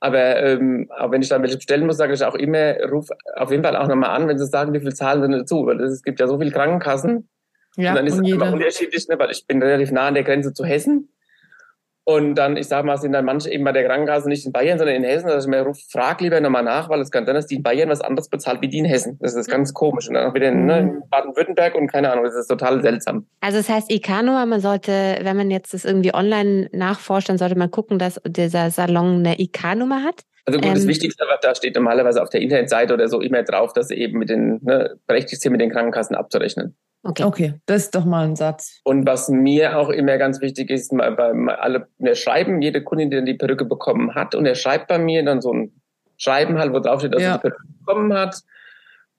Aber, 0.00 0.42
ähm, 0.42 0.90
aber 0.96 1.12
wenn 1.12 1.22
ich 1.22 1.28
dann 1.28 1.42
welche 1.42 1.56
bestellen 1.56 1.86
muss, 1.86 1.98
sage 1.98 2.14
ich 2.14 2.24
auch 2.24 2.34
immer, 2.34 2.76
ruf 2.90 3.08
auf 3.36 3.50
jeden 3.50 3.62
Fall 3.62 3.76
auch 3.76 3.86
nochmal 3.86 4.10
an, 4.10 4.28
wenn 4.28 4.38
sie 4.38 4.46
sagen, 4.46 4.72
wie 4.72 4.80
viel 4.80 4.94
zahlen 4.94 5.22
sie 5.22 5.38
dazu. 5.38 5.66
Weil 5.66 5.80
es 5.80 6.02
gibt 6.02 6.20
ja 6.20 6.26
so 6.26 6.38
viele 6.38 6.50
Krankenkassen, 6.50 7.28
ja, 7.76 7.90
und 7.90 7.96
dann 7.96 8.06
ist 8.06 8.18
und 8.18 8.26
es 8.26 8.32
immer 8.32 8.52
unterschiedlich, 8.52 9.08
ne, 9.08 9.18
weil 9.18 9.30
ich 9.30 9.46
bin 9.46 9.62
relativ 9.62 9.92
nah 9.92 10.08
an 10.08 10.14
der 10.14 10.24
Grenze 10.24 10.52
zu 10.52 10.64
Hessen. 10.64 11.08
Und 12.04 12.34
dann, 12.34 12.56
ich 12.56 12.66
sag 12.66 12.84
mal, 12.84 12.96
sind 12.96 13.12
dann 13.12 13.24
manche 13.24 13.50
eben 13.50 13.62
bei 13.62 13.72
der 13.72 13.84
Krankenkasse 13.84 14.28
nicht 14.28 14.44
in 14.44 14.50
Bayern, 14.50 14.78
sondern 14.78 14.96
in 14.96 15.04
Hessen. 15.04 15.28
Also 15.28 15.46
ich 15.46 15.50
mir 15.50 15.62
ruf, 15.62 15.78
frag 15.90 16.20
lieber 16.20 16.40
nochmal 16.40 16.64
nach, 16.64 16.88
weil 16.88 17.00
es 17.00 17.10
kann 17.10 17.24
sein, 17.24 17.34
dass 17.34 17.46
die 17.46 17.56
in 17.56 17.62
Bayern 17.62 17.88
was 17.88 18.00
anderes 18.00 18.28
bezahlt 18.28 18.62
wie 18.62 18.68
die 18.68 18.78
in 18.78 18.84
Hessen. 18.84 19.18
Das 19.20 19.34
ist 19.34 19.48
ganz 19.48 19.74
komisch. 19.74 20.08
Und 20.08 20.14
dann 20.14 20.28
auch 20.28 20.34
wieder 20.34 20.48
in, 20.48 20.66
ne, 20.66 20.82
mhm. 20.82 21.02
Baden-Württemberg 21.08 21.76
und 21.76 21.86
keine 21.86 22.10
Ahnung, 22.10 22.24
das 22.24 22.34
ist 22.34 22.48
total 22.48 22.82
seltsam. 22.82 23.26
Also 23.40 23.58
das 23.58 23.68
heißt, 23.68 23.92
IK-Nummer, 23.92 24.44
man 24.46 24.60
sollte, 24.60 25.18
wenn 25.22 25.36
man 25.36 25.50
jetzt 25.50 25.72
das 25.72 25.84
irgendwie 25.84 26.12
online 26.12 26.68
nachforscht, 26.72 27.28
dann 27.28 27.38
sollte 27.38 27.56
man 27.56 27.70
gucken, 27.70 27.98
dass 27.98 28.20
dieser 28.26 28.70
Salon 28.70 29.18
eine 29.18 29.38
IK-Nummer 29.38 30.02
hat. 30.02 30.22
Also 30.46 30.58
gut, 30.58 30.68
ähm, 30.68 30.74
das 30.74 30.86
Wichtigste, 30.86 31.24
was 31.28 31.40
da 31.40 31.54
steht 31.54 31.74
normalerweise 31.74 32.22
auf 32.22 32.30
der 32.30 32.40
Internetseite 32.40 32.94
oder 32.94 33.08
so 33.08 33.20
immer 33.20 33.42
drauf, 33.42 33.72
dass 33.72 33.88
sie 33.88 33.96
eben 33.96 34.18
mit 34.18 34.30
den, 34.30 34.60
ne, 34.62 34.98
berechtigt 35.06 35.42
sind, 35.42 35.52
mit 35.52 35.60
den 35.60 35.70
Krankenkassen 35.70 36.16
abzurechnen. 36.16 36.76
Okay. 37.02 37.24
okay, 37.24 37.54
das 37.64 37.84
ist 37.84 37.94
doch 37.94 38.04
mal 38.04 38.26
ein 38.26 38.36
Satz. 38.36 38.80
Und 38.84 39.06
was 39.06 39.30
mir 39.30 39.78
auch 39.78 39.88
immer 39.88 40.18
ganz 40.18 40.42
wichtig 40.42 40.68
ist, 40.68 40.94
bei 40.94 41.08
alle, 41.08 41.88
wir 41.98 42.14
schreiben, 42.14 42.60
jede 42.60 42.82
Kundin, 42.84 43.10
die 43.10 43.24
die 43.24 43.34
Perücke 43.34 43.64
bekommen 43.64 44.14
hat, 44.14 44.34
und 44.34 44.44
er 44.44 44.54
schreibt 44.54 44.88
bei 44.88 44.98
mir 44.98 45.24
dann 45.24 45.40
so 45.40 45.52
ein 45.52 45.80
Schreiben 46.18 46.58
halt, 46.58 46.74
wo 46.74 46.80
drauf 46.80 47.00
steht, 47.00 47.14
dass 47.14 47.22
ja. 47.22 47.30
er 47.30 47.38
die 47.38 47.48
Perücke 47.48 47.64
bekommen 47.78 48.12
hat 48.12 48.42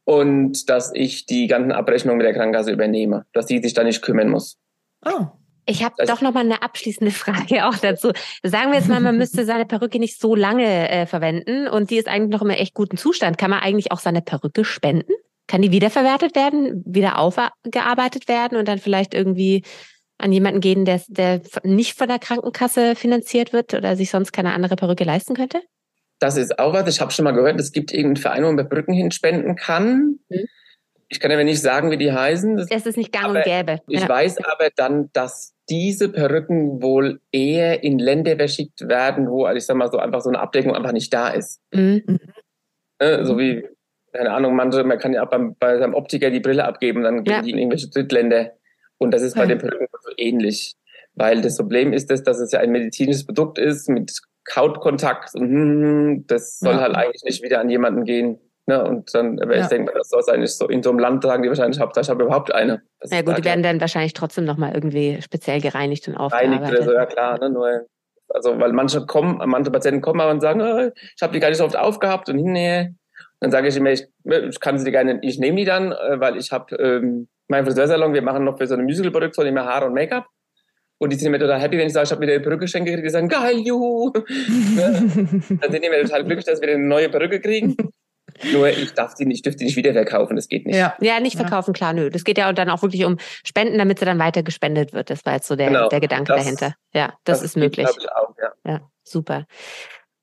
und 0.04 0.70
dass 0.70 0.94
ich 0.94 1.26
die 1.26 1.48
ganzen 1.48 1.72
Abrechnungen 1.72 2.20
mit 2.20 2.28
der 2.28 2.36
Krankenkasse 2.36 2.72
übernehme, 2.72 3.26
dass 3.34 3.48
sie 3.48 3.58
sich 3.58 3.74
da 3.74 3.84
nicht 3.84 4.04
kümmern 4.04 4.30
muss. 4.30 4.60
Oh. 5.04 5.26
Ich 5.66 5.84
habe 5.84 5.96
doch 6.06 6.22
noch 6.22 6.34
mal 6.34 6.42
eine 6.42 6.62
abschließende 6.62 7.12
Frage 7.12 7.68
auch 7.68 7.78
dazu. 7.78 8.12
Sagen 8.44 8.72
wir 8.72 8.80
jetzt 8.80 8.90
mal, 8.90 9.00
man 9.00 9.18
müsste 9.18 9.46
seine 9.46 9.66
Perücke 9.66 10.00
nicht 10.00 10.20
so 10.20 10.36
lange 10.36 10.90
äh, 10.90 11.06
verwenden 11.06 11.68
und 11.68 11.90
die 11.90 11.98
ist 11.98 12.08
eigentlich 12.08 12.32
noch 12.32 12.42
im 12.42 12.50
echt 12.50 12.74
guten 12.74 12.98
Zustand. 12.98 13.38
Kann 13.38 13.52
man 13.52 13.60
eigentlich 13.60 13.92
auch 13.92 14.00
seine 14.00 14.22
Perücke 14.22 14.66
spenden? 14.66 15.14
Kann 15.48 15.62
die 15.62 15.72
wiederverwertet 15.72 16.36
werden, 16.36 16.84
wieder 16.86 17.20
aufgearbeitet 17.20 18.28
werden 18.28 18.58
und 18.58 18.68
dann 18.68 18.80
vielleicht 18.80 19.14
irgendwie 19.14 19.64
an 20.18 20.32
jemanden 20.32 20.62
gehen, 20.62 20.86
der, 20.86 21.02
der 21.08 21.42
nicht 21.64 21.98
von 21.98 22.08
der 22.08 22.20
Krankenkasse 22.20 22.96
finanziert 22.96 23.54
wird 23.54 23.74
oder 23.74 23.96
sich 23.96 24.10
sonst 24.10 24.32
keine 24.32 24.54
andere 24.54 24.76
Perücke 24.76 25.04
leisten 25.04 25.36
könnte? 25.36 25.62
Das 26.20 26.38
ist 26.38 26.60
auch 26.60 26.74
was. 26.74 26.88
Ich 26.88 27.02
habe 27.02 27.12
schon 27.12 27.26
mal 27.26 27.32
gehört, 27.32 27.60
es 27.60 27.72
gibt 27.72 27.92
irgendeinen 27.92 28.18
Verein, 28.18 28.44
wo 28.44 28.52
man 28.52 28.70
Perücken 28.70 28.94
hinspenden 28.94 29.56
kann. 29.56 30.20
Mhm. 30.30 30.46
Ich 31.10 31.20
kann 31.20 31.32
aber 31.32 31.44
nicht 31.44 31.62
sagen, 31.62 31.92
wie 31.92 31.98
die 31.98 32.14
heißen. 32.14 32.56
Das, 32.56 32.70
das 32.70 32.86
ist 32.86 32.98
nicht 32.98 33.12
gang 33.12 33.36
und 33.36 33.44
gäbe. 33.44 33.82
Ich 33.88 34.02
ja. 34.02 34.08
weiß 34.08 34.38
aber 34.46 34.70
dann, 34.76 35.10
dass 35.12 35.51
diese 35.72 36.10
Perücken 36.10 36.84
wohl 36.84 37.22
eher 37.32 37.82
in 37.82 37.98
Länder 37.98 38.36
verschickt 38.36 38.88
werden, 38.88 39.30
wo, 39.30 39.46
also 39.46 39.58
ich 39.58 39.66
sag 39.66 39.78
mal 39.78 39.90
so, 39.90 39.98
einfach 39.98 40.22
so 40.22 40.30
eine 40.30 40.40
Abdeckung 40.40 40.76
einfach 40.76 40.92
nicht 40.92 41.14
da 41.14 41.30
ist. 41.30 41.62
Mhm. 41.74 42.20
Ne, 43.02 43.26
so 43.26 43.40
wie, 43.40 43.66
keine 44.12 44.32
Ahnung, 44.32 44.56
manche, 44.56 44.84
man 44.84 45.00
kann 45.00 45.14
ja 45.14 45.24
auch 45.24 45.30
beim, 45.30 45.56
bei 45.58 45.80
seinem 45.80 45.94
Optiker 45.94 46.30
die 46.30 46.42
Brille 46.42 46.66
abgeben, 46.66 47.04
dann 47.04 47.24
gehen 47.24 47.34
ja. 47.34 47.42
die 47.42 47.52
in 47.52 47.58
irgendwelche 47.58 47.90
Drittländer. 47.90 48.52
Und 48.98 49.12
das 49.12 49.22
ist 49.22 49.36
bei 49.36 49.46
den 49.46 49.58
Perücken 49.58 49.88
so 50.02 50.12
ähnlich. 50.18 50.76
Weil 51.16 51.42
das 51.42 51.58
Problem 51.58 51.94
ist, 51.94 52.12
dass, 52.12 52.24
dass 52.24 52.40
es 52.40 52.52
ja 52.52 52.60
ein 52.60 52.72
medizinisches 52.72 53.26
Produkt 53.26 53.58
ist 53.58 53.90
mit 53.90 54.12
Hautkontakt 54.56 55.36
und 55.36 55.50
hm, 55.50 56.26
das 56.28 56.60
soll 56.60 56.74
ja. 56.74 56.82
halt 56.82 56.96
eigentlich 56.96 57.24
nicht 57.24 57.44
wieder 57.44 57.60
an 57.60 57.70
jemanden 57.70 58.04
gehen. 58.04 58.40
Ne? 58.66 58.84
Und 58.84 59.14
dann, 59.14 59.40
aber 59.40 59.56
ja. 59.56 59.64
ich 59.64 59.68
denke, 59.68 59.94
das 59.96 60.10
soll 60.10 60.22
eigentlich 60.30 60.56
so 60.56 60.68
in 60.68 60.84
so 60.84 60.90
einem 60.90 61.00
Land 61.00 61.24
sagen 61.24 61.44
die 61.44 61.50
wahrscheinlich, 61.50 61.80
Hauptsache 61.80 62.04
ich 62.04 62.10
habe 62.10 62.24
überhaupt 62.24 62.54
eine. 62.54 62.82
Das 63.02 63.12
ja 63.12 63.24
gut, 63.24 63.38
die 63.38 63.44
werden 63.44 63.64
dann 63.64 63.82
wahrscheinlich 63.82 64.14
trotzdem 64.14 64.46
nochmal 64.46 64.74
irgendwie 64.76 65.22
speziell 65.22 65.60
gereinigt 65.60 66.08
und 66.08 66.16
aufgearbeitet. 66.16 66.62
Reinigt 66.62 66.74
oder 66.74 66.84
so, 66.84 66.94
ja 66.94 67.06
klar. 67.08 67.40
Ne? 67.40 67.50
Nur, 67.50 67.88
also 68.30 68.60
weil 68.60 68.74
manche 68.74 69.06
kommen, 69.08 69.42
manche 69.50 69.72
Patienten 69.72 70.02
kommen 70.02 70.22
aber 70.22 70.32
und 70.32 70.42
sagen, 70.42 70.62
oh, 70.62 70.92
ich 71.16 71.22
habe 71.22 71.34
die 71.34 71.40
gar 71.40 71.50
nicht 71.50 71.58
so 71.58 71.66
oft 71.66 71.76
aufgehabt 71.76 72.30
und 72.30 72.38
hinnehe. 72.38 72.96
Dann 73.40 73.50
sage 73.50 73.68
ich 73.68 73.76
immer, 73.76 73.92
ich, 73.92 74.06
ich 74.24 74.60
kann 74.60 74.78
sie 74.78 74.92
gerne, 74.92 75.20
ich 75.24 75.40
nehme 75.40 75.58
die 75.58 75.66
dann, 75.66 75.92
äh, 75.92 76.20
weil 76.20 76.38
ich 76.38 76.52
habe 76.52 76.76
ähm, 76.76 77.28
meinen 77.48 77.66
Friseursalon, 77.66 78.14
wir 78.14 78.22
machen 78.22 78.44
noch 78.44 78.58
für 78.60 78.68
so 78.68 78.76
eine 78.76 78.84
Musical-Produktion 78.84 79.48
immer 79.48 79.66
Haare 79.66 79.88
und 79.88 79.94
Make-up. 79.94 80.28
Und 81.00 81.12
die 81.12 81.16
sind 81.16 81.28
immer 81.28 81.40
total 81.40 81.60
happy, 81.60 81.80
wenn 81.80 81.88
ich 81.88 81.94
sage, 81.94 82.06
ich 82.06 82.12
habe 82.12 82.22
wieder 82.22 82.34
eine 82.34 82.44
Perücke 82.44 82.66
geschenkt 82.66 82.88
gekriegt. 82.88 83.08
Die 83.08 83.10
sagen, 83.10 83.28
geil, 83.28 83.58
juhu. 83.58 84.12
dann 84.14 85.72
sind 85.72 85.82
die 85.82 85.88
immer 85.88 86.02
total 86.04 86.24
glücklich, 86.24 86.46
dass 86.46 86.62
wir 86.62 86.70
eine 86.70 86.78
neue 86.78 87.10
Perücke 87.10 87.42
kriegen. 87.42 87.76
Nur 88.52 88.70
ich 88.70 88.94
darf 88.94 89.14
die 89.16 89.26
nicht, 89.26 89.38
ich 89.38 89.42
dürfte 89.44 89.60
die 89.60 89.66
nicht 89.66 89.76
wieder 89.76 89.94
verkaufen, 89.94 90.36
das 90.36 90.48
geht 90.48 90.66
nicht. 90.66 90.76
Ja, 90.76 90.96
ja 91.00 91.20
nicht 91.20 91.36
verkaufen, 91.36 91.72
ja. 91.72 91.74
klar, 91.74 91.94
nö. 91.94 92.10
Das 92.10 92.24
geht 92.24 92.38
ja 92.38 92.52
dann 92.54 92.70
auch 92.70 92.82
wirklich 92.82 93.06
um 93.06 93.18
Spenden, 93.44 93.78
damit 93.78 94.00
sie 94.00 94.06
dann 94.06 94.20
weiter 94.20 94.44
gespendet 94.44 94.94
wird. 94.94 95.10
Das 95.10 95.26
war 95.26 95.34
jetzt 95.34 95.48
so 95.48 95.56
der, 95.56 95.68
genau, 95.68 95.90
der 95.90 96.00
Gedanke 96.00 96.34
das, 96.34 96.44
dahinter. 96.44 96.74
Ja, 96.94 97.14
das, 97.24 97.40
das 97.40 97.44
ist 97.44 97.58
möglich. 97.58 97.88
Ich 97.98 98.12
auch, 98.12 98.34
ja. 98.42 98.72
ja, 98.72 98.82
super. 99.04 99.46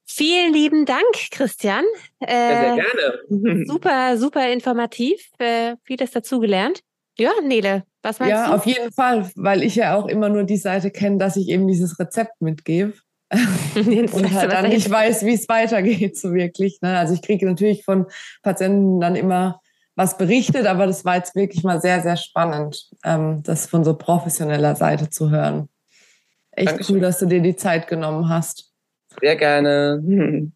Vielen 0.04 0.52
lieben 0.52 0.86
Dank, 0.86 1.12
Christian. 1.30 1.84
Äh, 2.20 2.32
ja, 2.32 2.74
sehr 2.74 2.84
gerne. 3.30 3.64
super, 3.66 4.16
super 4.16 4.50
informativ. 4.50 5.30
Äh, 5.38 5.76
vieles 5.84 6.10
dazugelernt. 6.10 6.80
Ja, 7.18 7.32
Nele, 7.42 7.84
was 8.02 8.20
meinst 8.20 8.30
ja, 8.30 8.44
du? 8.44 8.50
Ja, 8.50 8.56
auf 8.56 8.66
jeden 8.66 8.92
Fall, 8.92 9.30
weil 9.36 9.62
ich 9.62 9.76
ja 9.76 9.96
auch 9.96 10.06
immer 10.06 10.28
nur 10.28 10.44
die 10.44 10.56
Seite 10.56 10.90
kenne, 10.90 11.18
dass 11.18 11.36
ich 11.36 11.48
eben 11.48 11.66
dieses 11.66 11.98
Rezept 11.98 12.40
mitgebe. 12.40 12.94
und 13.74 14.34
halt 14.34 14.52
dann 14.52 14.68
nicht 14.68 14.90
weiß, 14.90 15.24
wie 15.26 15.34
es 15.34 15.48
weitergeht, 15.48 16.16
so 16.16 16.32
wirklich. 16.32 16.80
Ne? 16.80 16.98
Also 16.98 17.14
ich 17.14 17.22
kriege 17.22 17.44
natürlich 17.46 17.84
von 17.84 18.06
Patienten 18.42 19.00
dann 19.00 19.16
immer 19.16 19.60
was 19.94 20.16
berichtet, 20.16 20.66
aber 20.66 20.86
das 20.86 21.04
war 21.04 21.16
jetzt 21.16 21.34
wirklich 21.34 21.64
mal 21.64 21.80
sehr, 21.80 22.00
sehr 22.00 22.16
spannend, 22.16 22.88
ähm, 23.04 23.42
das 23.42 23.66
von 23.66 23.84
so 23.84 23.94
professioneller 23.94 24.76
Seite 24.76 25.10
zu 25.10 25.30
hören. 25.30 25.68
Echt 26.52 26.68
Dankeschön. 26.68 26.96
cool, 26.96 27.02
dass 27.02 27.18
du 27.18 27.26
dir 27.26 27.40
die 27.40 27.56
Zeit 27.56 27.88
genommen 27.88 28.28
hast. 28.28 28.72
Sehr 29.20 29.36
gerne. 29.36 30.00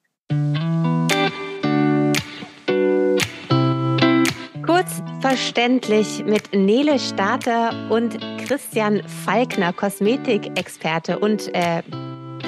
Kurz 4.64 5.02
verständlich 5.20 6.24
mit 6.24 6.54
Nele 6.54 7.00
Starter 7.00 7.90
und 7.90 8.18
Christian 8.46 9.02
Falkner, 9.24 9.72
Kosmetikexperte 9.72 11.18
und 11.18 11.52
äh, 11.54 11.82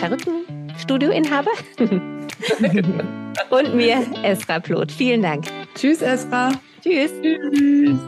Perückenstudioinhaber. 0.08 1.50
und 3.50 3.74
mir, 3.74 4.06
Esra 4.22 4.60
Ploth. 4.60 4.92
Vielen 4.92 5.22
Dank. 5.22 5.44
Tschüss, 5.74 6.02
Esra. 6.02 6.52
Tschüss. 6.82 7.10
Tschüss. 7.22 7.98